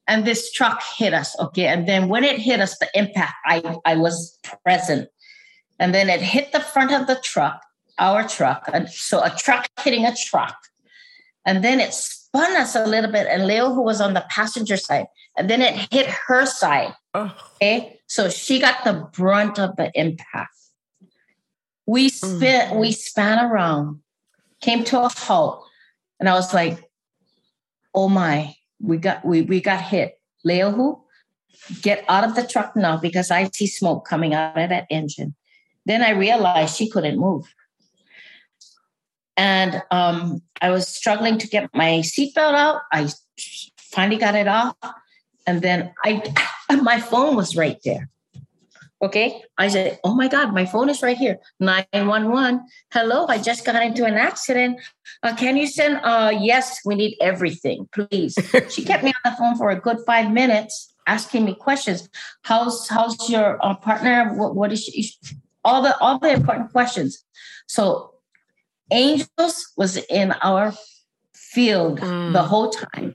and 0.08 0.24
this 0.24 0.52
truck 0.52 0.82
hit 0.96 1.14
us 1.14 1.38
okay 1.38 1.66
and 1.66 1.88
then 1.88 2.08
when 2.08 2.24
it 2.24 2.38
hit 2.38 2.60
us 2.60 2.78
the 2.78 2.88
impact 2.94 3.34
i 3.46 3.62
i 3.84 3.96
was 3.96 4.38
present 4.64 5.08
and 5.78 5.94
then 5.94 6.08
it 6.08 6.20
hit 6.20 6.52
the 6.52 6.60
front 6.60 6.92
of 6.92 7.06
the 7.06 7.18
truck 7.22 7.60
our 7.98 8.26
truck 8.26 8.68
and 8.72 8.88
so 8.88 9.22
a 9.22 9.30
truck 9.30 9.68
hitting 9.80 10.04
a 10.04 10.14
truck 10.14 10.56
and 11.46 11.64
then 11.64 11.80
it 11.80 11.94
spun 11.94 12.56
us 12.56 12.74
a 12.74 12.86
little 12.86 13.10
bit 13.10 13.26
and 13.28 13.46
leo 13.46 13.72
who 13.72 13.82
was 13.82 14.00
on 14.00 14.14
the 14.14 14.24
passenger 14.28 14.76
side 14.76 15.06
and 15.36 15.48
then 15.48 15.62
it 15.62 15.74
hit 15.92 16.06
her 16.06 16.46
side 16.46 16.92
oh. 17.14 17.34
okay 17.54 17.98
so 18.06 18.28
she 18.28 18.58
got 18.58 18.84
the 18.84 19.08
brunt 19.12 19.58
of 19.58 19.76
the 19.76 19.90
impact 19.94 20.56
we 21.86 22.08
spin 22.08 22.70
mm. 22.70 22.80
we 22.80 22.92
span 22.92 23.44
around 23.44 24.00
came 24.60 24.84
to 24.84 25.00
a 25.00 25.08
halt 25.08 25.64
and 26.22 26.28
i 26.28 26.34
was 26.34 26.54
like 26.54 26.88
oh 27.94 28.08
my 28.08 28.54
we 28.82 28.96
got 28.98 29.24
we 29.24 29.42
we 29.42 29.60
got 29.60 29.80
hit. 29.80 30.18
Lei'ohu, 30.44 31.00
get 31.82 32.04
out 32.08 32.24
of 32.24 32.34
the 32.34 32.44
truck 32.44 32.74
now 32.74 32.96
because 32.96 33.30
I 33.30 33.48
see 33.54 33.68
smoke 33.68 34.06
coming 34.06 34.34
out 34.34 34.58
of 34.58 34.70
that 34.70 34.86
engine. 34.90 35.36
Then 35.86 36.02
I 36.02 36.10
realized 36.10 36.76
she 36.76 36.90
couldn't 36.90 37.18
move. 37.18 37.44
And 39.36 39.82
um, 39.92 40.42
I 40.60 40.70
was 40.70 40.88
struggling 40.88 41.38
to 41.38 41.46
get 41.46 41.70
my 41.72 42.02
seatbelt 42.02 42.54
out. 42.54 42.82
I 42.92 43.08
finally 43.78 44.18
got 44.18 44.34
it 44.34 44.48
off. 44.48 44.76
And 45.46 45.62
then 45.62 45.92
I 46.04 46.22
my 46.82 47.00
phone 47.00 47.36
was 47.36 47.56
right 47.56 47.78
there. 47.84 48.10
Okay. 49.02 49.42
I 49.58 49.66
said, 49.66 49.98
Oh 50.04 50.14
my 50.14 50.28
God, 50.28 50.54
my 50.54 50.64
phone 50.64 50.88
is 50.88 51.02
right 51.02 51.16
here. 51.16 51.38
911. 51.58 52.60
Hello, 52.92 53.26
I 53.26 53.38
just 53.38 53.64
got 53.66 53.82
into 53.82 54.04
an 54.04 54.14
accident. 54.14 54.78
Uh, 55.24 55.34
can 55.34 55.56
you 55.56 55.66
send? 55.66 56.00
Uh, 56.04 56.32
yes, 56.32 56.80
we 56.84 56.94
need 56.94 57.16
everything, 57.20 57.88
please. 57.92 58.38
she 58.70 58.84
kept 58.90 59.02
me 59.02 59.12
on 59.24 59.32
the 59.32 59.36
phone 59.36 59.56
for 59.56 59.70
a 59.70 59.80
good 59.80 59.98
five 60.06 60.30
minutes 60.30 60.94
asking 61.08 61.44
me 61.44 61.54
questions. 61.54 62.08
How's 62.42 62.88
how's 62.88 63.28
your 63.28 63.58
uh, 63.64 63.74
partner? 63.74 64.34
What, 64.34 64.54
what 64.54 64.72
is 64.72 64.84
she? 64.84 65.10
All 65.64 65.82
the 65.82 65.98
all 65.98 66.20
the 66.20 66.32
important 66.32 66.70
questions. 66.70 67.24
So 67.66 68.14
angels 68.92 69.72
was 69.76 69.96
in 69.96 70.32
our 70.42 70.74
field 71.34 71.98
mm. 72.00 72.32
the 72.32 72.42
whole 72.42 72.70
time. 72.70 73.14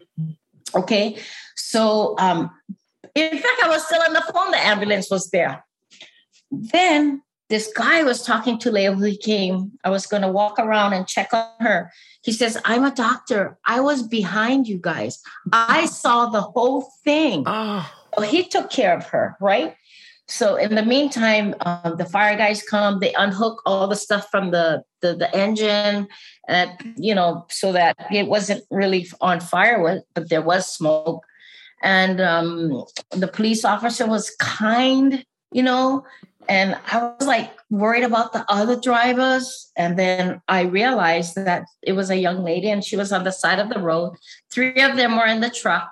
Okay. 0.75 1.17
So 1.55 2.15
um 2.19 2.51
in 3.15 3.31
fact, 3.31 3.63
I 3.63 3.69
was 3.69 3.85
still 3.85 4.01
on 4.01 4.13
the 4.13 4.21
phone. 4.33 4.51
The 4.51 4.63
ambulance 4.63 5.09
was 5.09 5.29
there. 5.31 5.63
Then 6.51 7.21
this 7.49 7.71
guy 7.73 8.03
was 8.03 8.23
talking 8.23 8.57
to 8.59 8.71
Leah 8.71 8.95
he 8.95 9.17
came. 9.17 9.71
I 9.83 9.89
was 9.89 10.05
going 10.05 10.23
to 10.23 10.27
walk 10.27 10.59
around 10.59 10.93
and 10.93 11.07
check 11.07 11.33
on 11.33 11.47
her. 11.59 11.91
He 12.23 12.33
says, 12.33 12.57
I'm 12.65 12.83
a 12.83 12.93
doctor. 12.93 13.57
I 13.65 13.79
was 13.79 14.03
behind 14.03 14.67
you 14.67 14.79
guys. 14.79 15.21
I 15.53 15.85
saw 15.85 16.25
the 16.27 16.41
whole 16.41 16.89
thing. 17.03 17.43
Oh. 17.45 17.89
So 18.15 18.23
he 18.23 18.43
took 18.43 18.69
care 18.69 18.97
of 18.97 19.05
her, 19.07 19.37
right? 19.39 19.75
So 20.27 20.55
in 20.57 20.75
the 20.75 20.83
meantime, 20.83 21.55
um, 21.61 21.95
the 21.97 22.05
fire 22.05 22.35
guys 22.35 22.61
come. 22.61 22.99
They 22.99 23.13
unhook 23.13 23.61
all 23.65 23.87
the 23.87 23.95
stuff 23.95 24.27
from 24.29 24.51
the 24.51 24.83
the, 24.99 25.15
the 25.15 25.33
engine, 25.33 26.07
and 26.49 26.71
you 26.97 27.15
know, 27.15 27.45
so 27.49 27.71
that 27.71 27.95
it 28.11 28.27
wasn't 28.27 28.63
really 28.69 29.07
on 29.21 29.39
fire, 29.39 30.01
but 30.13 30.29
there 30.29 30.41
was 30.41 30.67
smoke. 30.67 31.23
And 31.81 32.19
um, 32.19 32.83
the 33.11 33.27
police 33.27 33.63
officer 33.63 34.05
was 34.05 34.31
kind, 34.39 35.23
you 35.51 35.63
know, 35.63 36.03
And 36.49 36.77
I 36.91 37.03
was 37.03 37.27
like 37.27 37.51
worried 37.69 38.03
about 38.03 38.33
the 38.33 38.45
other 38.49 38.79
drivers. 38.79 39.71
And 39.75 39.97
then 39.97 40.41
I 40.47 40.61
realized 40.61 41.35
that 41.35 41.65
it 41.81 41.93
was 41.93 42.09
a 42.09 42.17
young 42.17 42.43
lady 42.43 42.69
and 42.69 42.83
she 42.83 42.95
was 42.95 43.11
on 43.11 43.23
the 43.23 43.31
side 43.31 43.59
of 43.59 43.69
the 43.69 43.79
road. 43.79 44.15
Three 44.49 44.81
of 44.81 44.95
them 44.95 45.17
were 45.17 45.25
in 45.25 45.41
the 45.41 45.49
truck. 45.49 45.89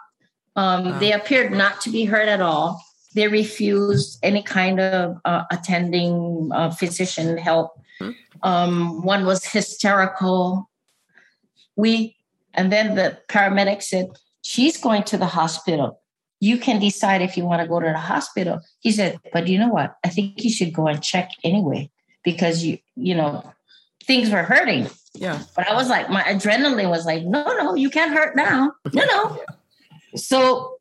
Um, 0.55 0.85
wow. 0.85 0.99
They 0.99 1.11
appeared 1.11 1.51
not 1.51 1.81
to 1.81 1.89
be 1.89 2.05
hurt 2.05 2.29
at 2.29 2.41
all. 2.41 2.81
They 3.13 3.27
refused 3.27 4.19
any 4.23 4.43
kind 4.43 4.79
of 4.79 5.17
uh, 5.25 5.43
attending 5.51 6.49
uh, 6.53 6.71
physician 6.71 7.37
help. 7.37 7.79
Hmm. 7.99 8.11
Um, 8.43 9.01
one 9.03 9.25
was 9.25 9.45
hysterical. 9.45 10.69
We, 11.75 12.15
and 12.53 12.71
then 12.71 12.95
the 12.95 13.17
paramedic 13.27 13.83
said, 13.83 14.07
She's 14.41 14.77
going 14.77 15.03
to 15.05 15.17
the 15.17 15.25
hospital 15.25 15.99
you 16.45 16.59
can 16.59 16.79
decide 16.79 17.23
if 17.23 17.35
you 17.37 17.43
want 17.43 17.61
to 17.61 17.67
go 17.67 17.79
to 17.79 17.87
the 17.87 17.97
hospital. 17.97 18.61
He 18.79 18.91
said, 18.91 19.19
but 19.33 19.47
you 19.47 19.57
know 19.57 19.69
what? 19.69 19.95
I 20.03 20.09
think 20.09 20.43
you 20.43 20.51
should 20.51 20.73
go 20.73 20.87
and 20.87 21.01
check 21.01 21.31
anyway 21.43 21.89
because 22.23 22.63
you, 22.63 22.77
you 22.95 23.15
know, 23.15 23.43
things 24.03 24.29
were 24.29 24.43
hurting. 24.43 24.87
Yeah. 25.15 25.41
But 25.55 25.67
I 25.67 25.73
was 25.73 25.89
like, 25.89 26.07
my 26.09 26.21
adrenaline 26.21 26.91
was 26.91 27.03
like, 27.03 27.23
no, 27.23 27.43
no, 27.57 27.73
you 27.73 27.89
can't 27.89 28.13
hurt 28.13 28.35
now. 28.35 28.73
No, 28.93 29.05
no. 29.05 29.41
so 30.15 30.77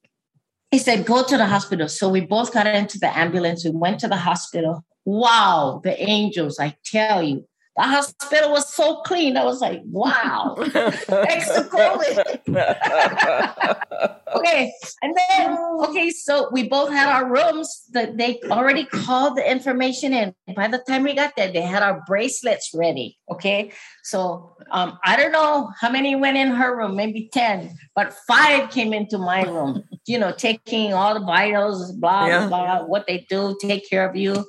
he 0.71 0.79
said, 0.79 1.07
go 1.07 1.25
to 1.25 1.37
the 1.39 1.47
hospital. 1.47 1.89
So 1.89 2.11
we 2.11 2.21
both 2.21 2.53
got 2.53 2.67
into 2.67 2.99
the 2.99 3.17
ambulance. 3.17 3.65
We 3.65 3.71
went 3.71 4.01
to 4.01 4.09
the 4.09 4.17
hospital. 4.17 4.85
Wow, 5.07 5.81
the 5.83 5.99
angels, 6.03 6.59
I 6.59 6.77
tell 6.85 7.23
you, 7.23 7.47
the 7.77 7.83
hospital 7.83 8.53
was 8.53 8.73
so 8.73 9.01
clean. 9.03 9.37
I 9.37 9.45
was 9.45 9.61
like, 9.61 9.81
wow, 9.87 10.55
extra 10.59 11.65
COVID. 11.65 12.41
okay. 14.37 14.73
And 15.03 15.17
then, 15.17 15.59
okay, 15.81 16.11
so 16.11 16.51
we 16.53 16.69
both 16.69 16.91
had 16.91 17.09
our 17.09 17.29
rooms 17.29 17.85
that 17.93 18.17
they 18.17 18.41
already 18.45 18.85
called 18.85 19.37
the 19.37 19.51
information 19.51 20.13
in. 20.13 20.35
By 20.55 20.69
the 20.69 20.79
time 20.79 21.03
we 21.03 21.15
got 21.15 21.35
there, 21.37 21.51
they 21.51 21.63
had 21.63 21.83
our 21.83 22.05
bracelets 22.07 22.71
ready. 22.73 23.19
Okay. 23.29 23.73
So 24.05 24.57
um, 24.71 24.97
I 25.05 25.17
don't 25.17 25.33
know 25.33 25.71
how 25.81 25.91
many 25.91 26.15
went 26.15 26.37
in 26.37 26.49
her 26.53 26.77
room, 26.77 26.95
maybe 26.95 27.29
10, 27.33 27.77
but 27.97 28.15
five 28.29 28.71
came 28.71 28.93
into 28.93 29.19
my 29.19 29.43
room, 29.43 29.83
you 30.07 30.19
know, 30.19 30.31
taking 30.31 30.93
all 30.93 31.15
the 31.15 31.27
vitals, 31.27 31.91
blah, 31.93 32.27
yeah. 32.27 32.47
blah, 32.47 32.65
blah, 32.65 32.87
what 32.87 33.09
they 33.09 33.27
do, 33.29 33.57
take 33.61 33.91
care 33.91 34.09
of 34.09 34.15
you. 34.15 34.45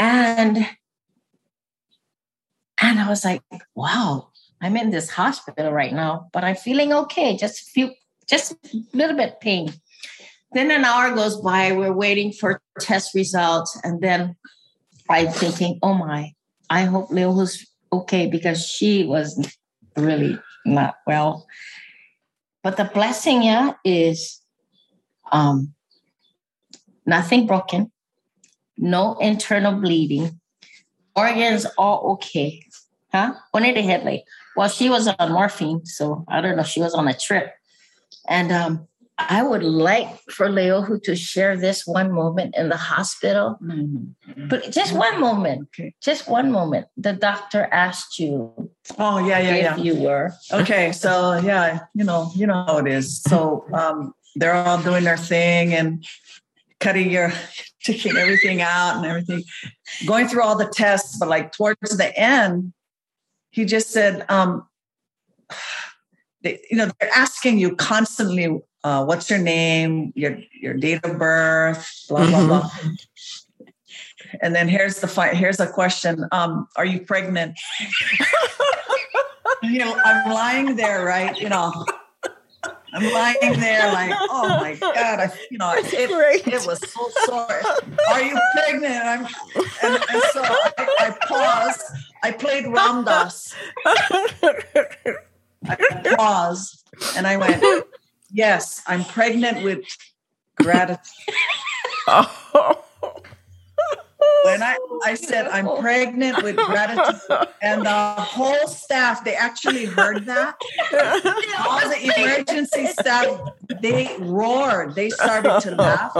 And 0.00 0.66
and 2.84 3.00
I 3.00 3.08
was 3.08 3.24
like, 3.24 3.42
wow, 3.74 4.28
I'm 4.60 4.76
in 4.76 4.90
this 4.90 5.08
hospital 5.08 5.72
right 5.72 5.92
now, 5.92 6.28
but 6.32 6.44
I'm 6.44 6.56
feeling 6.56 6.92
okay. 6.92 7.36
Just 7.36 7.70
feel 7.70 7.90
just 8.28 8.52
a 8.52 8.82
little 8.92 9.16
bit 9.16 9.40
pain. 9.40 9.72
Then 10.52 10.70
an 10.70 10.84
hour 10.84 11.14
goes 11.14 11.40
by, 11.40 11.72
we're 11.72 11.92
waiting 11.94 12.30
for 12.32 12.60
test 12.80 13.14
results. 13.14 13.78
And 13.82 14.02
then 14.02 14.36
I'm 15.08 15.28
thinking, 15.28 15.78
oh 15.82 15.94
my, 15.94 16.34
I 16.68 16.84
hope 16.84 17.10
Leo 17.10 17.32
was 17.32 17.66
okay 17.90 18.26
because 18.26 18.66
she 18.66 19.04
was 19.04 19.50
really 19.96 20.38
not 20.66 20.96
well. 21.06 21.46
But 22.62 22.76
the 22.76 22.84
blessing, 22.84 23.42
yeah, 23.42 23.72
is 23.84 24.40
um, 25.32 25.74
nothing 27.06 27.46
broken, 27.46 27.90
no 28.76 29.16
internal 29.18 29.72
bleeding, 29.72 30.40
organs 31.16 31.66
all 31.78 32.12
okay. 32.12 32.63
Huh? 33.14 33.34
It 33.54 33.76
hit 33.76 34.04
like? 34.04 34.24
Well, 34.56 34.68
she 34.68 34.90
was 34.90 35.06
on 35.06 35.32
morphine, 35.32 35.86
so 35.86 36.24
I 36.28 36.40
don't 36.40 36.56
know. 36.56 36.64
She 36.64 36.80
was 36.80 36.94
on 36.94 37.06
a 37.06 37.14
trip. 37.16 37.54
And 38.28 38.50
um, 38.50 38.88
I 39.18 39.44
would 39.44 39.62
like 39.62 40.08
for 40.30 40.48
Lei'ohu 40.48 41.00
to 41.04 41.14
share 41.14 41.56
this 41.56 41.86
one 41.86 42.10
moment 42.10 42.56
in 42.58 42.70
the 42.70 42.76
hospital, 42.76 43.56
mm-hmm. 43.62 44.48
but 44.48 44.72
just 44.72 44.92
one 44.92 45.20
moment, 45.20 45.68
okay. 45.68 45.94
just 46.02 46.28
one 46.28 46.50
moment. 46.50 46.88
The 46.96 47.12
doctor 47.12 47.68
asked 47.70 48.18
you. 48.18 48.70
Oh 48.98 49.18
yeah, 49.18 49.38
yeah, 49.38 49.54
if 49.54 49.62
yeah. 49.62 49.76
You 49.76 50.02
were 50.02 50.32
okay. 50.52 50.90
So 50.90 51.38
yeah, 51.38 51.80
you 51.94 52.02
know, 52.02 52.32
you 52.34 52.48
know 52.48 52.64
how 52.66 52.78
it 52.78 52.88
is. 52.88 53.22
So 53.22 53.64
um, 53.72 54.14
they're 54.34 54.54
all 54.54 54.82
doing 54.82 55.04
their 55.04 55.16
thing 55.16 55.72
and 55.72 56.04
cutting 56.80 57.10
your, 57.10 57.32
taking 57.84 58.16
everything 58.16 58.62
out 58.62 58.96
and 58.96 59.06
everything, 59.06 59.44
going 60.06 60.26
through 60.26 60.42
all 60.42 60.58
the 60.58 60.66
tests. 60.66 61.16
But 61.18 61.28
like 61.28 61.52
towards 61.52 61.96
the 61.96 62.18
end, 62.18 62.72
he 63.54 63.64
just 63.64 63.90
said, 63.90 64.26
um, 64.28 64.66
they, 66.42 66.60
you 66.68 66.76
know, 66.76 66.90
they're 66.98 67.14
asking 67.14 67.56
you 67.60 67.76
constantly, 67.76 68.60
uh, 68.82 69.04
what's 69.04 69.30
your 69.30 69.38
name, 69.38 70.12
your 70.16 70.38
your 70.60 70.74
date 70.74 71.04
of 71.04 71.20
birth, 71.20 71.88
blah 72.08 72.26
blah 72.26 72.38
mm-hmm. 72.38 72.48
blah. 72.48 72.70
And 74.42 74.56
then 74.56 74.66
here's 74.66 74.98
the 74.98 75.06
fi- 75.06 75.34
here's 75.34 75.60
a 75.60 75.68
question: 75.68 76.26
um, 76.32 76.66
Are 76.76 76.84
you 76.84 77.00
pregnant? 77.02 77.56
you 79.62 79.78
know, 79.78 79.96
I'm 80.04 80.32
lying 80.32 80.74
there, 80.74 81.04
right? 81.04 81.38
You 81.40 81.48
know, 81.48 81.72
I'm 82.92 83.12
lying 83.12 83.60
there 83.60 83.92
like, 83.92 84.12
oh 84.30 84.48
my 84.60 84.74
god, 84.80 85.20
I, 85.20 85.32
you 85.50 85.58
know, 85.58 85.72
it, 85.76 85.92
it, 86.46 86.66
was 86.66 86.80
so 86.90 87.10
sore. 87.26 87.62
Are 88.10 88.22
you 88.22 88.38
pregnant? 88.52 89.04
I'm, 89.04 89.26
and, 89.82 90.04
and 90.12 90.22
so 90.32 90.42
I, 90.42 90.72
I 90.78 91.16
paused. 91.26 91.82
I 92.24 92.32
played 92.32 92.66
Ram 92.66 93.04
Dass. 93.04 93.54
I 93.84 95.76
paused 96.16 96.82
and 97.16 97.26
I 97.26 97.36
went, 97.36 97.62
Yes, 98.30 98.82
I'm 98.86 99.04
pregnant 99.04 99.62
with 99.62 99.84
gratitude. 100.56 101.04
Oh. 102.06 102.84
When 104.44 104.62
I, 104.62 104.76
I 105.04 105.14
said 105.14 105.46
I'm 105.46 105.66
pregnant 105.80 106.42
with 106.42 106.56
gratitude, 106.56 107.20
and 107.62 107.86
the 107.86 107.90
whole 107.90 108.68
staff, 108.68 109.24
they 109.24 109.34
actually 109.34 109.86
heard 109.86 110.26
that. 110.26 110.56
All 111.66 111.80
the 111.88 112.12
emergency 112.16 112.86
staff, 112.86 113.40
they 113.80 114.14
roared. 114.18 114.94
They 114.94 115.10
started 115.10 115.60
to 115.60 115.74
laugh. 115.74 116.14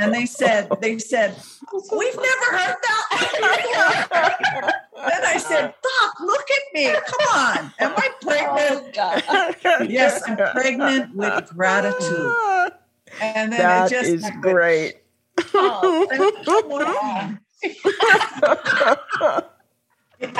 And 0.00 0.12
they 0.12 0.26
said, 0.26 0.68
they 0.80 0.98
said, 0.98 1.36
We've 1.72 2.16
never 2.16 2.56
heard 2.56 2.76
that. 2.82 4.80
then 4.96 5.24
I 5.24 5.36
said, 5.38 5.74
Doc, 5.82 6.20
look 6.20 6.46
at 6.50 6.74
me. 6.74 6.92
Come 7.06 7.38
on. 7.38 7.72
Am 7.78 7.94
I 7.96 8.10
pregnant? 8.20 8.96
Oh, 8.98 9.84
yes, 9.88 10.22
I'm 10.26 10.36
pregnant 10.36 11.14
with 11.14 11.46
gratitude. 11.54 12.72
And 13.20 13.52
then 13.52 13.60
that 13.60 13.86
it 13.86 13.90
just 13.90 14.08
is 14.08 14.30
great. 14.40 14.96
Oh, 15.54 16.06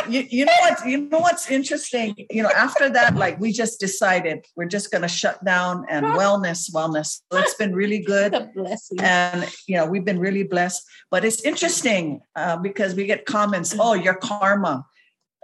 you, 0.08 0.26
you 0.28 0.44
know 0.44 0.52
what 0.60 0.86
you 0.86 1.08
know 1.08 1.18
what's 1.18 1.50
interesting? 1.50 2.14
You 2.30 2.42
know 2.42 2.50
after 2.50 2.88
that 2.90 3.16
like 3.16 3.40
we 3.40 3.52
just 3.52 3.80
decided 3.80 4.44
we're 4.56 4.66
just 4.66 4.90
going 4.90 5.02
to 5.02 5.08
shut 5.08 5.42
down 5.44 5.86
and 5.88 6.04
wellness 6.04 6.70
wellness. 6.72 7.20
So 7.32 7.38
it's 7.38 7.54
been 7.54 7.74
really 7.74 7.98
good. 8.14 8.34
and 8.98 9.48
you 9.66 9.76
know 9.76 9.86
we've 9.86 10.04
been 10.04 10.18
really 10.18 10.42
blessed. 10.42 10.82
But 11.10 11.24
it's 11.24 11.42
interesting 11.42 12.20
uh, 12.36 12.56
because 12.56 12.94
we 12.94 13.06
get 13.06 13.26
comments 13.26 13.74
oh 13.78 13.94
your 13.94 14.14
karma. 14.14 14.86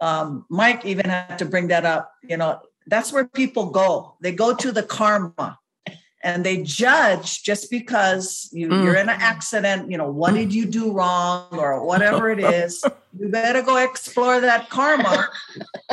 Um, 0.02 0.44
mike 0.50 0.84
even 0.84 1.08
had 1.08 1.38
to 1.38 1.46
bring 1.46 1.68
that 1.68 1.86
up 1.86 2.12
you 2.22 2.36
know 2.36 2.60
that's 2.86 3.12
where 3.12 3.26
people 3.26 3.70
go. 3.70 4.16
They 4.20 4.32
go 4.32 4.54
to 4.54 4.72
the 4.72 4.82
karma 4.82 5.58
and 6.26 6.44
they 6.44 6.60
judge 6.60 7.44
just 7.44 7.70
because 7.70 8.50
you, 8.52 8.68
mm. 8.68 8.82
you're 8.82 8.96
in 8.96 9.08
an 9.08 9.20
accident 9.20 9.88
you 9.90 9.96
know 9.96 10.10
what 10.10 10.34
did 10.34 10.52
you 10.52 10.66
do 10.66 10.92
wrong 10.92 11.46
or 11.52 11.86
whatever 11.86 12.28
it 12.28 12.40
is 12.40 12.84
you 13.18 13.28
better 13.28 13.62
go 13.62 13.76
explore 13.76 14.40
that 14.40 14.68
karma 14.68 15.28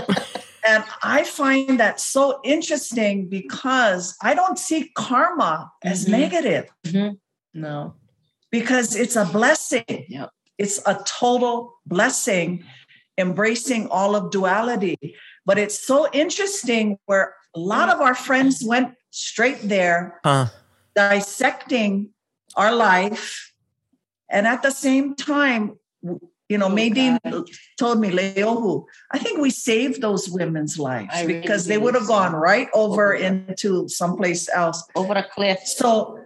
and 0.67 0.84
i 1.03 1.23
find 1.23 1.79
that 1.79 1.99
so 1.99 2.39
interesting 2.43 3.29
because 3.29 4.17
i 4.23 4.34
don't 4.34 4.57
see 4.57 4.91
karma 4.95 5.71
as 5.84 6.03
mm-hmm. 6.03 6.19
negative 6.19 6.65
mm-hmm. 6.84 7.13
no 7.53 7.93
because 8.49 8.95
it's 8.95 9.15
a 9.15 9.25
blessing 9.25 10.05
yep. 10.09 10.31
it's 10.57 10.81
a 10.88 10.99
total 11.05 11.75
blessing 11.86 12.63
embracing 13.19 13.88
all 13.89 14.15
of 14.15 14.31
duality 14.31 14.97
but 15.45 15.59
it's 15.59 15.86
so 15.86 16.09
interesting 16.11 16.97
where 17.05 17.36
a 17.55 17.59
lot 17.59 17.89
of 17.89 18.01
our 18.01 18.15
friends 18.15 18.63
went 18.65 18.95
straight 19.14 19.61
there, 19.61 20.20
huh. 20.26 20.47
dissecting 20.95 22.09
our 22.55 22.74
life. 22.74 23.53
And 24.30 24.47
at 24.47 24.64
the 24.64 24.72
same 24.72 25.16
time, 25.16 25.78
you 26.49 26.57
know, 26.57 26.66
oh, 26.66 26.76
Maydeen 26.76 27.20
told 27.78 27.99
me, 27.99 28.09
Lei'ohu, 28.09 28.86
I 29.11 29.20
think 29.20 29.39
we 29.39 29.51
saved 29.51 30.01
those 30.01 30.28
women's 30.30 30.78
lives 30.78 31.14
I 31.14 31.28
because 31.28 31.68
really 31.68 31.78
they 31.80 31.84
would 31.84 31.93
have 31.93 32.05
so. 32.05 32.09
gone 32.09 32.34
right 32.34 32.68
over, 32.74 33.14
over 33.14 33.14
into 33.14 33.88
someplace 33.88 34.49
else. 34.49 34.84
Over 34.95 35.14
a 35.14 35.24
cliff. 35.24 35.59
So 35.64 36.20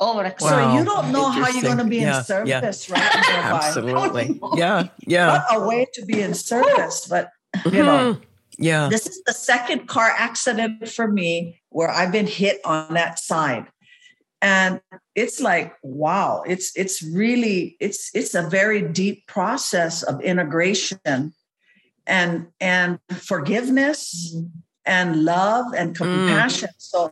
over 0.00 0.24
a 0.24 0.30
cliff. 0.30 0.50
So 0.50 0.74
you 0.74 0.84
don't 0.84 1.12
know 1.12 1.28
how 1.28 1.48
you're 1.50 1.62
going 1.62 1.78
to 1.78 1.84
be 1.84 1.98
yeah, 1.98 2.18
in 2.18 2.24
service, 2.24 2.88
yeah. 2.88 2.94
right? 2.94 3.28
Absolutely. 3.28 4.40
yeah. 4.56 4.88
Yeah. 5.06 5.28
What 5.28 5.44
a 5.62 5.66
way 5.66 5.86
to 5.92 6.06
be 6.06 6.22
in 6.22 6.32
service. 6.32 7.06
But 7.06 7.30
you 7.66 7.82
know. 7.82 8.14
Hmm. 8.14 8.22
Yeah. 8.62 8.88
This 8.88 9.06
is 9.06 9.22
the 9.26 9.32
second 9.32 9.88
car 9.88 10.12
accident 10.16 10.88
for 10.88 11.08
me 11.08 11.60
where 11.70 11.90
I've 11.90 12.12
been 12.12 12.28
hit 12.28 12.60
on 12.64 12.94
that 12.94 13.18
side. 13.18 13.66
and 14.42 14.80
it's 15.14 15.40
like 15.40 15.74
wow 15.82 16.42
it's 16.46 16.76
it's 16.76 17.00
really 17.02 17.76
it's 17.78 18.10
it's 18.12 18.34
a 18.34 18.42
very 18.42 18.82
deep 18.82 19.26
process 19.28 20.02
of 20.02 20.20
integration 20.20 21.32
and 22.06 22.48
and 22.60 22.98
forgiveness 23.20 24.34
mm-hmm. 24.34 24.46
and 24.84 25.24
love 25.24 25.66
and 25.74 25.94
mm. 25.94 25.98
compassion 25.98 26.68
mm. 26.68 26.78
so 26.78 27.10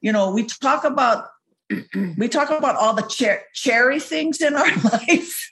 you 0.00 0.10
know 0.12 0.32
we 0.32 0.44
talk 0.44 0.84
about 0.84 1.28
we 2.18 2.28
talk 2.28 2.50
about 2.50 2.76
all 2.76 2.94
the 2.94 3.08
cher- 3.08 3.44
cherry 3.54 4.00
things 4.00 4.40
in 4.40 4.54
our 4.54 4.76
life 4.92 5.50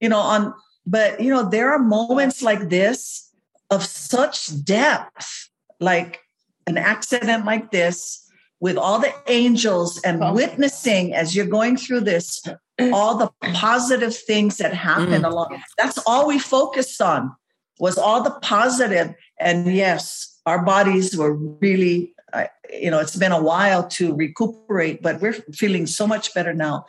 you 0.00 0.08
know 0.08 0.18
on 0.18 0.54
but 0.86 1.20
you 1.20 1.30
know 1.30 1.48
there 1.48 1.72
are 1.72 1.78
moments 1.78 2.42
like 2.42 2.70
this 2.70 3.25
of 3.70 3.84
such 3.84 4.64
depth 4.64 5.50
like 5.80 6.20
an 6.66 6.78
accident 6.78 7.44
like 7.44 7.70
this 7.70 8.22
with 8.60 8.76
all 8.76 8.98
the 8.98 9.12
angels 9.28 10.00
and 10.02 10.22
oh. 10.22 10.32
witnessing 10.32 11.14
as 11.14 11.36
you're 11.36 11.46
going 11.46 11.76
through 11.76 12.00
this 12.00 12.42
all 12.92 13.16
the 13.16 13.30
positive 13.54 14.16
things 14.16 14.56
that 14.58 14.74
happen 14.74 15.22
mm. 15.22 15.26
along 15.26 15.60
that's 15.78 15.98
all 16.06 16.26
we 16.26 16.38
focused 16.38 17.00
on 17.00 17.34
was 17.78 17.98
all 17.98 18.22
the 18.22 18.30
positive. 18.40 19.14
and 19.38 19.74
yes 19.74 20.40
our 20.46 20.64
bodies 20.64 21.16
were 21.16 21.34
really 21.34 22.14
uh, 22.32 22.46
you 22.72 22.90
know 22.90 22.98
it's 22.98 23.16
been 23.16 23.32
a 23.32 23.42
while 23.42 23.86
to 23.86 24.14
recuperate 24.14 25.02
but 25.02 25.20
we're 25.20 25.34
feeling 25.52 25.86
so 25.86 26.06
much 26.06 26.32
better 26.34 26.54
now 26.54 26.84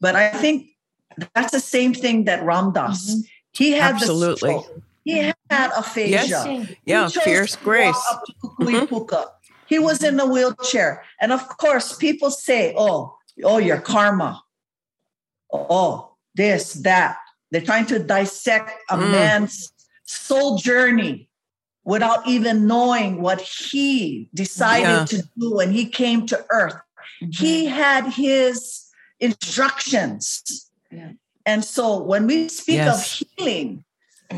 but 0.00 0.14
i 0.16 0.28
think 0.30 0.66
that's 1.34 1.52
the 1.52 1.60
same 1.60 1.94
thing 1.94 2.24
that 2.24 2.42
ram 2.44 2.72
dass 2.72 3.10
mm-hmm. 3.10 3.20
he 3.52 3.72
had 3.72 3.94
absolutely 3.94 4.58
he 5.04 5.18
had 5.18 5.70
aphasia 5.76 6.24
yes. 6.26 6.76
yeah 6.84 7.08
fierce 7.08 7.56
grace 7.56 8.04
mm-hmm. 8.60 9.16
he 9.66 9.78
was 9.78 10.02
in 10.02 10.18
a 10.18 10.26
wheelchair 10.26 11.04
and 11.20 11.32
of 11.32 11.46
course 11.58 11.96
people 11.96 12.30
say 12.30 12.74
oh 12.76 13.16
oh 13.44 13.58
your 13.58 13.80
karma 13.80 14.42
oh 15.52 16.14
this 16.34 16.74
that 16.74 17.16
they're 17.50 17.60
trying 17.60 17.86
to 17.86 17.98
dissect 18.00 18.70
a 18.90 18.96
mm. 18.96 19.12
man's 19.12 19.72
soul 20.04 20.58
journey 20.58 21.28
without 21.84 22.26
even 22.26 22.66
knowing 22.66 23.20
what 23.20 23.40
he 23.40 24.28
decided 24.34 24.82
yeah. 24.82 25.04
to 25.04 25.22
do 25.38 25.54
when 25.54 25.70
he 25.70 25.86
came 25.86 26.26
to 26.26 26.44
earth. 26.50 26.74
Mm-hmm. 27.22 27.30
He 27.30 27.66
had 27.66 28.06
his 28.06 28.90
instructions. 29.20 30.70
Yeah. 30.90 31.12
And 31.46 31.64
so 31.64 32.02
when 32.02 32.26
we 32.26 32.48
speak 32.48 32.76
yes. 32.76 33.20
of 33.20 33.28
healing, 33.36 33.84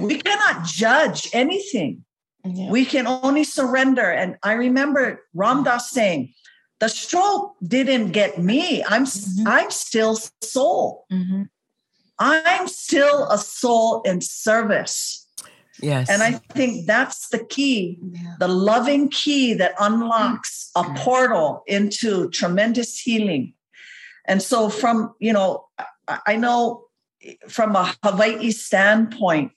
we 0.00 0.18
cannot 0.18 0.64
judge 0.64 1.28
anything. 1.32 2.04
Yeah. 2.44 2.70
We 2.70 2.84
can 2.84 3.06
only 3.06 3.44
surrender. 3.44 4.08
And 4.10 4.36
I 4.42 4.52
remember 4.52 5.22
Ram 5.34 5.64
Dass 5.64 5.90
saying, 5.90 6.32
the 6.78 6.88
stroke 6.88 7.56
didn't 7.66 8.12
get 8.12 8.38
me. 8.38 8.84
I'm 8.84 9.04
mm-hmm. 9.04 9.48
I'm 9.48 9.70
still 9.70 10.18
soul. 10.42 11.06
Mm-hmm. 11.10 11.42
I'm 12.18 12.68
still 12.68 13.28
a 13.28 13.38
soul 13.38 14.02
in 14.02 14.20
service. 14.20 15.26
Yes. 15.80 16.08
And 16.08 16.22
I 16.22 16.32
think 16.54 16.86
that's 16.86 17.28
the 17.28 17.44
key, 17.44 17.98
yeah. 18.00 18.36
the 18.38 18.48
loving 18.48 19.10
key 19.10 19.52
that 19.54 19.74
unlocks 19.78 20.70
a 20.74 20.82
mm. 20.82 20.96
portal 20.96 21.62
into 21.66 22.30
tremendous 22.30 22.98
healing. 22.98 23.52
And 24.24 24.42
so, 24.42 24.70
from, 24.70 25.14
you 25.18 25.34
know, 25.34 25.66
I 26.26 26.36
know 26.36 26.86
from 27.48 27.76
a 27.76 27.94
Hawaii 28.02 28.50
standpoint, 28.52 29.52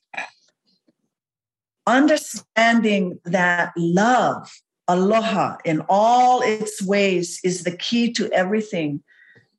understanding 1.89 3.19
that 3.25 3.73
love, 3.75 4.51
aloha, 4.87 5.57
in 5.65 5.81
all 5.89 6.41
its 6.41 6.81
ways 6.81 7.39
is 7.43 7.63
the 7.63 7.75
key 7.75 8.11
to 8.13 8.31
everything. 8.31 9.01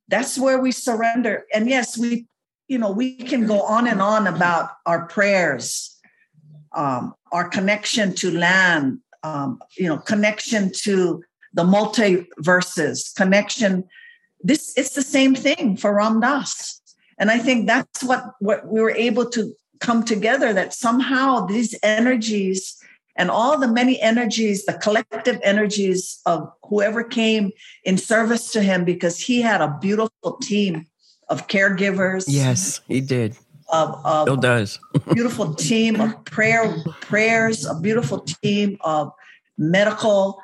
That's 0.08 0.38
where 0.38 0.58
we 0.58 0.72
surrender. 0.72 1.46
And 1.54 1.68
yes, 1.68 1.98
we, 1.98 2.26
you 2.68 2.78
know, 2.78 2.90
we 2.90 3.16
can 3.16 3.46
go 3.46 3.60
on 3.62 3.86
and 3.86 4.02
on 4.02 4.26
about 4.26 4.70
our 4.86 5.06
prayers 5.06 6.00
um, 6.72 7.14
our 7.32 7.48
connection 7.48 8.14
to 8.16 8.30
land, 8.30 8.98
um, 9.22 9.60
you 9.76 9.88
know, 9.88 9.98
connection 9.98 10.70
to 10.82 11.22
the 11.52 11.64
multiverses, 11.64 13.14
connection. 13.14 13.84
This 14.42 14.76
it's 14.76 14.94
the 14.94 15.02
same 15.02 15.34
thing 15.34 15.76
for 15.76 15.94
Ram 15.94 16.20
Dass. 16.20 16.80
And 17.18 17.30
I 17.30 17.38
think 17.38 17.66
that's 17.66 18.02
what, 18.02 18.24
what 18.40 18.66
we 18.66 18.80
were 18.80 18.92
able 18.92 19.28
to 19.30 19.52
come 19.80 20.04
together 20.04 20.52
that 20.52 20.72
somehow 20.74 21.46
these 21.46 21.74
energies 21.82 22.76
and 23.16 23.30
all 23.30 23.58
the 23.58 23.68
many 23.68 24.00
energies, 24.00 24.64
the 24.64 24.74
collective 24.74 25.40
energies 25.42 26.20
of 26.26 26.50
whoever 26.62 27.02
came 27.02 27.50
in 27.84 27.98
service 27.98 28.52
to 28.52 28.62
him, 28.62 28.84
because 28.84 29.18
he 29.18 29.42
had 29.42 29.60
a 29.60 29.76
beautiful 29.80 30.38
team 30.40 30.86
of 31.28 31.48
caregivers. 31.48 32.24
Yes, 32.28 32.80
he 32.88 33.00
did 33.00 33.36
of, 33.72 34.00
of 34.04 34.24
Still 34.24 34.36
does. 34.36 34.78
beautiful 35.14 35.54
team 35.54 36.00
of 36.00 36.24
prayer 36.24 36.74
prayers, 37.00 37.66
a 37.66 37.78
beautiful 37.78 38.20
team 38.20 38.78
of 38.82 39.12
medical, 39.58 40.40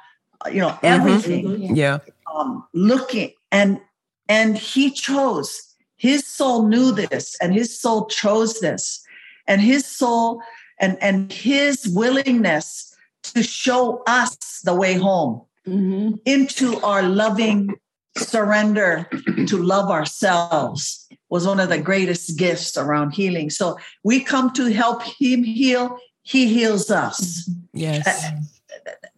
you 0.51 0.61
know, 0.61 0.69
mm-hmm. 0.69 0.87
everything. 0.87 1.45
Mm-hmm. 1.47 1.75
Yeah. 1.75 1.99
Um, 2.35 2.67
looking 2.73 3.33
and 3.53 3.81
and 4.29 4.57
he 4.57 4.91
chose. 4.91 5.63
His 5.99 6.27
soul 6.27 6.69
knew 6.69 6.93
this, 6.93 7.37
and 7.41 7.55
his 7.55 7.81
soul 7.81 8.07
chose 8.07 8.61
this, 8.61 9.03
and 9.47 9.61
his 9.61 9.87
soul 9.87 10.43
and 10.79 10.97
and 11.01 11.33
his 11.33 11.87
willingness 11.89 12.95
to 13.23 13.43
show 13.43 14.03
us 14.07 14.61
the 14.65 14.75
way 14.75 14.95
home 14.95 15.43
mm-hmm. 15.67 16.15
into 16.25 16.81
our 16.81 17.03
loving 17.03 17.75
surrender 18.17 19.09
to 19.47 19.63
love 19.63 19.91
ourselves 19.91 21.07
was 21.29 21.47
one 21.47 21.61
of 21.61 21.69
the 21.69 21.79
greatest 21.79 22.39
gifts 22.39 22.77
around 22.77 23.11
healing. 23.11 23.51
So 23.51 23.77
we 24.05 24.21
come 24.21 24.53
to 24.53 24.73
help 24.73 25.03
him 25.03 25.43
heal, 25.43 25.99
he 26.23 26.47
heals 26.47 26.91
us. 26.91 27.51
Yes. 27.75 28.31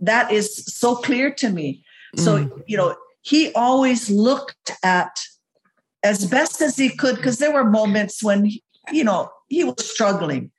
That 0.00 0.32
is 0.32 0.64
so 0.64 0.96
clear 0.96 1.30
to 1.34 1.50
me. 1.50 1.84
So, 2.16 2.44
mm. 2.44 2.62
you 2.66 2.76
know, 2.76 2.96
he 3.22 3.52
always 3.52 4.08
looked 4.10 4.72
at 4.82 5.20
as 6.02 6.26
best 6.26 6.62
as 6.62 6.76
he 6.76 6.88
could, 6.88 7.16
because 7.16 7.38
there 7.38 7.52
were 7.52 7.64
moments 7.64 8.22
when, 8.22 8.50
you 8.90 9.04
know, 9.04 9.30
he 9.49 9.64
was 9.64 9.84
struggling, 9.84 10.51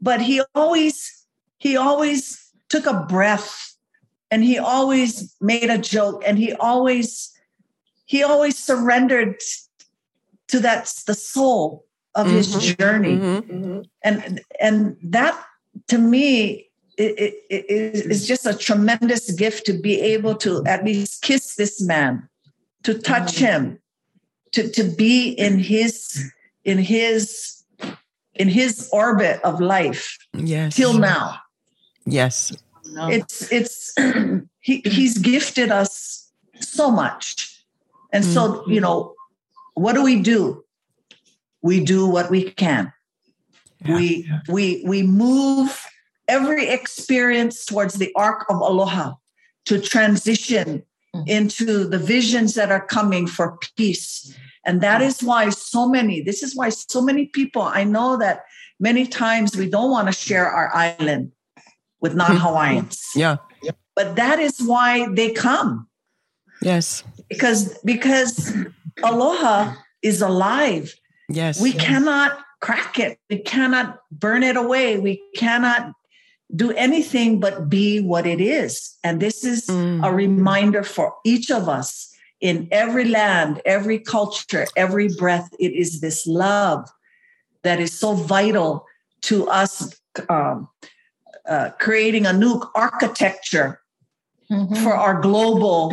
but 0.00 0.20
he 0.20 0.42
always, 0.54 1.26
he 1.58 1.76
always 1.76 2.50
took 2.68 2.86
a 2.86 3.04
breath 3.08 3.76
and 4.30 4.42
he 4.42 4.58
always 4.58 5.34
made 5.40 5.70
a 5.70 5.78
joke 5.78 6.22
and 6.26 6.38
he 6.38 6.52
always, 6.54 7.32
he 8.06 8.22
always 8.22 8.58
surrendered 8.58 9.36
to 10.48 10.60
that's 10.60 11.04
the 11.04 11.14
soul 11.14 11.84
of 12.14 12.26
mm-hmm. 12.26 12.36
his 12.36 12.76
journey 12.76 13.16
mm-hmm. 13.16 13.80
and 14.02 14.40
and 14.60 14.96
that 15.02 15.38
to 15.88 15.98
me 15.98 16.68
it, 16.96 17.18
it, 17.18 17.34
it 17.50 18.10
is 18.10 18.26
just 18.26 18.46
a 18.46 18.54
tremendous 18.54 19.32
gift 19.32 19.66
to 19.66 19.72
be 19.72 20.00
able 20.00 20.36
to 20.36 20.64
at 20.64 20.84
least 20.84 21.22
kiss 21.22 21.56
this 21.56 21.82
man 21.82 22.28
to 22.84 22.94
touch 22.94 23.34
mm-hmm. 23.34 23.44
him 23.44 23.78
to, 24.52 24.68
to 24.70 24.84
be 24.84 25.30
in 25.30 25.58
his 25.58 26.32
in 26.64 26.78
his 26.78 27.63
in 28.36 28.48
his 28.48 28.88
orbit 28.92 29.40
of 29.42 29.60
life 29.60 30.18
yes 30.34 30.74
till 30.74 30.98
now 30.98 31.38
yes 32.06 32.52
no. 32.92 33.08
it's 33.08 33.50
it's 33.52 33.94
he, 34.60 34.82
he's 34.84 35.18
gifted 35.18 35.70
us 35.70 36.30
so 36.60 36.90
much 36.90 37.64
and 38.12 38.24
so 38.24 38.54
mm-hmm. 38.54 38.70
you 38.70 38.80
know 38.80 39.14
what 39.74 39.94
do 39.94 40.02
we 40.02 40.20
do? 40.20 40.64
We 41.62 41.84
do 41.84 42.06
what 42.06 42.30
we 42.30 42.50
can. 42.50 42.92
Yeah, 43.84 43.96
we 43.96 44.26
yeah. 44.28 44.40
we 44.48 44.84
we 44.86 45.02
move 45.02 45.84
every 46.28 46.68
experience 46.68 47.66
towards 47.66 47.94
the 47.94 48.12
arc 48.16 48.48
of 48.48 48.56
aloha 48.56 49.14
to 49.66 49.80
transition 49.80 50.84
mm. 51.14 51.28
into 51.28 51.84
the 51.84 51.98
visions 51.98 52.54
that 52.54 52.70
are 52.70 52.84
coming 52.86 53.26
for 53.26 53.58
peace. 53.76 54.34
And 54.66 54.80
that 54.80 55.02
is 55.02 55.22
why 55.22 55.50
so 55.50 55.88
many, 55.88 56.22
this 56.22 56.42
is 56.42 56.56
why 56.56 56.70
so 56.70 57.02
many 57.02 57.26
people, 57.26 57.62
I 57.62 57.84
know 57.84 58.16
that 58.18 58.44
many 58.80 59.06
times 59.06 59.56
we 59.56 59.68
don't 59.68 59.90
want 59.90 60.08
to 60.08 60.12
share 60.12 60.48
our 60.48 60.74
island 60.74 61.32
with 62.00 62.14
non 62.14 62.36
Hawaiians. 62.36 63.02
Yeah. 63.14 63.36
But 63.96 64.16
that 64.16 64.40
is 64.40 64.60
why 64.60 65.08
they 65.12 65.32
come. 65.32 65.88
Yes. 66.62 67.04
Because 67.28 67.78
because 67.84 68.52
aloha 69.02 69.74
is 70.02 70.20
alive. 70.20 70.94
Yes. 71.28 71.60
We 71.60 71.70
yes. 71.70 71.84
cannot 71.84 72.38
crack 72.60 72.98
it. 72.98 73.18
We 73.30 73.38
cannot 73.38 74.00
burn 74.10 74.42
it 74.42 74.56
away. 74.56 74.98
We 74.98 75.22
cannot 75.36 75.92
do 76.54 76.72
anything 76.72 77.40
but 77.40 77.68
be 77.68 78.00
what 78.00 78.26
it 78.26 78.40
is. 78.40 78.96
And 79.04 79.20
this 79.20 79.44
is 79.44 79.66
mm. 79.66 80.04
a 80.04 80.12
reminder 80.12 80.82
for 80.82 81.14
each 81.24 81.50
of 81.50 81.68
us 81.68 82.13
in 82.44 82.68
every 82.70 83.06
land, 83.06 83.62
every 83.64 83.98
culture, 83.98 84.66
every 84.76 85.08
breath. 85.08 85.48
It 85.58 85.72
is 85.72 86.02
this 86.02 86.26
love 86.26 86.86
that 87.62 87.80
is 87.80 87.98
so 87.98 88.12
vital 88.12 88.84
to 89.22 89.48
us 89.48 89.98
um, 90.28 90.68
uh, 91.48 91.70
creating 91.80 92.26
a 92.26 92.34
new 92.34 92.62
architecture 92.74 93.80
mm-hmm. 94.50 94.74
for 94.84 94.92
our 94.94 95.22
global 95.22 95.90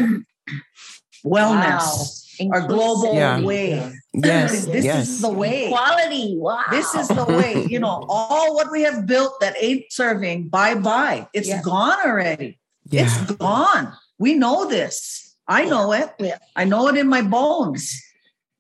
wellness. 1.25 2.19
Wow. 2.41 2.49
our 2.53 2.67
global 2.67 3.15
Yeah. 3.15 3.39
way. 3.39 3.93
Yes, 4.13 4.65
this 4.65 4.83
yes. 4.83 5.07
is 5.07 5.21
the 5.21 5.29
way. 5.29 5.69
Quality. 5.69 6.35
Wow. 6.37 6.63
This 6.69 6.93
is 6.95 7.07
the 7.07 7.23
way. 7.23 7.65
You 7.69 7.79
know, 7.79 8.03
all 8.09 8.55
what 8.55 8.69
we 8.71 8.81
have 8.81 9.05
built 9.05 9.39
that 9.39 9.55
ain't 9.57 9.85
serving, 9.89 10.49
bye 10.49 10.75
bye. 10.75 11.29
It's 11.33 11.47
Yeah. 11.47 11.61
gone 11.61 11.99
already. 12.05 12.59
yeah. 12.89 13.03
It's 13.05 13.31
gone. 13.35 13.93
We 14.19 14.33
know 14.33 14.67
this. 14.67 15.30
I 15.51 15.65
know 15.65 15.91
it. 15.91 16.09
Yeah. 16.17 16.37
I 16.55 16.63
know 16.63 16.87
it 16.87 16.95
in 16.95 17.07
my 17.09 17.21
bones. 17.21 18.01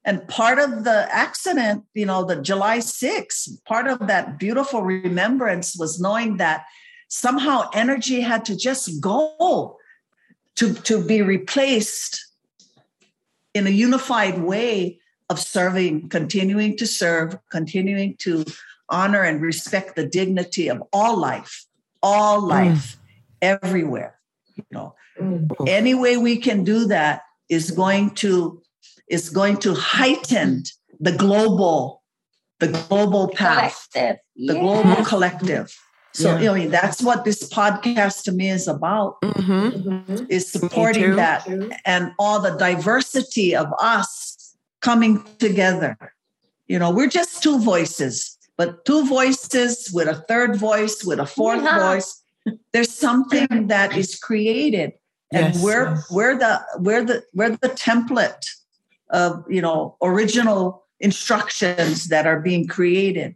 And 0.03 0.27
part 0.27 0.59
of 0.59 0.83
the 0.83 1.07
accident, 1.09 1.85
you 1.93 2.05
know, 2.05 2.25
the 2.25 2.41
July 2.41 2.79
6th, 2.79 3.63
part 3.65 3.87
of 3.87 4.07
that 4.07 4.37
beautiful 4.37 4.81
remembrance 4.81 5.77
was 5.77 6.01
knowing 6.01 6.37
that 6.37 6.65
somehow 7.07 7.69
energy 7.73 8.19
had 8.21 8.43
to 8.45 8.57
just 8.57 8.99
go 8.99 9.77
to, 10.55 10.73
to 10.73 11.01
be 11.03 11.21
replaced 11.21 12.25
in 13.53 13.67
a 13.67 13.69
unified 13.69 14.39
way 14.39 14.99
of 15.29 15.39
serving, 15.39 16.09
continuing 16.09 16.75
to 16.77 16.85
serve, 16.85 17.37
continuing 17.49 18.17
to 18.17 18.43
honor 18.89 19.23
and 19.23 19.41
respect 19.41 19.95
the 19.95 20.05
dignity 20.05 20.67
of 20.67 20.83
all 20.91 21.17
life, 21.17 21.65
all 22.03 22.41
life, 22.41 22.97
mm. 22.97 22.97
everywhere. 23.41 24.19
You 24.55 24.65
know, 24.71 24.95
any 25.67 25.93
way 25.93 26.17
we 26.17 26.37
can 26.37 26.63
do 26.63 26.85
that 26.87 27.21
is 27.49 27.71
going 27.71 28.11
to 28.15 28.61
is 29.07 29.29
going 29.29 29.57
to 29.57 29.73
heighten 29.73 30.63
the 30.99 31.11
global, 31.11 32.01
the 32.59 32.67
global 32.87 33.27
path, 33.27 33.87
collective. 33.91 34.17
the 34.37 34.53
Yeah. 34.53 34.59
global 34.61 35.03
collective. 35.03 35.77
So 36.13 36.29
Yeah. 36.31 36.39
you 36.39 36.45
know, 36.45 36.53
I 36.53 36.59
mean, 36.59 36.71
that's 36.71 37.01
what 37.01 37.25
this 37.25 37.43
podcast 37.49 38.23
to 38.23 38.31
me 38.31 38.49
is 38.49 38.67
about 38.67 39.17
hmm 39.23 39.69
Mhm. 39.69 40.25
is 40.29 40.51
supporting 40.51 41.15
that 41.15 41.47
and 41.85 42.11
all 42.19 42.39
the 42.39 42.51
diversity 42.57 43.55
of 43.55 43.67
us 43.79 44.55
coming 44.81 45.23
together. 45.39 45.97
You 46.67 46.79
know, 46.79 46.89
we're 46.91 47.09
just 47.09 47.43
two 47.43 47.59
voices, 47.59 48.37
but 48.57 48.85
two 48.85 49.05
voices 49.05 49.91
with 49.91 50.07
a 50.07 50.15
third 50.29 50.55
voice, 50.55 51.03
with 51.03 51.19
a 51.19 51.25
fourth 51.25 51.63
Yeah. 51.63 51.79
voice. 51.79 52.21
There's 52.73 52.93
something 52.93 53.67
that 53.67 53.95
is 53.97 54.15
created. 54.15 54.93
And 55.33 55.53
Yes. 55.55 55.63
we're 55.63 55.97
we're 56.11 56.37
the 56.37 56.61
we're 56.79 57.05
the 57.05 57.23
we're 57.33 57.51
the 57.51 57.69
template 57.69 58.45
of 59.09 59.43
you 59.49 59.61
know 59.61 59.95
original 60.01 60.83
instructions 60.99 62.07
that 62.07 62.25
are 62.27 62.39
being 62.39 62.67
created, 62.67 63.35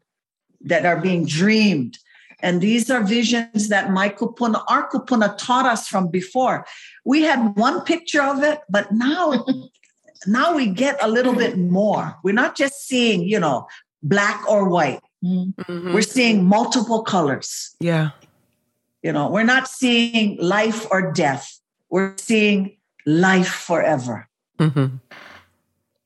that 0.61 0.85
are 0.85 0.97
being 0.99 1.25
dreamed. 1.25 1.97
And 2.41 2.61
these 2.61 2.91
are 2.91 3.01
visions 3.01 3.69
that 3.69 3.91
my 3.91 4.09
kupuna, 4.09 4.63
our 4.67 4.87
kupuna 4.89 5.35
taught 5.37 5.65
us 5.65 5.87
from 5.87 6.09
before. 6.09 6.65
We 7.05 7.23
had 7.23 7.55
one 7.55 7.81
picture 7.81 8.21
of 8.21 8.43
it, 8.43 8.59
but 8.69 8.91
now, 8.91 9.45
now 10.27 10.53
we 10.53 10.67
get 10.67 10.97
a 11.01 11.07
little 11.07 11.33
bit 11.33 11.57
more. 11.57 12.15
We're 12.23 12.33
not 12.35 12.55
just 12.55 12.87
seeing, 12.87 13.23
you 13.23 13.39
know, 13.39 13.67
black 14.03 14.43
or 14.49 14.69
white. 14.69 14.99
Mhm. 15.23 15.93
We're 15.93 16.01
seeing 16.03 16.43
multiple 16.45 17.01
colors. 17.03 17.75
Yeah. 17.79 18.09
You 19.01 19.11
know, 19.13 19.27
we're 19.29 19.43
not 19.43 19.67
seeing 19.67 20.37
life 20.39 20.85
or 20.91 21.11
death. 21.13 21.59
We're 21.89 22.15
seeing 22.17 22.77
life 23.05 23.47
forever. 23.49 24.27
hmm 24.59 24.97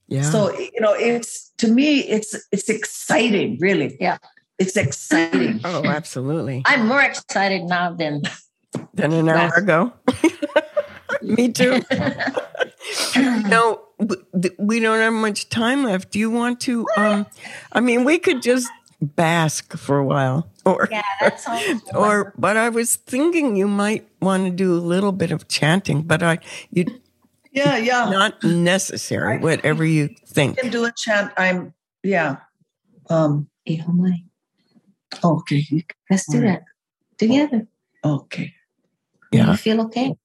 Yeah. 0.08 0.24
So, 0.24 0.58
you 0.58 0.82
know, 0.82 0.94
it's 0.94 1.52
to 1.58 1.68
me, 1.68 2.00
it's 2.00 2.36
it's 2.52 2.70
exciting, 2.70 3.58
really. 3.60 3.98
Yeah. 4.00 4.18
It's 4.58 4.76
exciting. 4.76 5.62
oh, 5.64 5.86
absolutely. 5.86 6.64
I'm 6.66 6.88
more 6.88 7.02
excited 7.02 7.64
now 7.64 7.94
than 7.94 8.24
Than 8.94 9.14
an 9.14 9.30
hour 9.30 9.54
ago. 9.56 9.94
Me 11.22 11.50
too. 11.52 11.82
no, 13.48 13.82
we 14.58 14.80
don't 14.80 15.00
have 15.00 15.14
much 15.14 15.50
time 15.50 15.84
left. 15.84 16.12
Do 16.12 16.20
you 16.20 16.30
want 16.30 16.60
to? 16.62 16.86
Um, 16.98 17.26
I 17.72 17.80
mean, 17.80 18.04
we 18.04 18.20
could 18.20 18.42
just 18.42 18.68
bask 19.02 19.78
for 19.78 19.98
a 19.98 20.06
while, 20.06 20.50
or 20.66 20.88
yeah, 20.92 21.02
that's 21.22 21.48
all. 21.48 21.62
or. 21.96 22.34
But 22.38 22.58
I 22.58 22.70
was 22.70 22.96
thinking 22.96 23.56
you 23.56 23.68
might 23.68 24.08
want 24.22 24.46
to 24.46 24.52
do 24.52 24.74
a 24.74 24.82
little 24.82 25.12
bit 25.12 25.32
of 25.32 25.48
chanting, 25.48 26.04
but 26.04 26.24
I 26.24 26.40
you 26.72 26.86
Yeah, 27.52 27.78
yeah. 27.78 28.10
not 28.10 28.44
necessary. 28.44 29.40
Whatever 29.40 29.86
you 29.86 30.10
think. 30.28 30.60
I 30.60 30.62
can 30.64 30.72
do 30.72 30.86
a 30.86 30.92
chant. 30.96 31.32
I'm 31.38 31.74
yeah. 32.04 32.38
Um 33.10 33.50
okay. 35.24 35.66
Let's 36.10 36.32
do 36.32 36.42
that 36.42 36.64
together. 37.18 37.68
Okay. 38.04 38.54
Yeah. 39.32 39.52
You 39.52 39.58
feel 39.58 39.82
okay 39.82 40.16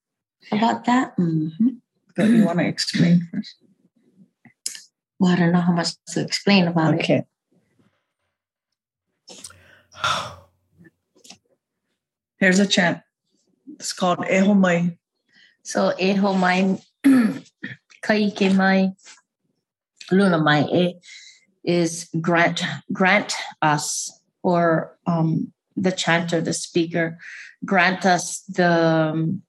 about 0.53 0.85
that? 0.87 1.17
Mm-hmm. 1.17 1.69
But 2.17 2.31
you 2.31 2.45
want 2.45 2.59
to 2.61 2.67
explain 2.67 3.29
first? 3.33 3.57
Well, 5.19 5.33
I 5.33 5.37
don't 5.37 5.53
know 5.53 5.61
how 5.61 5.73
much 5.73 5.95
to 6.09 6.21
explain 6.21 6.69
about 6.69 6.95
it. 6.95 7.01
Okay. 7.01 7.25
Here's 12.39 12.59
a 12.59 12.67
chant. 12.67 13.01
It's 13.75 13.93
called 13.93 14.19
Ehomai. 14.19 14.99
So, 15.63 15.95
e 15.99 16.13
ho 16.13 16.35
mai, 16.35 16.79
kai 18.03 18.31
ke 18.31 18.53
mai, 18.53 18.93
luna 20.11 20.39
mai 20.39 20.63
e 20.65 20.95
is 21.65 22.11
grant 22.21 22.63
grant 22.93 23.35
us 23.63 24.21
or 24.43 24.99
um, 25.07 25.53
the 25.75 25.91
chanter, 25.91 26.41
the 26.43 26.53
speaker, 26.53 27.19
grant 27.65 28.05
us 28.05 28.43
the 28.43 29.11
um, 29.13 29.43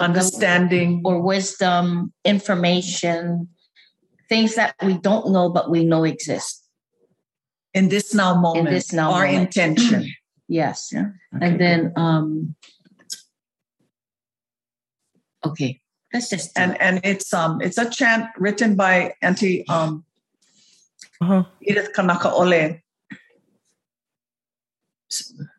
Understanding. 0.00 1.02
or 1.04 1.20
wisdom, 1.20 2.12
information, 2.24 3.48
things 4.28 4.54
that 4.54 4.74
we 4.82 4.96
don't 4.96 5.30
know 5.30 5.50
but 5.50 5.70
we 5.70 5.84
know 5.84 6.04
exist. 6.04 6.61
In 7.74 7.88
this 7.88 8.14
now 8.14 8.34
moment. 8.38 8.68
this 8.70 8.92
now 8.92 9.12
Our 9.12 9.26
moment. 9.26 9.56
intention. 9.56 10.06
Yes. 10.48 10.90
Yeah. 10.92 11.12
And 11.40 11.58
then 11.58 11.92
um 11.96 12.54
okay, 15.46 15.80
let's 16.12 16.28
just 16.28 16.54
do 16.54 16.60
and 16.60 16.72
it. 16.72 16.78
and 16.80 17.00
it's 17.04 17.32
um 17.32 17.62
it's 17.62 17.78
a 17.78 17.88
chant 17.88 18.26
written 18.36 18.74
by 18.76 19.14
Auntie 19.22 19.64
um 19.68 20.04
Uh-huh. 21.22 21.44
Edith 21.62 21.92
Kanaka'ole 21.96 22.82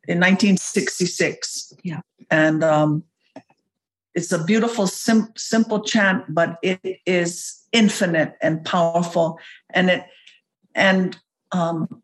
in 0.08 0.20
1966. 0.20 1.74
Yeah. 1.84 2.02
And 2.30 2.64
um, 2.64 3.04
it's 4.14 4.32
a 4.34 4.44
beautiful, 4.44 4.88
sim- 4.88 5.32
simple 5.38 5.80
chant, 5.82 6.26
but 6.28 6.58
it 6.62 7.00
is 7.06 7.64
infinite 7.72 8.36
and 8.42 8.64
powerful. 8.66 9.40
And 9.74 9.90
it 9.90 10.04
and 10.76 11.18
um, 11.54 12.03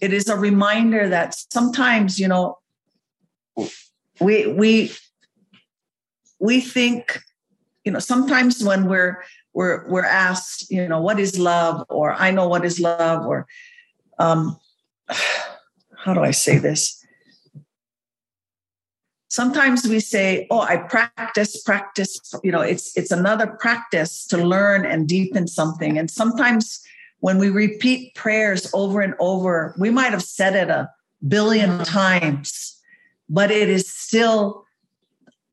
it 0.00 0.12
is 0.12 0.28
a 0.28 0.36
reminder 0.36 1.08
that 1.08 1.34
sometimes, 1.52 2.18
you 2.18 2.28
know, 2.28 2.58
we 4.20 4.46
we 4.46 4.92
we 6.38 6.60
think, 6.60 7.20
you 7.84 7.92
know, 7.92 7.98
sometimes 7.98 8.62
when 8.62 8.86
we're 8.88 9.22
we're 9.54 9.88
we're 9.88 10.04
asked, 10.04 10.70
you 10.70 10.86
know, 10.86 11.00
what 11.00 11.18
is 11.18 11.38
love, 11.38 11.84
or 11.88 12.12
I 12.12 12.30
know 12.30 12.48
what 12.48 12.64
is 12.64 12.78
love, 12.78 13.26
or 13.26 13.46
um, 14.18 14.56
how 15.96 16.14
do 16.14 16.20
I 16.20 16.30
say 16.30 16.58
this? 16.58 17.04
Sometimes 19.28 19.86
we 19.86 20.00
say, 20.00 20.46
"Oh, 20.50 20.60
I 20.60 20.76
practice, 20.78 21.60
practice." 21.62 22.20
You 22.42 22.52
know, 22.52 22.60
it's 22.60 22.96
it's 22.96 23.10
another 23.10 23.46
practice 23.46 24.26
to 24.28 24.38
learn 24.38 24.86
and 24.86 25.08
deepen 25.08 25.48
something. 25.48 25.98
And 25.98 26.10
sometimes 26.10 26.80
when 27.20 27.38
we 27.38 27.50
repeat 27.50 28.14
prayers 28.14 28.70
over 28.72 29.00
and 29.00 29.14
over, 29.18 29.74
we 29.78 29.90
might 29.90 30.12
have 30.12 30.22
said 30.22 30.54
it 30.54 30.70
a 30.70 30.90
billion 31.26 31.84
times, 31.84 32.80
but 33.28 33.50
it 33.50 33.68
is 33.68 33.88
still 33.88 34.64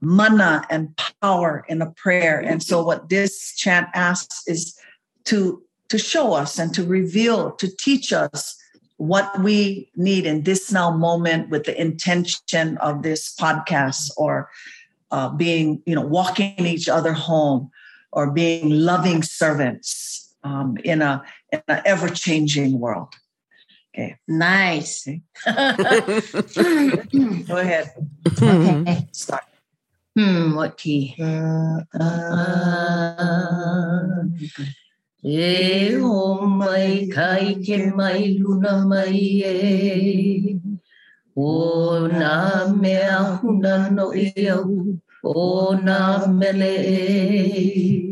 mana 0.01 0.65
and 0.69 0.95
power 1.21 1.65
in 1.67 1.81
a 1.81 1.89
prayer. 1.91 2.39
And 2.39 2.61
so 2.61 2.83
what 2.83 3.09
this 3.09 3.55
chant 3.55 3.87
asks 3.93 4.43
is 4.47 4.77
to 5.25 5.61
to 5.89 5.97
show 5.99 6.33
us 6.33 6.57
and 6.57 6.73
to 6.73 6.83
reveal, 6.83 7.51
to 7.51 7.67
teach 7.75 8.11
us 8.11 8.57
what 8.97 9.39
we 9.41 9.91
need 9.95 10.25
in 10.25 10.41
this 10.41 10.71
now 10.71 10.89
moment 10.89 11.49
with 11.49 11.65
the 11.65 11.79
intention 11.79 12.77
of 12.79 13.03
this 13.03 13.35
podcast 13.35 14.09
or 14.17 14.49
uh, 15.11 15.29
being, 15.29 15.83
you 15.85 15.93
know, 15.93 16.05
walking 16.05 16.65
each 16.65 16.89
other 16.89 17.13
home 17.13 17.69
or 18.11 18.31
being 18.31 18.71
loving 18.71 19.21
servants 19.21 20.24
um, 20.45 20.77
in 20.83 21.01
a 21.01 21.23
in 21.51 21.61
an 21.67 21.81
ever 21.85 22.09
changing 22.09 22.79
world. 22.79 23.13
Okay, 23.93 24.17
nice. 24.27 25.07
go 25.45 25.53
ahead. 27.57 27.91
okay. 28.27 29.07
Start. 29.11 29.43
Hmm, 30.15 30.55
what 30.55 30.77
key? 30.77 31.15
E 35.27 35.95
o 35.97 36.45
mai 36.45 37.09
kai 37.11 37.55
ke 37.65 37.91
mai 37.95 38.37
luna 38.39 38.85
mai 38.85 39.41
e 39.43 40.59
O 41.35 42.07
nā 42.07 42.67
mea 42.79 43.39
huna 43.41 43.89
no 43.91 44.13
i 44.13 44.47
au 44.47 44.99
O 45.23 45.75
nā 45.75 46.27
mele 46.31 46.75
e 46.93 48.04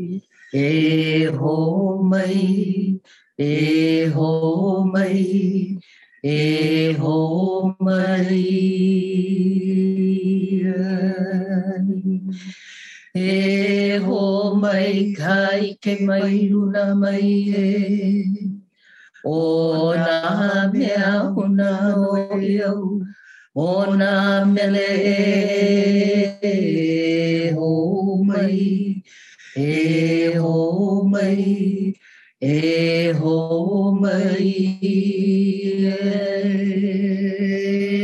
e 0.54 1.28
ho 1.28 2.04
mai, 2.04 3.02
e 3.38 4.12
ho 4.14 4.86
mai, 4.86 5.80
e 6.24 6.96
ho 7.00 7.76
mai. 7.80 8.94
E 13.16 14.00
ho 14.00 14.56
mai 14.56 15.14
kai 15.18 15.78
ke 15.82 15.94
mai 16.06 16.50
luna 16.50 16.96
mai 16.96 17.30
e, 17.54 18.26
o 19.24 19.94
nā 19.94 20.72
mea 20.74 21.12
huna 21.36 21.72
o 21.98 22.40
iau, 22.42 23.02
o 23.54 23.70
nā 24.00 24.46
mele 24.54 24.90
e 26.42 27.54
ho 27.54 27.70
mai, 28.26 29.04
e 29.56 30.36
ho 30.38 31.04
mai, 31.04 31.94
e 32.42 33.14
ho 33.14 33.92
mai, 34.02 34.80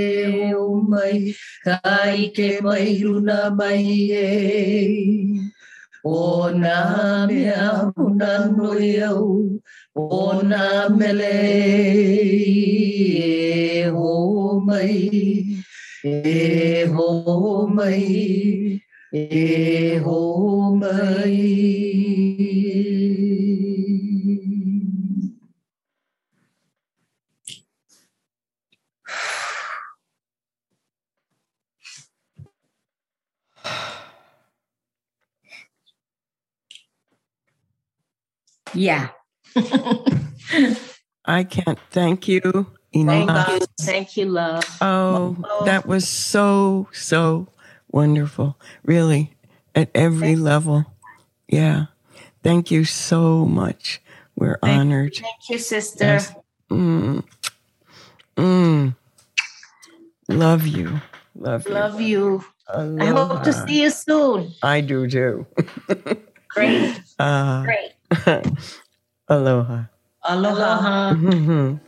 e 0.05 0.53
ho 0.53 0.81
mai, 0.87 1.33
kai 1.63 2.29
ke 2.35 2.61
mai 2.61 2.99
luna 3.01 3.49
mai 3.49 4.11
e, 4.11 4.27
o 6.05 6.49
nā 6.53 7.25
mea 7.31 7.91
huna 7.97 8.33
noi 8.55 9.01
au, 9.09 9.59
o 9.95 10.41
nā 10.43 10.89
mele 10.95 11.33
e 13.17 13.89
ho 13.89 14.59
mai, 14.59 15.57
e 16.03 16.85
ho 16.93 17.67
mai, 17.67 18.79
ho 19.11 20.75
mai. 20.75 21.35
Yeah. 38.75 39.09
I 41.25 41.43
can't 41.43 41.79
thank 41.89 42.27
you 42.27 42.41
Thank 42.93 43.29
enough. 43.29 43.59
you. 43.59 43.67
Thank 43.81 44.17
you, 44.17 44.25
love. 44.25 44.63
Oh, 44.81 45.35
that 45.65 45.85
was 45.87 46.07
so, 46.07 46.87
so 46.91 47.47
wonderful. 47.91 48.57
Really, 48.83 49.33
at 49.75 49.89
every 49.95 50.35
level. 50.35 50.85
Yeah. 51.47 51.85
Thank 52.43 52.71
you 52.71 52.85
so 52.85 53.45
much. 53.45 54.01
We're 54.35 54.57
Thank- 54.63 54.79
honored. 54.79 55.15
Thank 55.15 55.49
you, 55.49 55.57
sister. 55.59 56.05
Yes. 56.05 56.33
Mm. 56.71 57.23
Mm. 58.37 58.95
Love 60.29 60.67
you. 60.67 61.01
Love 61.35 61.67
you. 61.67 61.73
Love 61.73 62.01
you. 62.01 62.43
Aloha. 62.71 63.03
I 63.03 63.07
hope 63.07 63.43
to 63.43 63.53
see 63.53 63.81
you 63.81 63.89
soon. 63.89 64.53
I 64.61 64.81
do 64.81 65.09
too. 65.09 65.47
Great. 66.49 67.01
Uh, 67.17 67.63
Great. 67.65 67.91
aloha. 69.27 69.85
Aloha. 70.23 70.69
Aloha. 71.09 71.13
Mhm. 71.15 71.79